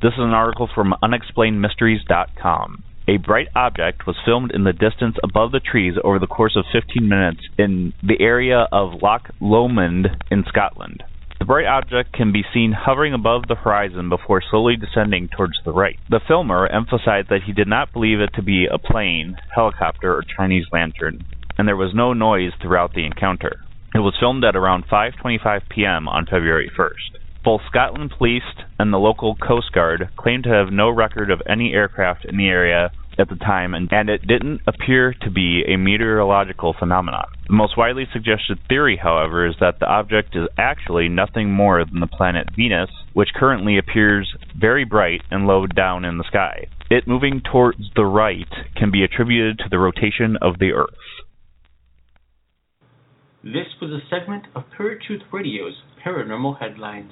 This 0.00 0.12
is 0.12 0.20
an 0.20 0.30
article 0.30 0.70
from 0.72 0.94
unexplainedmysteries.com. 1.02 2.84
A 3.08 3.16
bright 3.16 3.48
object 3.56 4.06
was 4.06 4.20
filmed 4.22 4.50
in 4.52 4.64
the 4.64 4.74
distance 4.74 5.16
above 5.24 5.50
the 5.50 5.60
trees 5.60 5.94
over 6.04 6.18
the 6.18 6.26
course 6.26 6.56
of 6.56 6.66
15 6.70 7.08
minutes 7.08 7.40
in 7.56 7.94
the 8.02 8.20
area 8.20 8.68
of 8.70 9.00
Loch 9.00 9.30
Lomond 9.40 10.08
in 10.30 10.44
Scotland. 10.46 11.02
The 11.38 11.46
bright 11.46 11.64
object 11.64 12.12
can 12.12 12.32
be 12.32 12.44
seen 12.52 12.72
hovering 12.72 13.14
above 13.14 13.48
the 13.48 13.54
horizon 13.54 14.10
before 14.10 14.42
slowly 14.42 14.76
descending 14.76 15.30
towards 15.34 15.54
the 15.64 15.72
right. 15.72 15.98
The 16.10 16.20
filmer 16.28 16.66
emphasized 16.66 17.30
that 17.30 17.44
he 17.46 17.52
did 17.52 17.66
not 17.66 17.94
believe 17.94 18.20
it 18.20 18.34
to 18.34 18.42
be 18.42 18.66
a 18.66 18.76
plane, 18.76 19.36
helicopter, 19.54 20.14
or 20.14 20.22
Chinese 20.36 20.66
lantern, 20.70 21.24
and 21.56 21.66
there 21.66 21.76
was 21.76 21.94
no 21.94 22.12
noise 22.12 22.52
throughout 22.60 22.92
the 22.92 23.06
encounter. 23.06 23.64
It 23.94 24.00
was 24.00 24.18
filmed 24.20 24.44
at 24.44 24.54
around 24.54 24.86
5:25 24.86 25.62
p.m. 25.70 26.08
on 26.08 26.26
February 26.26 26.70
1st. 26.76 27.16
Both 27.44 27.62
Scotland 27.68 28.12
Police 28.16 28.42
and 28.78 28.92
the 28.92 28.98
local 28.98 29.36
Coast 29.36 29.72
Guard 29.72 30.08
claimed 30.16 30.44
to 30.44 30.50
have 30.50 30.72
no 30.72 30.90
record 30.90 31.30
of 31.30 31.42
any 31.48 31.72
aircraft 31.72 32.24
in 32.24 32.36
the 32.36 32.48
area 32.48 32.90
at 33.18 33.28
the 33.28 33.36
time, 33.36 33.74
and, 33.74 34.08
it 34.08 34.26
didn't 34.26 34.60
appear 34.66 35.12
to 35.22 35.30
be 35.30 35.64
a 35.66 35.76
meteorological 35.76 36.74
phenomenon. 36.78 37.26
The 37.48 37.54
most 37.54 37.76
widely 37.76 38.06
suggested 38.12 38.58
theory, 38.68 38.96
however, 38.96 39.46
is 39.46 39.56
that 39.60 39.80
the 39.80 39.86
object 39.86 40.36
is 40.36 40.48
actually 40.56 41.08
nothing 41.08 41.50
more 41.50 41.84
than 41.84 42.00
the 42.00 42.06
planet 42.06 42.48
Venus, 42.54 42.90
which 43.14 43.34
currently 43.34 43.76
appears 43.76 44.32
very 44.56 44.84
bright 44.84 45.22
and 45.30 45.46
low 45.46 45.66
down 45.66 46.04
in 46.04 46.18
the 46.18 46.24
sky. 46.24 46.66
It 46.90 47.08
moving 47.08 47.40
towards 47.40 47.90
the 47.96 48.04
right 48.04 48.48
can 48.76 48.90
be 48.90 49.02
attributed 49.02 49.58
to 49.58 49.68
the 49.68 49.78
rotation 49.78 50.36
of 50.40 50.58
the 50.58 50.72
Earth. 50.72 50.94
This 53.52 53.66
was 53.80 53.90
a 53.90 54.00
segment 54.10 54.44
of 54.54 54.64
Paratruth 54.78 55.22
Radio's 55.32 55.72
Paranormal 56.04 56.60
Headlines. 56.60 57.10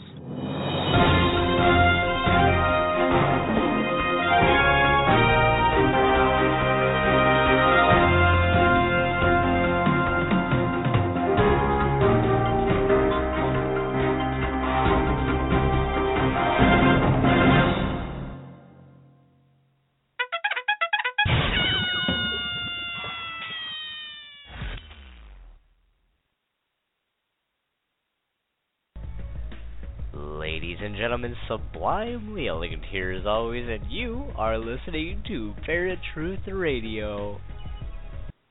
Ladies 30.26 30.78
and 30.82 30.96
gentlemen, 30.96 31.36
sublimely 31.46 32.48
elegant 32.48 32.82
here 32.90 33.12
as 33.12 33.24
always, 33.26 33.64
and 33.68 33.88
you 33.88 34.24
are 34.36 34.58
listening 34.58 35.22
to 35.28 35.54
Paratruth 35.64 36.44
Radio. 36.48 37.40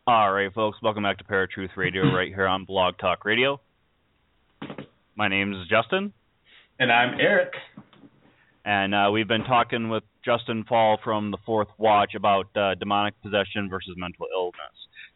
All 0.07 0.31
right, 0.31 0.51
folks, 0.53 0.77
welcome 0.81 1.03
back 1.03 1.17
to 1.17 1.25
Paratruth 1.25 1.75
Radio 1.75 2.03
right 2.15 2.29
here 2.29 2.47
on 2.47 2.63
Blog 2.63 2.97
Talk 2.97 3.25
Radio. 3.25 3.59
My 5.17 5.27
name 5.27 5.51
is 5.51 5.67
Justin, 5.69 6.13
And 6.79 6.93
I'm 6.93 7.19
Eric. 7.19 7.51
and 8.63 8.95
uh, 8.95 9.09
we've 9.11 9.27
been 9.27 9.43
talking 9.43 9.89
with 9.89 10.03
Justen 10.25 10.65
Faull 10.65 10.97
from 11.03 11.31
the 11.31 11.37
Fourth 11.45 11.67
Watch 11.77 12.15
about 12.15 12.47
uh, 12.55 12.75
demonic 12.75 13.21
possession 13.21 13.67
versus 13.69 13.95
mental 13.97 14.27
illness. 14.33 14.55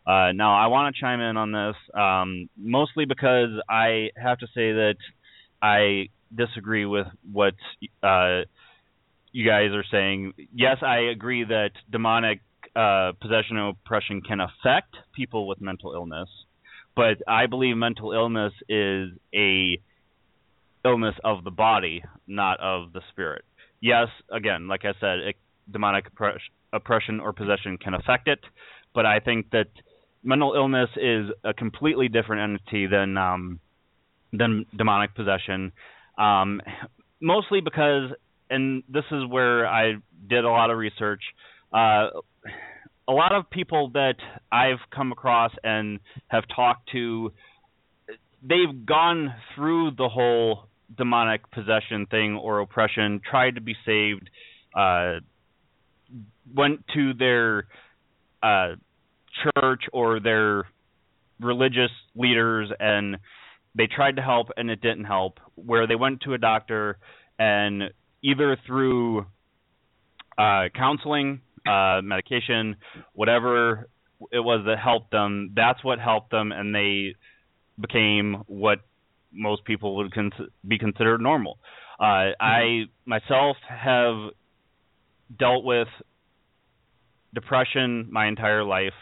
Uh, 0.06 0.34
now, 0.34 0.58
I 0.62 0.68
want 0.68 0.94
to 0.94 1.00
chime 1.02 1.22
in 1.22 1.38
on 1.38 1.54
this 1.54 1.76
um, 1.98 2.50
mostly 2.58 3.06
because 3.06 3.48
I 3.70 4.10
have 4.22 4.40
to 4.40 4.48
say 4.48 4.74
that 4.74 4.96
I 5.62 6.10
disagree 6.36 6.86
with 6.86 7.08
what 7.32 7.56
uh, 8.04 8.42
you 9.32 9.48
guys 9.48 9.72
are 9.72 9.86
saying. 9.92 10.34
Yes, 10.54 10.78
I 10.82 11.10
agree 11.12 11.44
that 11.44 11.72
demonic 11.92 12.42
uh, 12.76 13.14
possession 13.22 13.58
and 13.58 13.70
oppression 13.70 14.22
can 14.22 14.40
affect 14.40 14.96
people 15.16 15.48
with 15.48 15.62
mental 15.62 15.94
illness, 15.94 16.30
but 16.96 17.18
I 17.28 17.48
believe 17.48 17.78
mental 17.78 18.12
illness 18.12 18.54
is 18.68 19.10
a 19.34 19.80
illness 20.86 21.16
of 21.24 21.44
the 21.44 21.52
body, 21.52 22.04
not 22.28 22.60
of 22.60 22.94
the 22.94 23.02
spirit. 23.12 23.44
Yes, 23.82 24.08
again, 24.32 24.68
like 24.68 24.86
I 24.86 24.94
said, 25.00 25.20
it, 25.20 25.36
demonic 25.72 26.06
oppression 26.74 27.20
or 27.20 27.34
possession 27.34 27.78
can 27.78 27.94
affect 27.94 28.28
it, 28.28 28.40
but 28.94 29.06
I 29.06 29.20
think 29.20 29.52
that 29.52 29.68
mental 30.24 30.54
illness 30.54 30.90
is 30.96 31.30
a 31.44 31.54
completely 31.54 32.08
different 32.08 32.42
entity 32.42 32.88
than 32.88 33.18
um, 33.18 33.60
than 34.32 34.66
demonic 34.76 35.16
possession. 35.16 35.72
Um, 36.20 36.62
mostly 37.22 37.62
because, 37.62 38.12
and 38.50 38.84
this 38.90 39.06
is 39.12 39.26
where 39.28 39.68
I 39.68 39.94
did 40.30 40.44
a 40.44 40.50
lot 40.50 40.70
of 40.70 40.78
research. 40.78 41.22
Uh, 41.74 42.10
a 43.08 43.12
lot 43.12 43.32
of 43.32 43.50
people 43.50 43.90
that 43.94 44.16
I've 44.52 44.80
come 44.96 45.12
across 45.12 45.52
and 45.64 46.00
have 46.28 46.44
talked 46.56 46.92
to, 46.92 47.32
they've 48.44 48.86
gone 48.86 49.34
through 49.56 49.92
the 49.98 50.10
whole 50.10 50.68
demonic 50.96 51.50
possession 51.52 52.06
thing 52.06 52.36
or 52.36 52.60
oppression, 52.60 53.22
tried 53.28 53.56
to 53.56 53.62
be 53.62 53.76
saved, 53.86 54.30
uh, 54.76 55.16
went 56.56 56.86
to 56.94 57.14
their 57.14 57.66
uh, 58.44 58.76
church 59.44 59.84
or 59.94 60.20
their 60.20 60.66
religious 61.40 61.92
leaders 62.16 62.70
and 62.80 63.18
they 63.76 63.88
tried 63.88 64.16
to 64.16 64.22
help 64.22 64.50
and 64.58 64.70
it 64.70 64.82
didn't 64.82 65.06
help 65.06 65.40
where 65.56 65.88
they 65.88 65.96
went 65.96 66.22
to 66.22 66.34
a 66.34 66.38
doctor 66.38 66.98
and 67.38 67.84
either 68.24 68.58
through 68.66 69.26
uh 70.38 70.70
counseling 70.76 71.42
uh 71.68 72.02
medication 72.04 72.76
whatever 73.14 73.88
it 74.32 74.40
was 74.40 74.64
that 74.66 74.80
helped 74.80 75.12
them 75.12 75.52
that's 75.56 75.84
what 75.84 76.00
helped 76.00 76.32
them 76.32 76.52
and 76.52 76.74
they 76.74 77.16
became 77.80 78.44
what 78.48 78.80
most 79.32 79.64
people 79.66 79.96
would 79.98 80.14
be 80.68 80.78
considered 80.78 81.22
normal. 81.22 81.60
Uh 82.00 82.32
i 82.40 82.84
myself 83.06 83.58
have 83.68 84.16
dealt 85.38 85.64
with 85.64 85.88
depression 87.34 88.08
my 88.12 88.28
entire 88.28 88.64
life. 88.64 88.94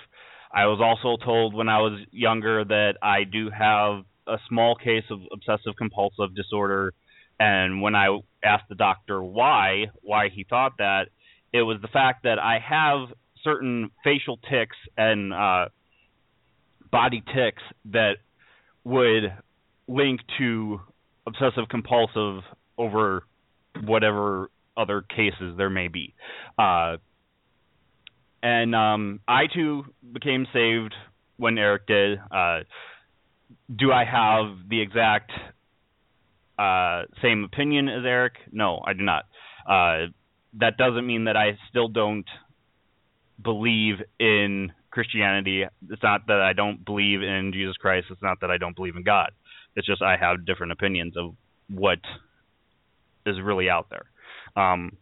I 0.52 0.66
was 0.66 0.80
also 0.82 1.24
told 1.24 1.54
when 1.54 1.70
i 1.70 1.80
was 1.80 2.00
younger 2.12 2.64
that 2.66 2.94
i 3.02 3.24
do 3.24 3.50
have 3.50 4.04
a 4.28 4.38
small 4.50 4.76
case 4.76 5.06
of 5.10 5.20
obsessive 5.32 5.76
compulsive 5.78 6.36
disorder 6.36 6.94
and 7.40 7.82
when 7.82 7.96
I 7.96 8.08
asked 8.44 8.70
the 8.70 8.76
doctor 8.76 9.24
why 9.24 9.86
why 10.02 10.30
he 10.30 10.44
thought 10.44 10.74
that 10.80 11.06
it 11.54 11.62
was 11.62 11.78
the 11.82 11.88
fact 11.88 12.24
that 12.24 12.40
I 12.40 12.60
have 12.60 13.10
certain 13.44 13.92
facial 14.04 14.38
tics 14.50 14.76
and 14.98 15.34
uh 15.34 15.68
body 16.92 17.24
tics 17.34 17.62
that 17.86 18.18
would 18.84 19.34
link 19.88 20.22
to 20.38 20.80
obsessive 21.26 21.70
compulsive 21.70 22.42
over 22.78 23.24
whatever 23.84 24.50
other 24.76 25.02
cases 25.02 25.56
there 25.58 25.70
may 25.70 25.88
be. 25.88 26.14
Uh 26.58 26.98
and 28.42 28.76
um 28.76 29.20
I 29.28 29.48
too 29.54 29.86
became 30.12 30.48
saved 30.54 30.94
when 31.38 31.58
Eric 31.58 31.88
did. 31.88 32.20
Uh 32.32 32.60
do 33.74 33.92
I 33.92 34.06
have 34.06 34.70
the 34.70 34.82
exact 34.82 35.32
uh, 36.58 37.04
same 37.22 37.44
opinion 37.44 37.88
as 37.88 38.04
Eric? 38.06 38.34
No, 38.52 38.82
I 38.86 38.94
do 38.94 39.04
not. 39.04 39.26
Uh, 39.68 40.08
that 40.60 40.78
doesn't 40.78 41.06
mean 41.06 41.26
that 41.26 41.36
I 41.36 41.58
still 41.70 41.88
don't 41.88 42.26
believe 43.44 43.96
in 44.20 44.72
Christianity. 44.92 45.64
It's 45.90 46.04
not 46.04 46.28
that 46.28 46.42
I 46.42 46.54
don't 46.54 46.84
believe 46.84 47.22
in 47.22 47.52
Jesus 47.54 47.76
Christ. 47.78 48.08
It's 48.10 48.22
not 48.22 48.40
that 48.42 48.50
I 48.50 48.58
don't 48.58 48.76
believe 48.76 48.96
in 48.96 49.04
God. 49.04 49.32
It's 49.76 49.86
just 49.86 50.02
I 50.02 50.18
have 50.18 50.46
different 50.46 50.72
opinions 50.72 51.16
of 51.18 51.36
what 51.70 52.00
is 53.26 53.36
really 53.44 53.70
out 53.70 53.90
there. 53.90 54.06
Um, 54.62 54.98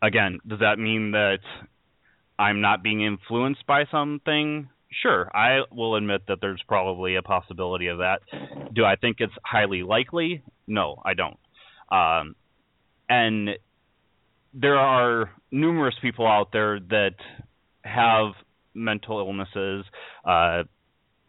again, 0.00 0.38
does 0.46 0.60
that 0.60 0.78
mean 0.78 1.10
that 1.10 1.40
I'm 2.38 2.60
not 2.60 2.82
being 2.82 3.02
influenced 3.02 3.66
by 3.66 3.84
something? 3.90 4.68
Sure, 5.02 5.30
I 5.34 5.60
will 5.70 5.96
admit 5.96 6.22
that 6.28 6.38
there's 6.40 6.62
probably 6.66 7.16
a 7.16 7.22
possibility 7.22 7.88
of 7.88 7.98
that. 7.98 8.20
Do 8.72 8.84
I 8.84 8.96
think 8.96 9.16
it's 9.20 9.32
highly 9.44 9.82
likely? 9.82 10.42
No, 10.66 11.02
I 11.04 11.14
don't. 11.14 11.38
Um, 11.90 12.34
and 13.08 13.50
there 14.54 14.78
are 14.78 15.30
numerous 15.50 15.94
people 16.00 16.26
out 16.26 16.48
there 16.52 16.80
that 16.80 17.14
have 17.82 18.32
mental 18.74 19.18
illnesses. 19.18 19.84
Uh, 20.24 20.62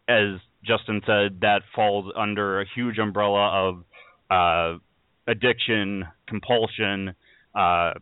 as 0.08 0.40
Justin 0.64 1.02
said, 1.06 1.40
that 1.42 1.60
falls 1.74 2.12
under 2.16 2.60
a 2.60 2.64
huge 2.74 2.98
umbrella 2.98 3.68
of 3.68 3.84
uh, 4.30 4.78
addiction, 5.26 6.04
compulsion, 6.26 7.14
uh, 7.54 7.92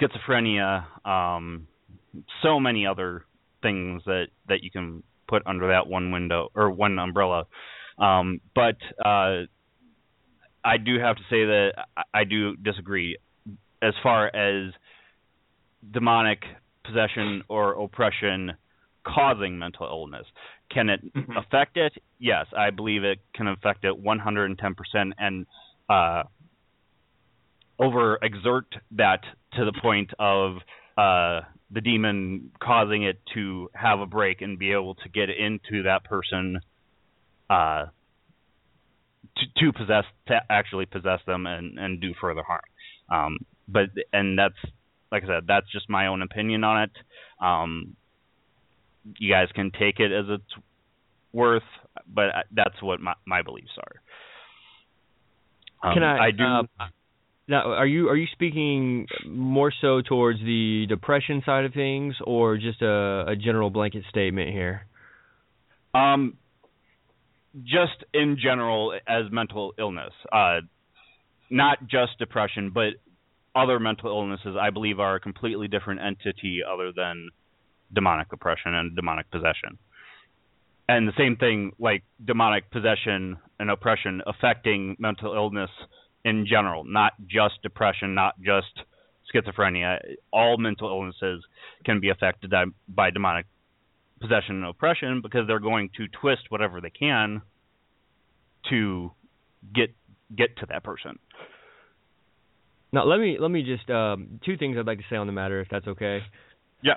schizophrenia, 0.00 0.84
um, 1.06 1.66
so 2.42 2.58
many 2.58 2.86
other 2.86 3.24
things 3.62 4.02
that 4.06 4.26
that 4.48 4.62
you 4.62 4.70
can 4.70 5.02
put 5.28 5.42
under 5.46 5.68
that 5.68 5.86
one 5.86 6.10
window 6.10 6.48
or 6.54 6.70
one 6.70 6.98
umbrella. 6.98 7.44
Um, 7.98 8.40
but 8.54 8.76
uh, 9.04 9.42
I 10.64 10.76
do 10.84 10.98
have 10.98 11.16
to 11.16 11.22
say 11.30 11.44
that 11.44 11.86
I 12.12 12.24
do 12.24 12.56
disagree 12.56 13.16
as 13.80 13.94
far 14.02 14.26
as 14.34 14.72
demonic 15.90 16.42
possession 16.84 17.42
or 17.48 17.80
oppression 17.82 18.52
causing 19.06 19.58
mental 19.58 19.86
illness. 19.86 20.26
Can 20.70 20.88
it 20.88 21.00
Mhm. 21.14 21.36
affect 21.36 21.76
it? 21.76 21.92
Yes, 22.18 22.46
I 22.56 22.70
believe 22.70 23.04
it 23.04 23.20
can 23.34 23.48
affect 23.48 23.84
it 23.84 23.94
110% 23.96 25.12
and 25.18 25.46
uh, 25.88 26.22
overexert 27.82 28.64
that 28.92 29.20
to 29.54 29.64
the 29.64 29.72
point 29.80 30.10
of 30.18 30.56
uh, 30.96 31.40
the 31.70 31.80
demon 31.82 32.50
causing 32.62 33.02
it 33.02 33.18
to 33.34 33.70
have 33.74 34.00
a 34.00 34.06
break 34.06 34.42
and 34.42 34.58
be 34.58 34.72
able 34.72 34.94
to 34.94 35.08
get 35.08 35.28
into 35.30 35.84
that 35.84 36.04
person 36.04 36.60
uh, 37.50 37.86
to, 39.36 39.64
to 39.64 39.72
possess, 39.72 40.04
to 40.28 40.40
actually 40.50 40.86
possess 40.86 41.20
them 41.26 41.46
and, 41.46 41.78
and 41.78 42.00
do 42.00 42.14
further 42.20 42.42
harm. 42.42 42.60
Um, 43.10 43.38
but 43.68 43.86
and 44.12 44.38
that's 44.38 44.54
like 45.10 45.24
I 45.24 45.26
said, 45.26 45.44
that's 45.46 45.70
just 45.70 45.90
my 45.90 46.06
own 46.06 46.22
opinion 46.22 46.64
on 46.64 46.84
it. 46.84 46.90
Um, 47.40 47.96
you 49.18 49.32
guys 49.32 49.48
can 49.54 49.70
take 49.70 50.00
it 50.00 50.10
as 50.10 50.24
it's 50.28 50.64
worth, 51.32 51.62
but 52.06 52.30
that's 52.50 52.80
what 52.82 53.00
my, 53.00 53.14
my 53.26 53.42
beliefs 53.42 53.72
are. 53.78 55.90
Um, 55.90 55.94
Can 55.94 56.02
I? 56.02 56.30
do. 56.30 56.44
um, 56.44 56.68
now, 57.52 57.70
are 57.74 57.86
you 57.86 58.08
are 58.08 58.16
you 58.16 58.26
speaking 58.32 59.06
more 59.28 59.70
so 59.82 60.00
towards 60.00 60.38
the 60.38 60.86
depression 60.88 61.42
side 61.44 61.66
of 61.66 61.74
things, 61.74 62.14
or 62.24 62.56
just 62.56 62.80
a, 62.80 63.26
a 63.28 63.36
general 63.36 63.68
blanket 63.68 64.04
statement 64.08 64.50
here? 64.50 64.86
Um, 65.92 66.38
just 67.62 68.04
in 68.14 68.38
general 68.42 68.94
as 69.06 69.24
mental 69.30 69.74
illness, 69.78 70.14
uh, 70.32 70.60
not 71.50 71.86
just 71.86 72.18
depression, 72.18 72.70
but 72.72 72.94
other 73.54 73.78
mental 73.78 74.08
illnesses. 74.08 74.56
I 74.58 74.70
believe 74.70 74.98
are 74.98 75.16
a 75.16 75.20
completely 75.20 75.68
different 75.68 76.00
entity 76.00 76.60
other 76.66 76.90
than 76.96 77.28
demonic 77.92 78.32
oppression 78.32 78.74
and 78.74 78.96
demonic 78.96 79.30
possession. 79.30 79.76
And 80.88 81.06
the 81.06 81.12
same 81.18 81.36
thing, 81.36 81.72
like 81.78 82.02
demonic 82.24 82.70
possession 82.70 83.36
and 83.60 83.70
oppression, 83.70 84.22
affecting 84.26 84.96
mental 84.98 85.34
illness 85.34 85.70
in 86.24 86.46
general, 86.46 86.84
not 86.84 87.12
just 87.26 87.60
depression, 87.62 88.14
not 88.14 88.34
just 88.40 88.82
schizophrenia. 89.34 89.98
All 90.32 90.56
mental 90.58 90.88
illnesses 90.88 91.44
can 91.84 92.00
be 92.00 92.10
affected 92.10 92.52
by, 92.88 93.10
demonic 93.10 93.46
possession 94.20 94.56
and 94.56 94.66
oppression 94.66 95.20
because 95.20 95.46
they're 95.46 95.58
going 95.58 95.90
to 95.96 96.06
twist 96.20 96.42
whatever 96.48 96.80
they 96.80 96.90
can 96.90 97.42
to 98.70 99.10
get 99.74 99.94
get 100.34 100.56
to 100.58 100.66
that 100.66 100.84
person. 100.84 101.18
Now, 102.92 103.04
let 103.04 103.18
me 103.18 103.36
let 103.40 103.50
me 103.50 103.62
just 103.62 103.88
um, 103.90 104.40
two 104.44 104.56
things 104.56 104.76
I'd 104.78 104.86
like 104.86 104.98
to 104.98 105.04
say 105.10 105.16
on 105.16 105.26
the 105.26 105.32
matter, 105.32 105.60
if 105.60 105.68
that's 105.70 105.86
okay. 105.86 106.20
Yeah. 106.82 106.94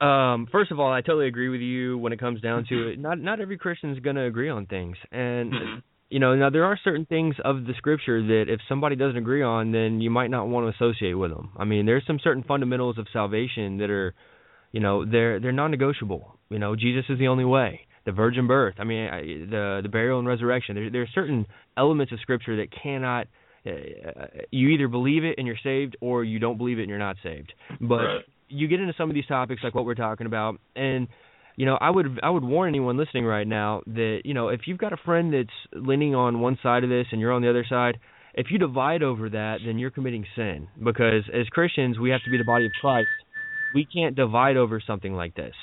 Um, 0.00 0.48
first 0.50 0.70
of 0.70 0.80
all, 0.80 0.92
I 0.92 1.00
totally 1.00 1.28
agree 1.28 1.48
with 1.48 1.60
you 1.60 1.96
when 1.98 2.12
it 2.12 2.20
comes 2.20 2.40
down 2.40 2.66
to 2.68 2.88
it. 2.88 2.98
Not 2.98 3.18
not 3.18 3.40
every 3.40 3.56
Christian 3.58 3.90
is 3.90 4.00
going 4.00 4.16
to 4.16 4.24
agree 4.24 4.48
on 4.48 4.66
things, 4.66 4.96
and 5.12 5.52
Mhm. 5.52 5.82
You 6.10 6.18
know 6.18 6.34
now 6.34 6.50
there 6.50 6.64
are 6.64 6.78
certain 6.82 7.06
things 7.06 7.36
of 7.44 7.64
the 7.64 7.74
Scripture 7.76 8.22
that 8.26 8.44
if 8.48 8.60
somebody 8.68 8.96
doesn't 8.96 9.16
agree 9.16 9.42
on, 9.42 9.72
then 9.72 10.00
you 10.00 10.10
might 10.10 10.30
not 10.30 10.48
want 10.48 10.64
to 10.66 10.74
associate 10.84 11.14
with 11.14 11.30
them. 11.30 11.50
I 11.56 11.64
mean, 11.64 11.86
there's 11.86 12.04
some 12.06 12.18
certain 12.22 12.42
fundamentals 12.42 12.98
of 12.98 13.06
salvation 13.12 13.78
that 13.78 13.90
are, 13.90 14.14
you 14.72 14.80
know, 14.80 15.04
they're 15.04 15.38
they're 15.40 15.52
non-negotiable. 15.52 16.38
You 16.50 16.58
know, 16.58 16.76
Jesus 16.76 17.04
is 17.08 17.18
the 17.18 17.28
only 17.28 17.44
way. 17.44 17.80
The 18.06 18.12
virgin 18.12 18.46
birth. 18.46 18.76
I 18.78 18.84
mean, 18.84 19.08
I, 19.08 19.20
the 19.20 19.80
the 19.82 19.88
burial 19.88 20.18
and 20.18 20.26
resurrection. 20.26 20.74
There 20.76 20.90
there 20.90 21.02
are 21.02 21.08
certain 21.14 21.46
elements 21.76 22.12
of 22.12 22.20
Scripture 22.20 22.56
that 22.56 22.68
cannot. 22.82 23.26
Uh, 23.66 23.72
you 24.50 24.68
either 24.68 24.88
believe 24.88 25.24
it 25.24 25.34
and 25.36 25.46
you're 25.46 25.58
saved, 25.62 25.96
or 26.00 26.24
you 26.24 26.38
don't 26.38 26.56
believe 26.56 26.78
it 26.78 26.82
and 26.82 26.88
you're 26.88 26.98
not 26.98 27.16
saved. 27.22 27.52
But 27.80 27.96
Right. 27.96 28.24
you 28.48 28.66
get 28.66 28.80
into 28.80 28.94
some 28.96 29.10
of 29.10 29.14
these 29.14 29.26
topics 29.26 29.62
like 29.62 29.74
what 29.74 29.84
we're 29.84 29.94
talking 29.94 30.26
about 30.26 30.58
and 30.74 31.06
you 31.58 31.66
know 31.66 31.76
i 31.80 31.90
would 31.90 32.18
i 32.22 32.30
would 32.30 32.44
warn 32.44 32.68
anyone 32.68 32.96
listening 32.96 33.24
right 33.26 33.46
now 33.46 33.82
that 33.86 34.20
you 34.24 34.32
know 34.32 34.48
if 34.48 34.60
you've 34.66 34.78
got 34.78 34.92
a 34.92 34.96
friend 35.04 35.34
that's 35.34 35.58
leaning 35.88 36.14
on 36.14 36.40
one 36.40 36.56
side 36.62 36.84
of 36.84 36.90
this 36.90 37.06
and 37.12 37.20
you're 37.20 37.32
on 37.32 37.42
the 37.42 37.50
other 37.50 37.66
side 37.68 37.98
if 38.34 38.46
you 38.50 38.58
divide 38.58 39.02
over 39.02 39.28
that 39.28 39.58
then 39.66 39.78
you're 39.78 39.90
committing 39.90 40.24
sin 40.36 40.68
because 40.82 41.24
as 41.34 41.46
christians 41.48 41.98
we 41.98 42.10
have 42.10 42.22
to 42.24 42.30
be 42.30 42.38
the 42.38 42.44
body 42.44 42.64
of 42.66 42.72
christ 42.80 43.08
we 43.74 43.84
can't 43.84 44.14
divide 44.16 44.56
over 44.56 44.80
something 44.86 45.12
like 45.14 45.34
this 45.34 45.54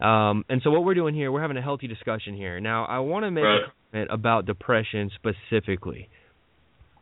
um 0.00 0.44
and 0.50 0.60
so 0.62 0.70
what 0.70 0.84
we're 0.84 0.94
doing 0.94 1.14
here 1.14 1.32
we're 1.32 1.42
having 1.42 1.56
a 1.56 1.62
healthy 1.62 1.88
discussion 1.88 2.34
here 2.36 2.60
now 2.60 2.84
i 2.84 2.98
want 2.98 3.24
to 3.24 3.30
make 3.30 3.42
Right. 3.44 3.62
a 3.64 3.72
comment 3.92 4.10
about 4.12 4.46
depression 4.46 5.10
specifically 5.20 6.08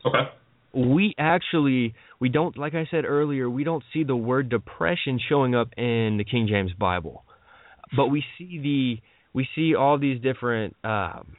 Okay. 0.07 0.30
we 0.72 1.14
actually 1.18 1.95
we 2.20 2.28
don't 2.28 2.57
like 2.57 2.74
I 2.74 2.86
said 2.91 3.05
earlier, 3.05 3.51
we 3.51 3.64
don't 3.64 3.82
see 3.93 4.05
the 4.05 4.14
word 4.16 4.49
depression 4.49 5.18
showing 5.28 5.55
up 5.55 5.68
in 5.76 6.16
the 6.18 6.24
King 6.24 6.47
James 6.49 6.72
Bible. 6.72 7.24
But 7.97 8.09
we 8.09 8.24
see 8.36 8.59
the 8.59 9.03
we 9.34 9.49
see 9.55 9.74
all 9.74 9.99
these 9.99 10.20
different 10.20 10.76
um 10.84 11.36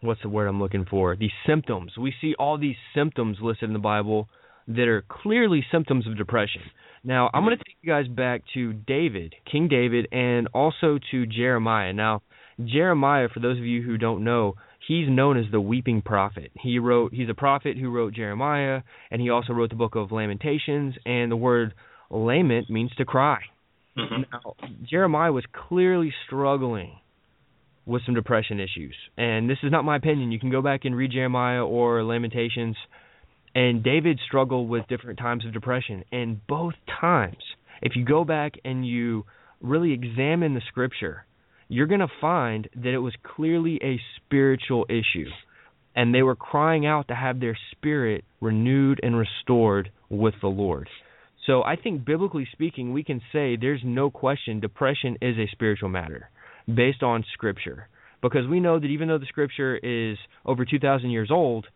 what's 0.00 0.22
the 0.22 0.28
word 0.28 0.48
I'm 0.48 0.60
looking 0.60 0.86
for? 0.88 1.16
These 1.16 1.30
symptoms. 1.46 1.92
We 1.98 2.12
see 2.20 2.34
all 2.38 2.58
these 2.58 2.76
symptoms 2.94 3.38
listed 3.40 3.68
in 3.68 3.72
the 3.72 3.78
Bible 3.78 4.28
that 4.68 4.88
are 4.88 5.04
clearly 5.08 5.64
symptoms 5.70 6.06
of 6.06 6.16
depression. 6.16 6.62
Now, 7.04 7.30
I'm 7.34 7.44
going 7.44 7.56
to 7.56 7.64
take 7.64 7.76
you 7.82 7.90
guys 7.90 8.06
back 8.06 8.42
to 8.54 8.72
David, 8.72 9.34
King 9.50 9.68
David, 9.68 10.06
and 10.12 10.48
also 10.54 11.00
to 11.10 11.26
Jeremiah. 11.26 11.92
Now, 11.92 12.22
Jeremiah, 12.64 13.28
for 13.32 13.40
those 13.40 13.58
of 13.58 13.64
you 13.64 13.82
who 13.82 13.98
don't 13.98 14.22
know, 14.22 14.54
he's 14.86 15.08
known 15.08 15.36
as 15.36 15.46
the 15.50 15.60
weeping 15.60 16.02
prophet. 16.02 16.52
He 16.60 16.78
wrote 16.78 17.12
he's 17.12 17.28
a 17.28 17.34
prophet 17.34 17.76
who 17.76 17.90
wrote 17.90 18.14
Jeremiah 18.14 18.82
and 19.10 19.20
he 19.20 19.30
also 19.30 19.52
wrote 19.52 19.70
the 19.70 19.76
book 19.76 19.96
of 19.96 20.12
Lamentations 20.12 20.94
and 21.04 21.30
the 21.30 21.36
word 21.36 21.74
lament 22.10 22.70
means 22.70 22.92
to 22.98 23.04
cry. 23.04 23.40
Mhm. 23.96 24.26
Now, 24.32 24.54
Jeremiah 24.84 25.32
was 25.32 25.44
clearly 25.46 26.12
struggling 26.24 26.98
with 27.84 28.02
some 28.04 28.14
depression 28.14 28.60
issues. 28.60 28.94
And 29.16 29.50
this 29.50 29.58
is 29.62 29.72
not 29.72 29.84
my 29.84 29.96
opinion. 29.96 30.32
You 30.32 30.38
can 30.38 30.50
go 30.50 30.62
back 30.62 30.84
and 30.84 30.96
read 30.96 31.10
Jeremiah 31.10 31.64
or 31.64 32.02
Lamentations. 32.02 32.76
And 33.54 33.82
David 33.82 34.18
struggled 34.24 34.68
with 34.68 34.86
different 34.88 35.18
times 35.18 35.44
of 35.44 35.52
depression. 35.52 36.04
And 36.10 36.46
both 36.46 36.74
times, 37.00 37.42
if 37.82 37.96
you 37.96 38.04
go 38.04 38.24
back 38.24 38.54
and 38.64 38.86
you 38.86 39.24
really 39.60 39.92
examine 39.92 40.54
the 40.54 40.62
scripture, 40.68 41.24
you're 41.68 41.86
going 41.86 42.00
to 42.00 42.08
find 42.20 42.68
that 42.76 42.94
it 42.94 42.98
was 42.98 43.14
clearly 43.22 43.78
a 43.82 44.00
spiritual 44.16 44.86
issue. 44.88 45.28
And 45.94 46.14
they 46.14 46.22
were 46.22 46.36
crying 46.36 46.86
out 46.86 47.08
to 47.08 47.14
have 47.14 47.40
their 47.40 47.58
spirit 47.72 48.24
renewed 48.40 49.00
and 49.02 49.16
restored 49.16 49.90
with 50.08 50.34
the 50.40 50.48
Lord. 50.48 50.88
So 51.46 51.62
I 51.62 51.76
think 51.76 52.04
biblically 52.04 52.46
speaking, 52.52 52.92
we 52.92 53.02
can 53.02 53.20
say 53.32 53.56
there's 53.56 53.82
no 53.84 54.10
question 54.10 54.60
depression 54.60 55.18
is 55.20 55.36
a 55.38 55.48
spiritual 55.50 55.88
matter 55.88 56.30
based 56.72 57.02
on 57.02 57.24
scripture. 57.32 57.88
Because 58.20 58.46
we 58.46 58.60
know 58.60 58.78
that 58.78 58.86
even 58.86 59.08
though 59.08 59.18
the 59.18 59.26
scripture 59.26 59.76
is 59.76 60.16
over 60.46 60.64
2,000 60.64 61.10
years 61.10 61.30
old, 61.30 61.66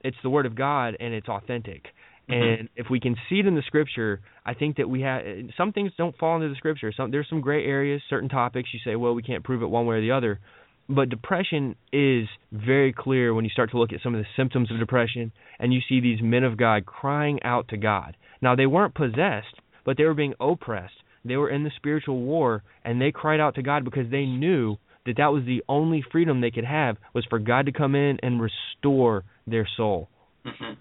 it's 0.00 0.16
the 0.24 0.30
word 0.30 0.46
of 0.46 0.56
God 0.56 0.96
and 0.98 1.14
it's 1.14 1.28
authentic. 1.28 1.86
Mhm. 2.28 2.60
And 2.60 2.68
if 2.76 2.90
we 2.90 2.98
can 2.98 3.16
see 3.28 3.38
it 3.38 3.46
in 3.46 3.54
the 3.54 3.62
scripture, 3.62 4.20
I 4.44 4.54
think 4.54 4.76
that 4.76 4.88
we 4.88 5.02
have 5.02 5.24
some 5.56 5.72
things 5.72 5.92
don't 5.96 6.16
fall 6.18 6.36
into 6.36 6.48
the 6.48 6.56
scripture. 6.56 6.92
Some 6.92 7.10
there's 7.12 7.28
some 7.28 7.40
gray 7.40 7.64
areas, 7.64 8.02
certain 8.08 8.28
topics 8.28 8.74
you 8.74 8.80
say, 8.80 8.96
well, 8.96 9.14
we 9.14 9.22
can't 9.22 9.44
prove 9.44 9.62
it 9.62 9.66
one 9.66 9.86
way 9.86 9.98
or 9.98 10.00
the 10.00 10.10
other. 10.10 10.40
But 10.88 11.08
depression 11.08 11.76
is 11.92 12.28
very 12.50 12.92
clear 12.92 13.32
when 13.32 13.44
you 13.44 13.50
start 13.50 13.70
to 13.70 13.78
look 13.78 13.92
at 13.92 14.00
some 14.02 14.14
of 14.14 14.20
the 14.20 14.28
symptoms 14.34 14.70
of 14.70 14.78
depression 14.78 15.30
and 15.60 15.72
you 15.72 15.80
see 15.88 16.00
these 16.00 16.20
men 16.20 16.42
of 16.42 16.56
God 16.56 16.84
crying 16.84 17.40
out 17.44 17.68
to 17.68 17.76
God. 17.76 18.16
Now 18.42 18.56
they 18.56 18.66
weren't 18.66 18.94
possessed, 18.94 19.54
but 19.84 19.96
they 19.96 20.04
were 20.04 20.14
being 20.14 20.34
oppressed. 20.40 20.94
They 21.24 21.36
were 21.36 21.48
in 21.48 21.62
the 21.62 21.70
spiritual 21.76 22.20
war 22.20 22.64
and 22.84 23.00
they 23.00 23.12
cried 23.12 23.40
out 23.40 23.54
to 23.54 23.62
God 23.62 23.84
because 23.84 24.10
they 24.10 24.26
knew 24.26 24.76
that 25.06 25.16
that 25.16 25.32
was 25.32 25.44
the 25.46 25.62
only 25.68 26.04
freedom 26.12 26.40
they 26.40 26.50
could 26.50 26.64
have 26.64 26.96
was 27.14 27.24
for 27.30 27.38
God 27.38 27.66
to 27.66 27.72
come 27.72 27.94
in 27.94 28.18
and 28.22 28.40
restore 28.42 29.24
their 29.46 29.66
soul. 29.76 30.08
Mhm. 30.44 30.76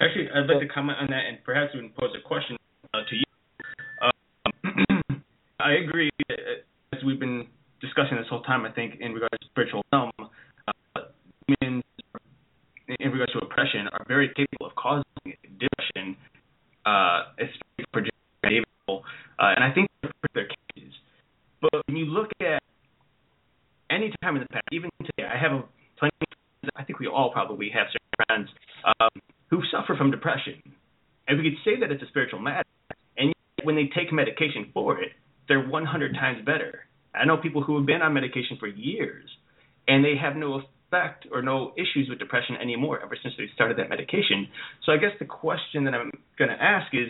Actually, 0.00 0.30
I'd 0.30 0.46
like 0.46 0.60
to 0.60 0.68
comment 0.68 0.98
on 0.98 1.08
that 1.08 1.26
and 1.26 1.42
perhaps 1.44 1.74
even 1.74 1.90
pose 1.90 2.14
a 2.14 2.20
question 2.20 2.56
uh, 2.94 3.04
to 3.04 3.16
you. 3.16 3.24
Um, 4.00 5.24
I 5.60 5.72
agree, 5.72 6.10
uh, 6.30 6.34
as 6.92 7.02
we've 7.04 7.18
been 7.18 7.46
discussing 7.80 8.16
this 8.16 8.28
whole 8.28 8.42
time, 8.42 8.64
I 8.64 8.70
think, 8.70 9.00
in 9.00 9.12
regards 9.12 9.38
to 9.40 9.46
spiritual 9.46 9.84
realm, 9.92 10.12
uh, 10.20 11.00
in 11.60 11.82
regards 13.12 13.32
to 13.32 13.38
oppression, 13.38 13.88
are 13.88 14.04
very 14.06 14.28
capable 14.28 14.66
of 14.66 14.74
causing 14.76 15.04
depression 15.58 16.16
uh, 16.88 17.22
especially 17.38 17.86
for 17.92 18.02
David, 18.42 18.64
uh, 18.88 19.00
and 19.38 19.64
I 19.64 19.72
think 19.74 19.88
their 20.34 20.48
cases. 20.48 20.92
But 21.60 21.82
when 21.86 21.96
you 21.96 22.06
look 22.06 22.30
at 22.40 22.62
any 23.90 24.12
time 24.22 24.36
in 24.36 24.42
the 24.42 24.48
past, 24.48 24.64
even 24.72 24.90
today, 25.00 25.28
I 25.28 25.36
have 25.36 25.52
a, 25.52 25.64
plenty. 25.98 26.14
Of, 26.22 26.70
I 26.76 26.84
think 26.84 26.98
we 26.98 27.06
all 27.06 27.30
probably 27.32 27.70
have 27.74 27.86
certain 27.88 28.26
friends 28.26 28.48
um, 29.00 29.22
who 29.50 29.60
suffer 29.70 29.96
from 29.96 30.10
depression, 30.10 30.62
and 31.26 31.38
we 31.38 31.50
could 31.50 31.58
say 31.64 31.80
that 31.80 31.90
it's 31.92 32.02
a 32.02 32.08
spiritual 32.08 32.40
matter. 32.40 32.68
And 33.16 33.28
yet 33.28 33.66
when 33.66 33.76
they 33.76 33.90
take 33.94 34.12
medication 34.12 34.70
for 34.72 35.00
it, 35.00 35.12
they're 35.48 35.66
100 35.66 36.14
times 36.14 36.44
better. 36.44 36.86
I 37.14 37.24
know 37.24 37.36
people 37.36 37.62
who 37.62 37.76
have 37.76 37.86
been 37.86 38.02
on 38.02 38.12
medication 38.14 38.56
for 38.60 38.66
years, 38.66 39.28
and 39.88 40.04
they 40.04 40.14
have 40.20 40.36
no 40.36 40.62
effect 40.88 41.26
or 41.32 41.42
no 41.42 41.72
issues 41.76 42.08
with 42.08 42.18
depression 42.18 42.56
anymore 42.60 43.00
ever 43.02 43.16
since 43.22 43.34
they 43.36 43.46
started 43.54 43.78
that 43.78 43.88
medication. 43.88 44.48
So 44.84 44.92
I 44.92 44.96
guess 44.96 45.10
the 45.18 45.26
question 45.26 45.84
that 45.84 45.94
I'm 45.94 46.10
going 46.38 46.50
to 46.50 46.62
ask 46.62 46.92
is, 46.94 47.08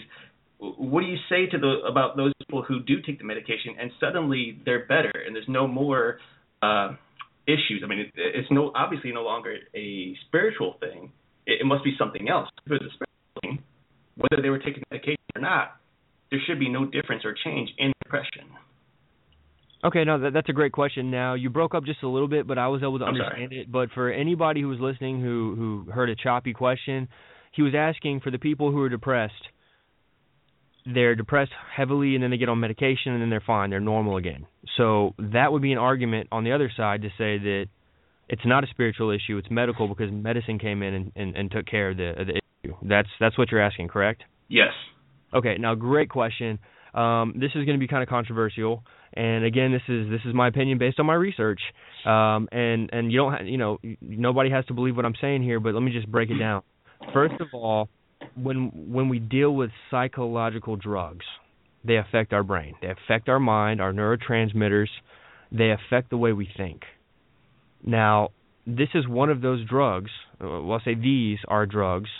what 0.59 1.03
do 1.03 1.07
you 1.07 1.19
say 1.29 1.47
to 1.47 1.59
the 1.59 1.87
about 1.89 2.17
those 2.17 2.33
people 2.41 2.63
who 2.63 2.81
do 2.83 3.01
take 3.07 3.19
the 3.19 3.25
medication 3.25 3.77
and 3.81 3.93
suddenly 4.01 4.61
they're 4.65 4.87
better 4.87 5.13
and 5.25 5.35
there's 5.35 5.49
no 5.49 5.69
more 5.69 6.19
uh, 6.63 6.95
issues? 7.47 7.83
I 7.85 7.87
mean, 7.87 8.01
it, 8.01 8.13
it's 8.17 8.49
no 8.51 8.73
obviously 8.75 9.13
no 9.13 9.23
longer 9.23 9.57
a 9.75 10.17
spiritual 10.27 10.75
thing. 10.81 11.13
It, 11.47 11.61
it 11.61 11.65
must 11.65 11.85
be 11.85 11.95
something 11.97 12.29
else. 12.29 12.49
If 12.67 12.73
it 12.73 12.83
was 12.83 12.91
a 12.91 12.95
spiritual 12.95 13.41
thing, 13.43 13.63
whether 14.17 14.43
they 14.43 14.51
were 14.51 14.59
taking 14.59 14.83
medication 14.91 15.23
or 15.37 15.41
not, 15.41 15.77
there 16.31 16.41
should 16.47 16.59
be 16.59 16.69
no 16.69 16.85
difference 16.85 17.25
or 17.25 17.35
change 17.45 17.71
in 17.79 17.93
depression. 18.03 18.51
Okay, 19.85 20.05
no, 20.05 20.19
that, 20.19 20.33
that's 20.33 20.49
a 20.49 20.53
great 20.53 20.73
question. 20.73 21.11
Now 21.11 21.35
you 21.35 21.51
broke 21.51 21.75
up 21.75 21.85
just 21.85 22.03
a 22.03 22.09
little 22.09 22.29
bit, 22.29 22.47
but 22.47 22.59
I 22.59 22.69
was 22.69 22.83
able 22.83 22.99
to 22.99 23.05
understand 23.05 23.53
it. 23.53 23.71
But 23.71 23.91
for 23.93 24.11
anybody 24.11 24.61
who 24.61 24.69
was 24.69 24.81
listening 24.81 25.21
who 25.21 25.55
who 25.57 25.91
heard 25.93 26.11
a 26.11 26.17
choppy 26.17 26.53
question, 26.53 27.09
he 27.53 27.63
was 27.63 27.75
asking 27.77 28.21
for 28.21 28.31
the 28.31 28.39
people 28.39 28.73
who 28.73 28.83
are 28.83 28.89
depressed. 28.89 29.35
They're 30.85 31.15
depressed 31.15 31.53
heavily, 31.77 32.15
and 32.15 32.25
then 32.25 32.31
they 32.31 32.39
get 32.39 32.49
on 32.49 32.61
medication, 32.61 33.13
and 33.13 33.21
then 33.21 33.31
they're 33.31 33.43
fine. 33.47 33.71
They're 33.71 33.79
normal 33.79 34.17
again. 34.17 34.47
So 34.77 35.15
that 35.19 35.53
would 35.53 35.61
be 35.61 35.73
an 35.73 35.79
argument 35.79 36.29
on 36.33 36.45
the 36.45 36.53
other 36.53 36.71
side 36.75 37.03
to 37.03 37.09
say 37.11 37.39
that 37.39 37.67
it's 38.29 38.47
not 38.47 38.65
a 38.65 38.67
spiritual 38.69 39.11
issue; 39.11 39.37
it's 39.37 39.51
medical 39.51 39.87
because 39.87 40.11
medicine 40.11 40.59
came 40.59 40.83
in 40.83 40.95
and, 40.95 41.13
and, 41.15 41.37
and 41.37 41.51
took 41.51 41.67
care 41.67 41.91
of 41.91 41.99
the, 41.99 42.21
of 42.21 42.27
the 42.27 42.41
issue. 42.65 42.75
That's 42.83 43.09
that's 43.21 43.37
what 43.37 43.51
you're 43.51 43.61
asking, 43.61 43.89
correct? 43.89 44.23
Yes. 44.49 44.73
Okay, 45.33 45.57
now 45.59 45.75
great 45.75 46.09
question. 46.09 46.59
Um, 46.95 47.35
this 47.37 47.51
is 47.55 47.65
going 47.65 47.75
to 47.75 47.79
be 47.79 47.89
kind 47.89 48.03
of 48.03 48.09
controversial, 48.09 48.83
and 49.15 49.45
again, 49.45 49.73
this 49.73 49.83
is 49.89 50.09
this 50.11 50.21
is 50.25 50.35
my 50.35 50.49
opinion 50.49 50.79
based 50.79 50.99
on 51.01 51.07
my 51.07 51.15
research. 51.15 51.61
Um, 52.05 52.49
and 52.53 52.91
and 52.93 53.13
you 53.13 53.19
don't 53.19 53.33
ha- 53.33 53.43
you 53.45 53.59
know 53.59 53.79
nobody 54.01 54.51
has 54.51 54.65
to 54.67 54.75
believe 54.75 54.97
what 54.97 55.05
I'm 55.05 55.15
saying 55.21 55.43
here, 55.43 55.61
but 55.61 55.75
let 55.75 55.83
me 55.83 55.93
just 55.93 56.11
break 56.11 56.31
it 56.31 56.39
down. 56.39 56.63
First 57.13 57.35
of 57.41 57.49
all, 57.53 57.89
when 58.35 58.71
when 58.93 59.09
we 59.09 59.19
deal 59.19 59.55
with 59.55 59.71
psychological 59.91 60.77
drugs, 60.77 61.27
they 61.85 61.97
affect 61.97 62.33
our 62.33 62.43
brain, 62.43 62.75
they 62.81 62.89
affect 62.89 63.29
our 63.29 63.41
mind, 63.41 63.81
our 63.81 63.93
neurotransmitters, 63.93 64.89
they 65.53 65.71
affect 65.71 66.11
the 66.11 66.17
way 66.17 66.33
we 66.33 66.49
think. 66.57 66.83
Now, 67.85 68.31
this 68.67 68.89
is 68.95 69.07
one 69.07 69.31
of 69.31 69.41
those 69.41 69.65
drugs. 69.67 70.11
uh, 70.41 70.47
Well, 70.47 70.73
I'll 70.73 70.81
say 70.85 70.95
these 70.95 71.39
are 71.49 71.67
drugs 71.67 72.11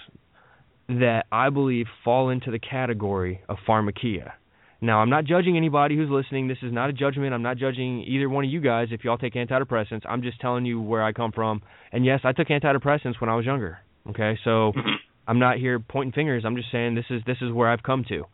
that 0.89 1.27
I 1.31 1.51
believe 1.51 1.87
fall 2.05 2.31
into 2.31 2.51
the 2.51 2.59
category 2.59 3.41
of 3.49 3.59
pharmakeia. 3.69 4.33
Now, 4.81 5.01
I'm 5.01 5.11
not 5.11 5.25
judging 5.25 5.57
anybody 5.57 5.97
who's 5.97 6.09
listening. 6.09 6.47
This 6.47 6.59
is 6.63 6.73
not 6.73 6.89
a 6.89 6.93
judgment. 6.93 7.35
I'm 7.35 7.43
not 7.43 7.57
judging 7.57 8.05
either 8.07 8.29
one 8.29 8.45
of 8.45 8.51
you 8.51 8.61
guys 8.61 8.89
if 8.93 9.03
y'all 9.03 9.19
take 9.19 9.35
antidepressants. 9.35 10.03
I'm 10.09 10.23
just 10.23 10.41
telling 10.41 10.65
you 10.65 10.81
where 10.81 11.03
I 11.03 11.13
come 11.13 11.33
from. 11.33 11.63
And 11.91 12.05
yes, 12.05 12.21
I 12.23 12.33
took 12.33 12.49
antidepressants 12.49 13.21
when 13.21 13.29
I 13.29 13.35
was 13.35 13.45
younger. 13.45 13.79
Okay, 14.09 14.39
so 14.45 14.73
I'm 15.27 15.41
not 15.41 15.57
here 15.57 15.81
pointing 15.81 16.13
fingers. 16.13 16.45
I'm 16.47 16.55
just 16.55 16.71
saying 16.71 16.95
this 16.95 17.05
is 17.11 17.23
this 17.27 17.39
is 17.43 17.53
where 17.53 17.69
I've 17.69 17.83
come 17.83 18.05
to. 18.09 18.25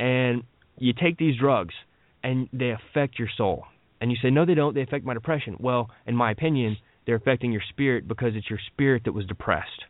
And 0.00 0.42
you 0.76 0.92
take 0.92 1.18
these 1.18 1.38
drugs 1.38 1.74
and 2.22 2.48
they 2.52 2.70
affect 2.70 3.18
your 3.18 3.28
soul. 3.36 3.64
And 4.00 4.10
you 4.10 4.16
say 4.20 4.30
no 4.30 4.44
they 4.44 4.54
don't. 4.54 4.74
They 4.74 4.82
affect 4.82 5.04
my 5.04 5.14
depression. 5.14 5.56
Well, 5.60 5.90
in 6.04 6.16
my 6.16 6.32
opinion, 6.32 6.76
they're 7.06 7.16
affecting 7.16 7.52
your 7.52 7.62
spirit 7.70 8.08
because 8.08 8.32
it's 8.34 8.50
your 8.50 8.58
spirit 8.72 9.02
that 9.04 9.12
was 9.12 9.24
depressed. 9.26 9.84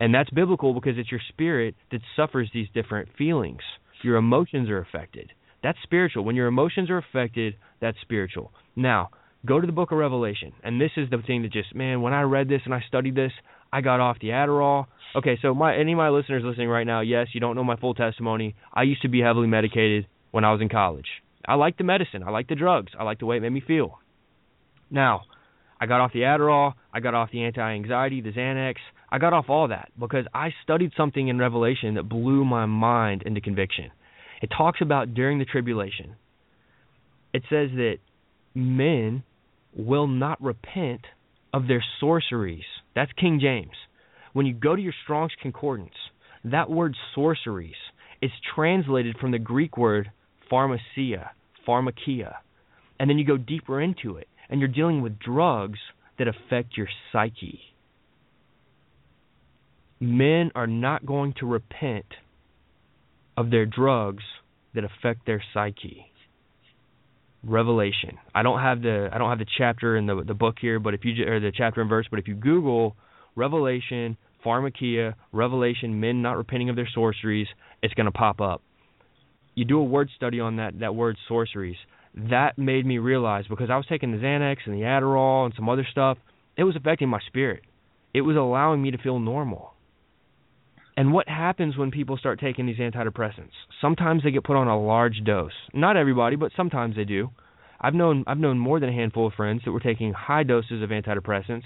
And 0.00 0.12
that's 0.12 0.28
biblical 0.30 0.74
because 0.74 0.98
it's 0.98 1.10
your 1.10 1.20
spirit 1.28 1.76
that 1.92 2.00
suffers 2.16 2.50
these 2.52 2.66
different 2.74 3.10
feelings. 3.16 3.62
Your 4.04 4.16
emotions 4.16 4.68
are 4.68 4.80
affected. 4.80 5.32
That's 5.62 5.78
spiritual. 5.82 6.24
When 6.24 6.36
your 6.36 6.46
emotions 6.46 6.90
are 6.90 6.98
affected, 6.98 7.56
that's 7.80 7.96
spiritual. 8.02 8.52
Now, 8.76 9.08
go 9.46 9.60
to 9.60 9.66
the 9.66 9.72
book 9.72 9.92
of 9.92 9.98
Revelation. 9.98 10.52
And 10.62 10.78
this 10.78 10.90
is 10.98 11.08
the 11.08 11.22
thing 11.26 11.42
that 11.42 11.52
just, 11.52 11.74
man, 11.74 12.02
when 12.02 12.12
I 12.12 12.22
read 12.22 12.48
this 12.48 12.60
and 12.66 12.74
I 12.74 12.82
studied 12.86 13.14
this, 13.14 13.32
I 13.72 13.80
got 13.80 14.00
off 14.00 14.18
the 14.20 14.28
Adderall. 14.28 14.86
Okay, 15.16 15.38
so 15.40 15.54
my 15.54 15.74
any 15.74 15.92
of 15.92 15.96
my 15.96 16.10
listeners 16.10 16.42
listening 16.44 16.68
right 16.68 16.86
now, 16.86 17.00
yes, 17.00 17.28
you 17.32 17.40
don't 17.40 17.56
know 17.56 17.64
my 17.64 17.76
full 17.76 17.94
testimony. 17.94 18.54
I 18.72 18.82
used 18.82 19.02
to 19.02 19.08
be 19.08 19.20
heavily 19.20 19.46
medicated 19.46 20.06
when 20.32 20.44
I 20.44 20.52
was 20.52 20.60
in 20.60 20.68
college. 20.68 21.08
I 21.46 21.54
liked 21.54 21.78
the 21.78 21.84
medicine. 21.84 22.22
I 22.22 22.30
liked 22.30 22.50
the 22.50 22.54
drugs. 22.56 22.92
I 22.98 23.04
liked 23.04 23.20
the 23.20 23.26
way 23.26 23.38
it 23.38 23.40
made 23.40 23.52
me 23.52 23.62
feel. 23.66 23.98
Now, 24.90 25.22
I 25.80 25.86
got 25.86 26.00
off 26.00 26.12
the 26.12 26.20
Adderall. 26.20 26.74
I 26.92 27.00
got 27.00 27.14
off 27.14 27.30
the 27.32 27.44
anti-anxiety, 27.44 28.20
the 28.20 28.32
Xanax. 28.32 28.76
I 29.10 29.18
got 29.18 29.32
off 29.32 29.46
all 29.48 29.68
that 29.68 29.90
because 29.98 30.24
I 30.34 30.50
studied 30.62 30.92
something 30.96 31.28
in 31.28 31.38
Revelation 31.38 31.94
that 31.94 32.08
blew 32.08 32.44
my 32.44 32.66
mind 32.66 33.22
into 33.24 33.40
conviction. 33.40 33.90
It 34.42 34.50
talks 34.56 34.80
about 34.80 35.14
during 35.14 35.38
the 35.38 35.44
tribulation. 35.44 36.16
It 37.32 37.42
says 37.50 37.70
that 37.76 37.96
men 38.54 39.24
will 39.76 40.06
not 40.06 40.40
repent 40.42 41.02
of 41.52 41.66
their 41.66 41.84
sorceries. 42.00 42.64
That's 42.94 43.12
King 43.12 43.38
James. 43.40 43.76
When 44.32 44.46
you 44.46 44.54
go 44.54 44.74
to 44.74 44.82
your 44.82 44.94
Strong's 45.04 45.32
Concordance, 45.40 45.94
that 46.44 46.70
word 46.70 46.96
sorceries 47.14 47.74
is 48.20 48.30
translated 48.54 49.16
from 49.18 49.30
the 49.30 49.38
Greek 49.38 49.76
word 49.76 50.10
pharmacia, 50.50 51.30
pharmakeia. 51.66 52.34
And 52.98 53.08
then 53.08 53.18
you 53.18 53.24
go 53.24 53.36
deeper 53.36 53.80
into 53.80 54.16
it, 54.16 54.28
and 54.54 54.60
you're 54.60 54.68
dealing 54.68 55.02
with 55.02 55.18
drugs 55.18 55.80
that 56.16 56.28
affect 56.28 56.76
your 56.76 56.86
psyche. 57.10 57.58
Men 59.98 60.52
are 60.54 60.68
not 60.68 61.04
going 61.04 61.34
to 61.40 61.46
repent 61.46 62.04
of 63.36 63.50
their 63.50 63.66
drugs 63.66 64.22
that 64.76 64.84
affect 64.84 65.26
their 65.26 65.42
psyche. 65.52 66.06
Revelation. 67.42 68.16
I 68.32 68.44
don't 68.44 68.60
have 68.60 68.80
the 68.80 69.08
I 69.12 69.18
don't 69.18 69.28
have 69.28 69.40
the 69.40 69.46
chapter 69.58 69.96
in 69.96 70.06
the 70.06 70.22
the 70.22 70.34
book 70.34 70.54
here, 70.60 70.78
but 70.78 70.94
if 70.94 71.00
you 71.04 71.26
or 71.26 71.40
the 71.40 71.50
chapter 71.52 71.80
and 71.80 71.90
verse, 71.90 72.06
but 72.08 72.20
if 72.20 72.28
you 72.28 72.36
Google 72.36 72.94
Revelation, 73.34 74.16
pharmakeia, 74.46 75.14
Revelation, 75.32 75.98
men 75.98 76.22
not 76.22 76.36
repenting 76.36 76.68
of 76.68 76.76
their 76.76 76.88
sorceries, 76.94 77.48
it's 77.82 77.92
going 77.94 78.06
to 78.06 78.12
pop 78.12 78.40
up. 78.40 78.62
You 79.56 79.64
do 79.64 79.80
a 79.80 79.84
word 79.84 80.10
study 80.14 80.38
on 80.38 80.56
that 80.56 80.78
that 80.78 80.94
word 80.94 81.16
sorceries. 81.26 81.76
That 82.14 82.58
made 82.58 82.86
me 82.86 82.98
realize 82.98 83.46
because 83.48 83.70
I 83.70 83.76
was 83.76 83.86
taking 83.88 84.12
the 84.12 84.18
Xanax 84.18 84.58
and 84.66 84.74
the 84.74 84.82
Adderall 84.82 85.46
and 85.46 85.54
some 85.56 85.68
other 85.68 85.86
stuff, 85.90 86.18
it 86.56 86.64
was 86.64 86.76
affecting 86.76 87.08
my 87.08 87.20
spirit. 87.26 87.62
It 88.12 88.20
was 88.20 88.36
allowing 88.36 88.80
me 88.80 88.92
to 88.92 88.98
feel 88.98 89.18
normal. 89.18 89.74
And 90.96 91.12
what 91.12 91.28
happens 91.28 91.76
when 91.76 91.90
people 91.90 92.16
start 92.16 92.38
taking 92.38 92.66
these 92.66 92.78
antidepressants? 92.78 93.50
Sometimes 93.80 94.22
they 94.22 94.30
get 94.30 94.44
put 94.44 94.56
on 94.56 94.68
a 94.68 94.80
large 94.80 95.22
dose. 95.24 95.50
Not 95.72 95.96
everybody, 95.96 96.36
but 96.36 96.52
sometimes 96.56 96.94
they 96.94 97.04
do. 97.04 97.30
I've 97.80 97.94
known 97.94 98.24
I've 98.28 98.38
known 98.38 98.58
more 98.58 98.78
than 98.78 98.88
a 98.88 98.92
handful 98.92 99.26
of 99.26 99.34
friends 99.34 99.62
that 99.64 99.72
were 99.72 99.80
taking 99.80 100.12
high 100.12 100.44
doses 100.44 100.82
of 100.82 100.90
antidepressants. 100.90 101.64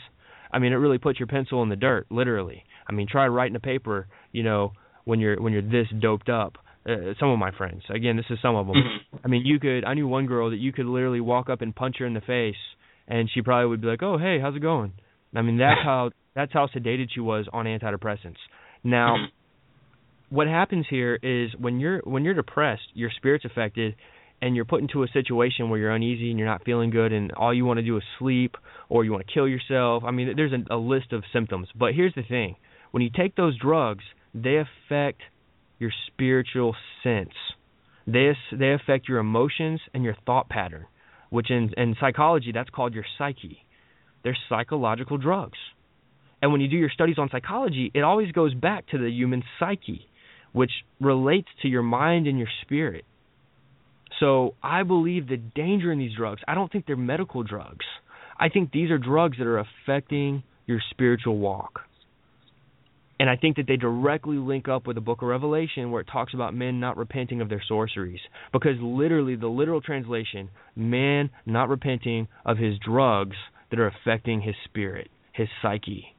I 0.50 0.58
mean, 0.58 0.72
it 0.72 0.76
really 0.76 0.98
puts 0.98 1.20
your 1.20 1.26
pencil 1.26 1.62
in 1.62 1.68
the 1.68 1.76
dirt, 1.76 2.06
literally. 2.10 2.64
I 2.88 2.92
mean, 2.92 3.06
try 3.06 3.28
writing 3.28 3.54
a 3.56 3.60
paper, 3.60 4.08
you 4.32 4.42
know, 4.42 4.72
when 5.04 5.20
you're 5.20 5.40
when 5.40 5.52
you're 5.52 5.62
this 5.62 5.88
doped 6.00 6.30
up. 6.30 6.56
Uh, 6.88 7.12
some 7.20 7.28
of 7.28 7.38
my 7.38 7.50
friends, 7.50 7.82
again, 7.94 8.16
this 8.16 8.24
is 8.30 8.38
some 8.40 8.56
of 8.56 8.66
them. 8.66 8.76
I 9.22 9.28
mean, 9.28 9.44
you 9.44 9.60
could. 9.60 9.84
I 9.84 9.92
knew 9.92 10.08
one 10.08 10.26
girl 10.26 10.50
that 10.50 10.56
you 10.56 10.72
could 10.72 10.86
literally 10.86 11.20
walk 11.20 11.50
up 11.50 11.60
and 11.60 11.74
punch 11.74 11.96
her 11.98 12.06
in 12.06 12.14
the 12.14 12.22
face, 12.22 12.56
and 13.06 13.28
she 13.32 13.42
probably 13.42 13.68
would 13.68 13.82
be 13.82 13.88
like, 13.88 14.02
"Oh, 14.02 14.16
hey, 14.16 14.38
how's 14.40 14.56
it 14.56 14.60
going?" 14.60 14.92
I 15.34 15.42
mean, 15.42 15.58
that's 15.58 15.80
how 15.84 16.10
that's 16.34 16.52
how 16.52 16.66
sedated 16.74 17.08
she 17.12 17.20
was 17.20 17.46
on 17.52 17.66
antidepressants. 17.66 18.38
Now, 18.84 19.16
what 20.30 20.46
happens 20.46 20.86
here 20.88 21.18
is 21.22 21.50
when 21.58 21.80
you're 21.80 22.00
when 22.04 22.24
you're 22.24 22.34
depressed, 22.34 22.88
your 22.94 23.10
spirit's 23.16 23.44
affected, 23.44 23.94
and 24.40 24.56
you're 24.56 24.64
put 24.64 24.80
into 24.80 25.02
a 25.02 25.08
situation 25.08 25.68
where 25.68 25.78
you're 25.78 25.90
uneasy 25.94 26.30
and 26.30 26.38
you're 26.38 26.48
not 26.48 26.64
feeling 26.64 26.90
good, 26.90 27.12
and 27.12 27.32
all 27.32 27.52
you 27.52 27.64
want 27.64 27.78
to 27.78 27.84
do 27.84 27.96
is 27.96 28.02
sleep 28.18 28.56
or 28.88 29.04
you 29.04 29.12
want 29.12 29.26
to 29.26 29.32
kill 29.32 29.48
yourself. 29.48 30.04
I 30.06 30.10
mean, 30.10 30.32
there's 30.36 30.52
a, 30.52 30.74
a 30.74 30.78
list 30.78 31.12
of 31.12 31.24
symptoms. 31.32 31.68
But 31.78 31.94
here's 31.94 32.14
the 32.14 32.22
thing: 32.22 32.56
when 32.92 33.02
you 33.02 33.10
take 33.14 33.36
those 33.36 33.58
drugs, 33.58 34.04
they 34.34 34.56
affect 34.56 35.20
your 35.78 35.92
spiritual 36.06 36.74
sense. 37.02 37.34
They 38.06 38.32
they 38.52 38.72
affect 38.72 39.08
your 39.08 39.18
emotions 39.18 39.80
and 39.92 40.02
your 40.02 40.16
thought 40.26 40.48
pattern, 40.48 40.86
which 41.30 41.50
in 41.50 41.72
in 41.76 41.96
psychology 42.00 42.52
that's 42.52 42.70
called 42.70 42.94
your 42.94 43.04
psyche. 43.18 43.58
They're 44.24 44.36
psychological 44.48 45.18
drugs. 45.18 45.58
And 46.40 46.52
when 46.52 46.60
you 46.60 46.68
do 46.68 46.76
your 46.76 46.90
studies 46.90 47.18
on 47.18 47.28
psychology, 47.30 47.90
it 47.94 48.00
always 48.00 48.30
goes 48.32 48.54
back 48.54 48.86
to 48.88 48.98
the 48.98 49.10
human 49.10 49.42
psyche, 49.58 50.08
which 50.52 50.70
relates 51.00 51.48
to 51.62 51.68
your 51.68 51.82
mind 51.82 52.26
and 52.26 52.38
your 52.38 52.48
spirit. 52.62 53.04
So 54.20 54.54
I 54.62 54.82
believe 54.82 55.28
the 55.28 55.36
danger 55.36 55.92
in 55.92 55.98
these 55.98 56.16
drugs, 56.16 56.40
I 56.46 56.54
don't 56.54 56.70
think 56.70 56.86
they're 56.86 56.96
medical 56.96 57.42
drugs. 57.42 57.84
I 58.38 58.48
think 58.48 58.72
these 58.72 58.90
are 58.90 58.98
drugs 58.98 59.38
that 59.38 59.46
are 59.46 59.58
affecting 59.58 60.42
your 60.66 60.80
spiritual 60.90 61.38
walk. 61.38 61.80
And 63.20 63.28
I 63.28 63.36
think 63.36 63.56
that 63.56 63.66
they 63.66 63.76
directly 63.76 64.36
link 64.36 64.68
up 64.68 64.86
with 64.86 64.94
the 64.94 65.00
book 65.00 65.22
of 65.22 65.28
Revelation 65.28 65.90
where 65.90 66.02
it 66.02 66.08
talks 66.12 66.34
about 66.34 66.54
men 66.54 66.78
not 66.78 66.96
repenting 66.96 67.40
of 67.40 67.48
their 67.48 67.62
sorceries. 67.66 68.20
Because 68.52 68.76
literally, 68.80 69.34
the 69.34 69.48
literal 69.48 69.80
translation, 69.80 70.50
man 70.76 71.30
not 71.44 71.68
repenting 71.68 72.28
of 72.44 72.58
his 72.58 72.74
drugs 72.78 73.36
that 73.70 73.80
are 73.80 73.88
affecting 73.88 74.40
his 74.40 74.54
spirit, 74.64 75.08
his 75.32 75.48
psyche. 75.60 76.14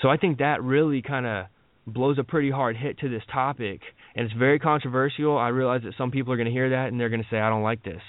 So 0.00 0.08
I 0.08 0.16
think 0.16 0.38
that 0.38 0.62
really 0.62 1.02
kind 1.02 1.26
of 1.26 1.46
blows 1.86 2.18
a 2.18 2.24
pretty 2.24 2.50
hard 2.50 2.76
hit 2.76 2.98
to 3.00 3.08
this 3.08 3.22
topic. 3.32 3.80
And 4.16 4.24
it's 4.24 4.34
very 4.34 4.58
controversial. 4.58 5.36
I 5.36 5.48
realize 5.48 5.82
that 5.84 5.94
some 5.98 6.10
people 6.10 6.32
are 6.32 6.36
going 6.36 6.46
to 6.46 6.52
hear 6.52 6.70
that 6.70 6.88
and 6.88 6.98
they're 6.98 7.10
going 7.10 7.22
to 7.22 7.28
say, 7.30 7.38
I 7.38 7.50
don't 7.50 7.62
like 7.62 7.84
this. 7.84 8.00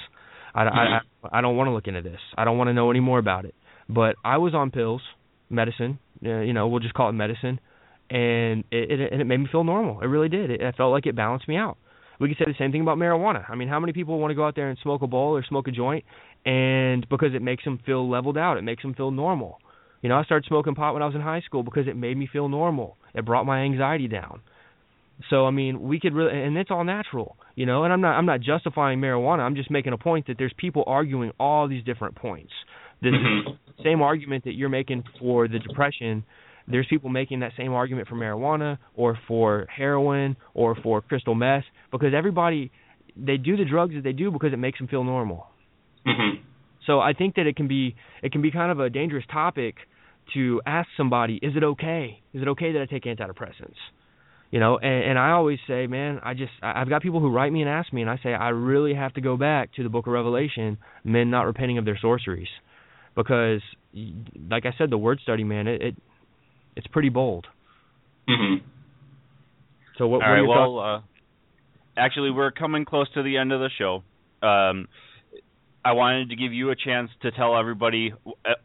I, 0.53 0.61
I, 0.61 0.65
mm-hmm. 0.65 1.25
I, 1.27 1.39
I 1.39 1.41
don't 1.41 1.57
want 1.57 1.67
to 1.67 1.73
look 1.73 1.87
into 1.87 2.01
this. 2.01 2.19
I 2.37 2.45
don't 2.45 2.57
want 2.57 2.69
to 2.69 2.73
know 2.73 2.89
any 2.89 3.01
more 3.01 3.19
about 3.19 3.43
it. 3.43 3.53
But 3.89 4.15
I 4.23 4.37
was 4.37 4.53
on 4.55 4.71
pills, 4.71 5.01
medicine, 5.49 5.99
uh, 6.23 6.39
you 6.39 6.53
know, 6.53 6.67
we'll 6.67 6.79
just 6.79 6.93
call 6.93 7.09
it 7.09 7.13
medicine, 7.13 7.59
and 8.09 8.63
it, 8.71 8.91
it 8.91 9.11
and 9.11 9.21
it 9.21 9.25
made 9.25 9.37
me 9.37 9.47
feel 9.51 9.63
normal. 9.63 10.01
It 10.01 10.05
really 10.05 10.29
did. 10.29 10.49
It, 10.49 10.75
felt 10.75 10.91
like 10.91 11.05
it 11.05 11.15
balanced 11.15 11.47
me 11.47 11.57
out. 11.57 11.77
We 12.19 12.29
could 12.29 12.37
say 12.37 12.45
the 12.45 12.57
same 12.57 12.71
thing 12.71 12.81
about 12.81 12.97
marijuana. 12.97 13.49
I 13.49 13.55
mean, 13.55 13.67
how 13.67 13.79
many 13.79 13.91
people 13.91 14.19
want 14.19 14.31
to 14.31 14.35
go 14.35 14.45
out 14.45 14.55
there 14.55 14.69
and 14.69 14.77
smoke 14.81 15.01
a 15.01 15.07
bowl 15.07 15.35
or 15.35 15.43
smoke 15.43 15.67
a 15.67 15.71
joint, 15.71 16.05
and 16.45 17.07
because 17.09 17.33
it 17.33 17.41
makes 17.41 17.63
them 17.63 17.79
feel 17.85 18.09
leveled 18.09 18.37
out, 18.37 18.57
it 18.57 18.63
makes 18.63 18.83
them 18.83 18.93
feel 18.93 19.11
normal. 19.11 19.59
You 20.01 20.09
know, 20.09 20.17
I 20.17 20.23
started 20.23 20.47
smoking 20.47 20.75
pot 20.75 20.93
when 20.93 21.01
I 21.01 21.07
was 21.07 21.15
in 21.15 21.21
high 21.21 21.41
school 21.41 21.63
because 21.63 21.87
it 21.87 21.95
made 21.95 22.15
me 22.15 22.29
feel 22.31 22.47
normal. 22.47 22.97
It 23.13 23.25
brought 23.25 23.45
my 23.45 23.61
anxiety 23.61 24.07
down. 24.07 24.41
So 25.29 25.45
I 25.45 25.51
mean, 25.51 25.81
we 25.81 25.99
could 25.99 26.13
really, 26.13 26.41
and 26.41 26.57
it's 26.57 26.71
all 26.71 26.83
natural, 26.83 27.37
you 27.55 27.65
know. 27.65 27.83
And 27.83 27.93
I'm 27.93 28.01
not, 28.01 28.17
I'm 28.17 28.25
not 28.25 28.41
justifying 28.41 28.99
marijuana. 28.99 29.39
I'm 29.39 29.55
just 29.55 29.71
making 29.71 29.93
a 29.93 29.97
point 29.97 30.27
that 30.27 30.37
there's 30.37 30.53
people 30.57 30.83
arguing 30.87 31.31
all 31.39 31.67
these 31.67 31.83
different 31.83 32.15
points. 32.15 32.51
This 33.01 33.13
same 33.83 34.01
argument 34.01 34.43
that 34.45 34.53
you're 34.53 34.69
making 34.69 35.03
for 35.19 35.47
the 35.47 35.59
depression, 35.59 36.23
there's 36.67 36.87
people 36.89 37.09
making 37.09 37.41
that 37.41 37.51
same 37.57 37.73
argument 37.73 38.07
for 38.07 38.15
marijuana 38.15 38.77
or 38.95 39.17
for 39.27 39.67
heroin 39.75 40.35
or 40.53 40.75
for 40.75 41.01
crystal 41.01 41.35
meth 41.35 41.63
because 41.91 42.13
everybody 42.15 42.71
they 43.15 43.37
do 43.37 43.55
the 43.55 43.65
drugs 43.65 43.93
that 43.95 44.03
they 44.03 44.11
do 44.11 44.31
because 44.31 44.51
it 44.51 44.57
makes 44.57 44.77
them 44.77 44.87
feel 44.87 45.03
normal. 45.03 45.47
Mm-hmm. 46.05 46.41
So 46.85 46.99
I 46.99 47.13
think 47.13 47.35
that 47.35 47.47
it 47.47 47.55
can 47.55 47.67
be 47.67 47.95
it 48.21 48.31
can 48.31 48.41
be 48.41 48.51
kind 48.51 48.71
of 48.71 48.79
a 48.79 48.89
dangerous 48.89 49.25
topic 49.31 49.75
to 50.33 50.61
ask 50.65 50.87
somebody, 50.97 51.39
is 51.41 51.53
it 51.55 51.63
okay? 51.63 52.21
Is 52.33 52.41
it 52.41 52.47
okay 52.49 52.73
that 52.73 52.81
I 52.81 52.85
take 52.85 53.03
antidepressants? 53.03 53.75
You 54.51 54.59
know, 54.59 54.77
and, 54.77 55.11
and 55.11 55.19
I 55.19 55.31
always 55.31 55.59
say, 55.67 55.87
man, 55.87 56.19
I 56.23 56.33
just 56.33 56.51
I've 56.61 56.89
got 56.89 57.01
people 57.01 57.19
who 57.19 57.29
write 57.31 57.51
me 57.51 57.61
and 57.61 57.69
ask 57.69 57.91
me, 57.91 58.01
and 58.01 58.09
I 58.09 58.19
say 58.23 58.33
I 58.33 58.49
really 58.49 58.93
have 58.93 59.13
to 59.13 59.21
go 59.21 59.37
back 59.37 59.73
to 59.75 59.83
the 59.83 59.89
Book 59.89 60.07
of 60.07 60.13
Revelation, 60.13 60.77
men 61.03 61.29
not 61.29 61.43
repenting 61.43 61.77
of 61.77 61.85
their 61.85 61.97
sorceries, 61.99 62.47
because, 63.15 63.61
like 64.49 64.65
I 64.65 64.73
said, 64.77 64.89
the 64.89 64.97
word 64.97 65.19
study, 65.23 65.43
man, 65.43 65.67
it, 65.67 65.81
it 65.81 65.95
it's 66.75 66.87
pretty 66.87 67.09
bold. 67.09 67.47
Mm-hmm. 68.29 68.65
So 69.97 70.07
what? 70.07 70.17
All 70.17 70.19
what 70.19 70.25
are 70.27 70.33
right. 70.33 70.43
your 70.43 70.55
thoughts? 70.55 70.71
Well, 70.73 70.95
uh, 70.95 71.01
actually, 71.97 72.31
we're 72.31 72.51
coming 72.51 72.85
close 72.85 73.07
to 73.13 73.23
the 73.23 73.37
end 73.37 73.51
of 73.51 73.59
the 73.59 73.69
show. 73.77 74.03
Um, 74.45 74.87
I 75.83 75.93
wanted 75.93 76.29
to 76.29 76.35
give 76.35 76.51
you 76.51 76.71
a 76.71 76.75
chance 76.75 77.11
to 77.21 77.31
tell 77.31 77.57
everybody, 77.57 78.13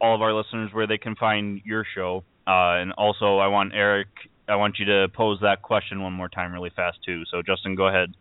all 0.00 0.14
of 0.14 0.22
our 0.22 0.32
listeners, 0.32 0.70
where 0.72 0.86
they 0.86 0.98
can 0.98 1.16
find 1.16 1.60
your 1.64 1.84
show. 1.94 2.24
Uh, 2.46 2.80
and 2.80 2.92
also, 2.92 3.38
I 3.38 3.48
want 3.48 3.72
Eric, 3.74 4.08
I 4.48 4.56
want 4.56 4.78
you 4.78 4.86
to 4.86 5.08
pose 5.14 5.38
that 5.42 5.62
question 5.62 6.02
one 6.02 6.14
more 6.14 6.28
time, 6.28 6.52
really 6.52 6.72
fast 6.74 6.98
too. 7.04 7.22
So, 7.30 7.42
Justin, 7.42 7.76
go 7.76 7.88
ahead. 7.88 8.14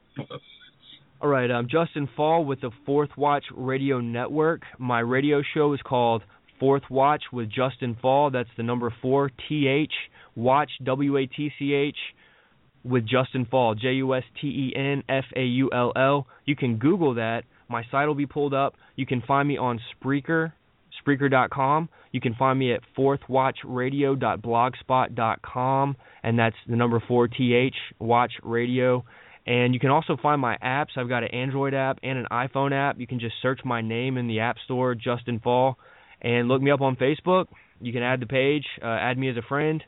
All 1.21 1.27
right, 1.27 1.51
I'm 1.51 1.67
Justen 1.67 2.07
Faull 2.15 2.45
with 2.45 2.61
the 2.61 2.71
Fourth 2.85 3.09
Watch 3.17 3.43
Radio 3.53 3.99
Network. 3.99 4.61
My 4.77 5.01
radio 5.01 5.41
show 5.53 5.73
is 5.73 5.81
called 5.81 6.23
Fourth 6.61 6.83
Watch 6.89 7.23
with 7.33 7.51
Justen 7.51 7.99
Faull. 7.99 8.31
That's 8.31 8.47
the 8.55 8.63
number 8.63 8.93
four 9.01 9.29
T 9.49 9.67
H 9.67 9.91
Watch 10.37 10.71
W 10.81 11.17
A 11.17 11.25
T 11.25 11.51
C 11.59 11.73
H 11.73 11.97
with 12.85 13.05
Justen 13.05 13.49
Faull 13.49 13.75
J 13.75 13.95
U 13.95 14.15
S 14.15 14.23
T 14.39 14.47
E 14.47 14.73
N 14.77 15.03
F 15.09 15.25
A 15.35 15.43
U 15.43 15.69
L 15.73 15.91
L. 15.97 16.25
You 16.45 16.55
can 16.55 16.77
Google 16.77 17.15
that. 17.15 17.43
My 17.67 17.83
site 17.91 18.07
will 18.07 18.15
be 18.15 18.25
pulled 18.25 18.53
up. 18.53 18.75
You 18.95 19.05
can 19.05 19.21
find 19.27 19.45
me 19.45 19.57
on 19.57 19.81
Spreaker, 20.01 20.53
Spreaker.com. 21.05 21.89
You 22.13 22.21
can 22.21 22.33
find 22.35 22.57
me 22.57 22.71
at 22.71 22.79
fourthwatchradio.blogspot.com, 22.97 25.95
and 26.23 26.39
that's 26.39 26.55
the 26.65 26.77
number 26.77 27.03
four 27.05 27.27
T 27.27 27.53
H 27.53 27.75
Watch 27.99 28.31
Radio. 28.41 29.03
And 29.45 29.73
you 29.73 29.79
can 29.79 29.89
also 29.89 30.17
find 30.21 30.39
my 30.39 30.57
apps. 30.63 30.97
I've 30.97 31.09
got 31.09 31.23
an 31.23 31.29
Android 31.29 31.73
app 31.73 31.99
and 32.03 32.19
an 32.19 32.27
iPhone 32.31 32.71
app. 32.71 32.99
You 32.99 33.07
can 33.07 33.19
just 33.19 33.35
search 33.41 33.61
my 33.65 33.81
name 33.81 34.17
in 34.17 34.27
the 34.27 34.41
App 34.41 34.57
Store, 34.65 34.95
Justen 34.95 35.41
Faull, 35.41 35.75
and 36.21 36.47
look 36.47 36.61
me 36.61 36.71
up 36.71 36.81
on 36.81 36.95
Facebook. 36.95 37.47
You 37.81 37.93
can 37.93 38.03
add 38.03 38.19
the 38.19 38.25
page, 38.25 38.65
uh, 38.83 38.87
add 38.87 39.17
me 39.17 39.29
as 39.29 39.37
a 39.37 39.41
friend, 39.41 39.83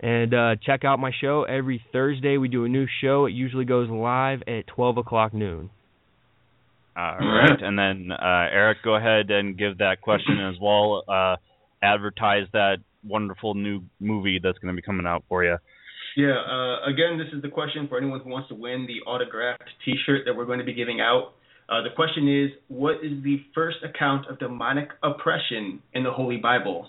and 0.00 0.34
uh, 0.34 0.56
check 0.64 0.84
out 0.84 0.98
my 0.98 1.12
show 1.20 1.44
every 1.44 1.84
Thursday. 1.92 2.38
We 2.38 2.48
do 2.48 2.64
a 2.64 2.68
new 2.68 2.86
show. 3.02 3.26
It 3.26 3.32
usually 3.32 3.66
goes 3.66 3.88
live 3.90 4.42
at 4.48 4.66
12 4.68 4.98
o'clock 4.98 5.34
noon. 5.34 5.70
All 6.96 7.18
right. 7.18 7.62
And 7.62 7.78
then, 7.78 8.10
uh, 8.10 8.48
Eric, 8.52 8.78
go 8.82 8.96
ahead 8.96 9.30
and 9.30 9.56
give 9.56 9.78
that 9.78 10.00
question 10.00 10.40
as 10.40 10.56
well. 10.60 11.04
Uh, 11.06 11.36
advertise 11.80 12.46
that 12.52 12.78
wonderful 13.06 13.54
new 13.54 13.82
movie 14.00 14.40
that's 14.42 14.58
going 14.58 14.74
to 14.74 14.80
be 14.80 14.84
coming 14.84 15.06
out 15.06 15.22
for 15.28 15.44
you. 15.44 15.58
Yeah. 16.18 16.34
Uh, 16.34 16.82
again, 16.90 17.16
this 17.16 17.28
is 17.32 17.42
the 17.42 17.48
question 17.48 17.86
for 17.86 17.96
anyone 17.96 18.18
who 18.18 18.28
wants 18.28 18.48
to 18.48 18.56
win 18.56 18.88
the 18.88 19.08
autographed 19.08 19.62
T-shirt 19.84 20.22
that 20.26 20.34
we're 20.34 20.46
going 20.46 20.58
to 20.58 20.64
be 20.64 20.74
giving 20.74 21.00
out. 21.00 21.34
Uh, 21.68 21.82
the 21.82 21.90
question 21.94 22.26
is, 22.26 22.50
what 22.66 22.96
is 23.04 23.22
the 23.22 23.40
first 23.54 23.76
account 23.84 24.26
of 24.26 24.36
demonic 24.40 24.88
oppression 25.04 25.80
in 25.94 26.02
the 26.02 26.10
Holy 26.10 26.36
Bible? 26.36 26.88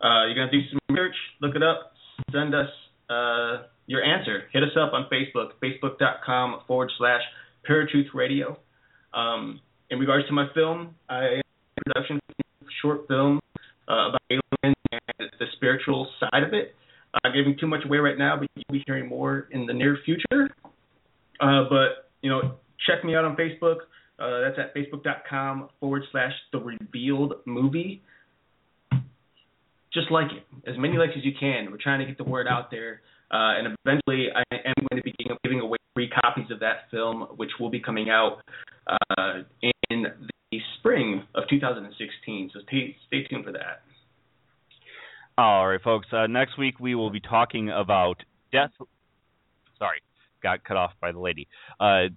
Uh, 0.00 0.26
you're 0.26 0.36
gonna 0.36 0.50
do 0.50 0.60
some 0.70 0.78
research, 0.88 1.16
look 1.42 1.56
it 1.56 1.62
up, 1.64 1.92
send 2.30 2.54
us 2.54 2.68
uh, 3.10 3.66
your 3.86 4.04
answer. 4.04 4.44
Hit 4.52 4.62
us 4.62 4.76
up 4.78 4.92
on 4.92 5.08
Facebook, 5.10 5.58
facebook.com 5.60 6.60
forward 6.68 6.92
slash 6.98 7.22
Paratruth 7.68 8.14
Radio. 8.14 8.56
Um, 9.12 9.60
in 9.90 9.98
regards 9.98 10.28
to 10.28 10.32
my 10.32 10.46
film, 10.54 10.94
I 11.08 11.40
production 11.84 12.20
short 12.80 13.08
film 13.08 13.40
uh, 13.88 14.10
about 14.10 14.20
aliens 14.30 14.76
and 14.92 15.30
the 15.40 15.46
spiritual 15.56 16.08
side 16.20 16.44
of 16.44 16.54
it. 16.54 16.76
I'm 17.24 17.32
giving 17.34 17.56
too 17.58 17.66
much 17.66 17.84
away 17.84 17.98
right 17.98 18.18
now, 18.18 18.36
but 18.38 18.48
you'll 18.54 18.78
be 18.78 18.84
hearing 18.86 19.08
more 19.08 19.48
in 19.50 19.66
the 19.66 19.72
near 19.72 19.98
future. 20.04 20.50
Uh, 21.40 21.64
but 21.68 22.10
you 22.22 22.30
know, 22.30 22.56
check 22.86 23.04
me 23.04 23.14
out 23.14 23.24
on 23.24 23.36
Facebook. 23.36 23.76
Uh, 24.18 24.40
that's 24.40 24.58
at 24.58 24.74
facebook.com 24.74 25.70
forward 25.80 26.02
slash 26.12 26.32
the 26.52 26.58
revealed 26.58 27.34
movie. 27.46 28.02
Just 29.92 30.10
like 30.10 30.26
it, 30.30 30.70
as 30.70 30.76
many 30.78 30.98
likes 30.98 31.12
as 31.16 31.24
you 31.24 31.32
can. 31.38 31.70
We're 31.70 31.78
trying 31.82 32.00
to 32.00 32.06
get 32.06 32.18
the 32.18 32.24
word 32.24 32.46
out 32.46 32.70
there, 32.70 33.00
uh, 33.32 33.58
and 33.58 33.76
eventually 33.84 34.28
I 34.34 34.42
am 34.54 34.74
going 34.90 35.02
to 35.02 35.02
be 35.02 35.14
giving- 35.42 35.60
away 35.60 35.78
free 35.94 36.08
copies 36.22 36.50
of 36.52 36.60
that 36.60 36.90
film, 36.90 37.22
which 37.36 37.50
will 37.58 37.70
be 37.70 37.80
coming 37.80 38.08
out 38.10 38.38
uh, 38.86 39.42
in 39.90 40.06
the 40.52 40.58
spring 40.78 41.24
of 41.34 41.44
2016. 41.50 42.50
So 42.54 42.60
stay, 42.68 42.96
stay 43.08 43.24
tuned 43.24 43.44
for 43.44 43.52
that. 43.52 43.82
All 45.40 45.66
right, 45.68 45.80
folks. 45.82 46.06
Uh, 46.12 46.26
next 46.26 46.58
week 46.58 46.78
we 46.80 46.94
will 46.94 47.08
be 47.08 47.18
talking 47.20 47.70
about 47.70 48.22
death. 48.52 48.72
Sorry, 49.78 50.00
got 50.42 50.62
cut 50.64 50.76
off 50.76 50.90
by 51.00 51.12
the 51.12 51.18
lady. 51.18 51.48
Uh, 51.80 52.08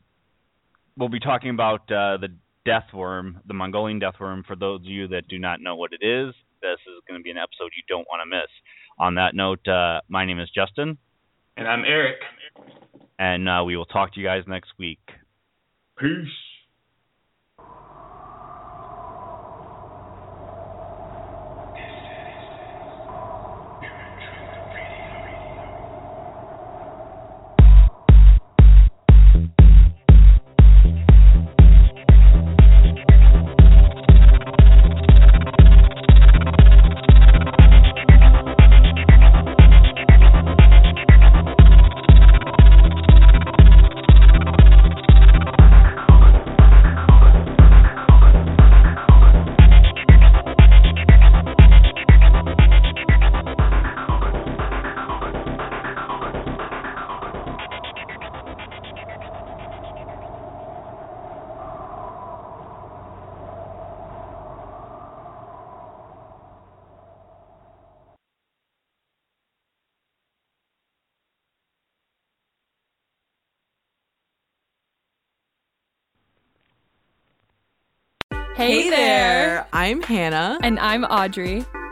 we'll 0.98 1.08
be 1.08 1.22
talking 1.22 1.50
about 1.52 1.84
uh, 1.90 2.18
the 2.18 2.28
death 2.66 2.88
worm, 2.94 3.40
the 3.48 3.54
Mongolian 3.54 4.00
death 4.00 4.16
worm. 4.20 4.44
For 4.46 4.58
those 4.58 4.82
of 4.82 4.86
you 4.88 5.08
that 5.08 5.30
do 5.30 5.40
not 5.40 5.62
know 5.62 5.78
what 5.78 5.92
it 5.94 6.06
is, 6.06 6.34
this 6.62 6.80
is 6.86 7.02
going 7.08 7.18
to 7.18 7.24
be 7.24 7.32
an 7.32 7.38
episode 7.38 7.72
you 7.78 7.84
don't 7.88 8.06
want 8.12 8.30
to 8.30 8.30
miss. 8.30 8.50
On 9.00 9.16
that 9.16 9.36
note, 9.36 9.66
uh, 9.70 10.02
my 10.10 10.26
name 10.26 10.42
is 10.42 10.50
Justin, 10.54 10.98
And 11.56 11.66
I'm 11.66 11.86
Eric. 11.86 12.18
and 13.20 13.48
uh, 13.48 13.64
we 13.66 13.78
will 13.78 13.86
talk 13.86 14.14
to 14.16 14.20
you 14.20 14.26
guys 14.26 14.44
next 14.48 14.72
week. 14.78 15.00
Peace. 15.98 16.28
I'm 79.84 80.02
Hannah. 80.02 80.60
And 80.64 80.80
I'm 80.80 81.04
Audrey. 81.04 81.66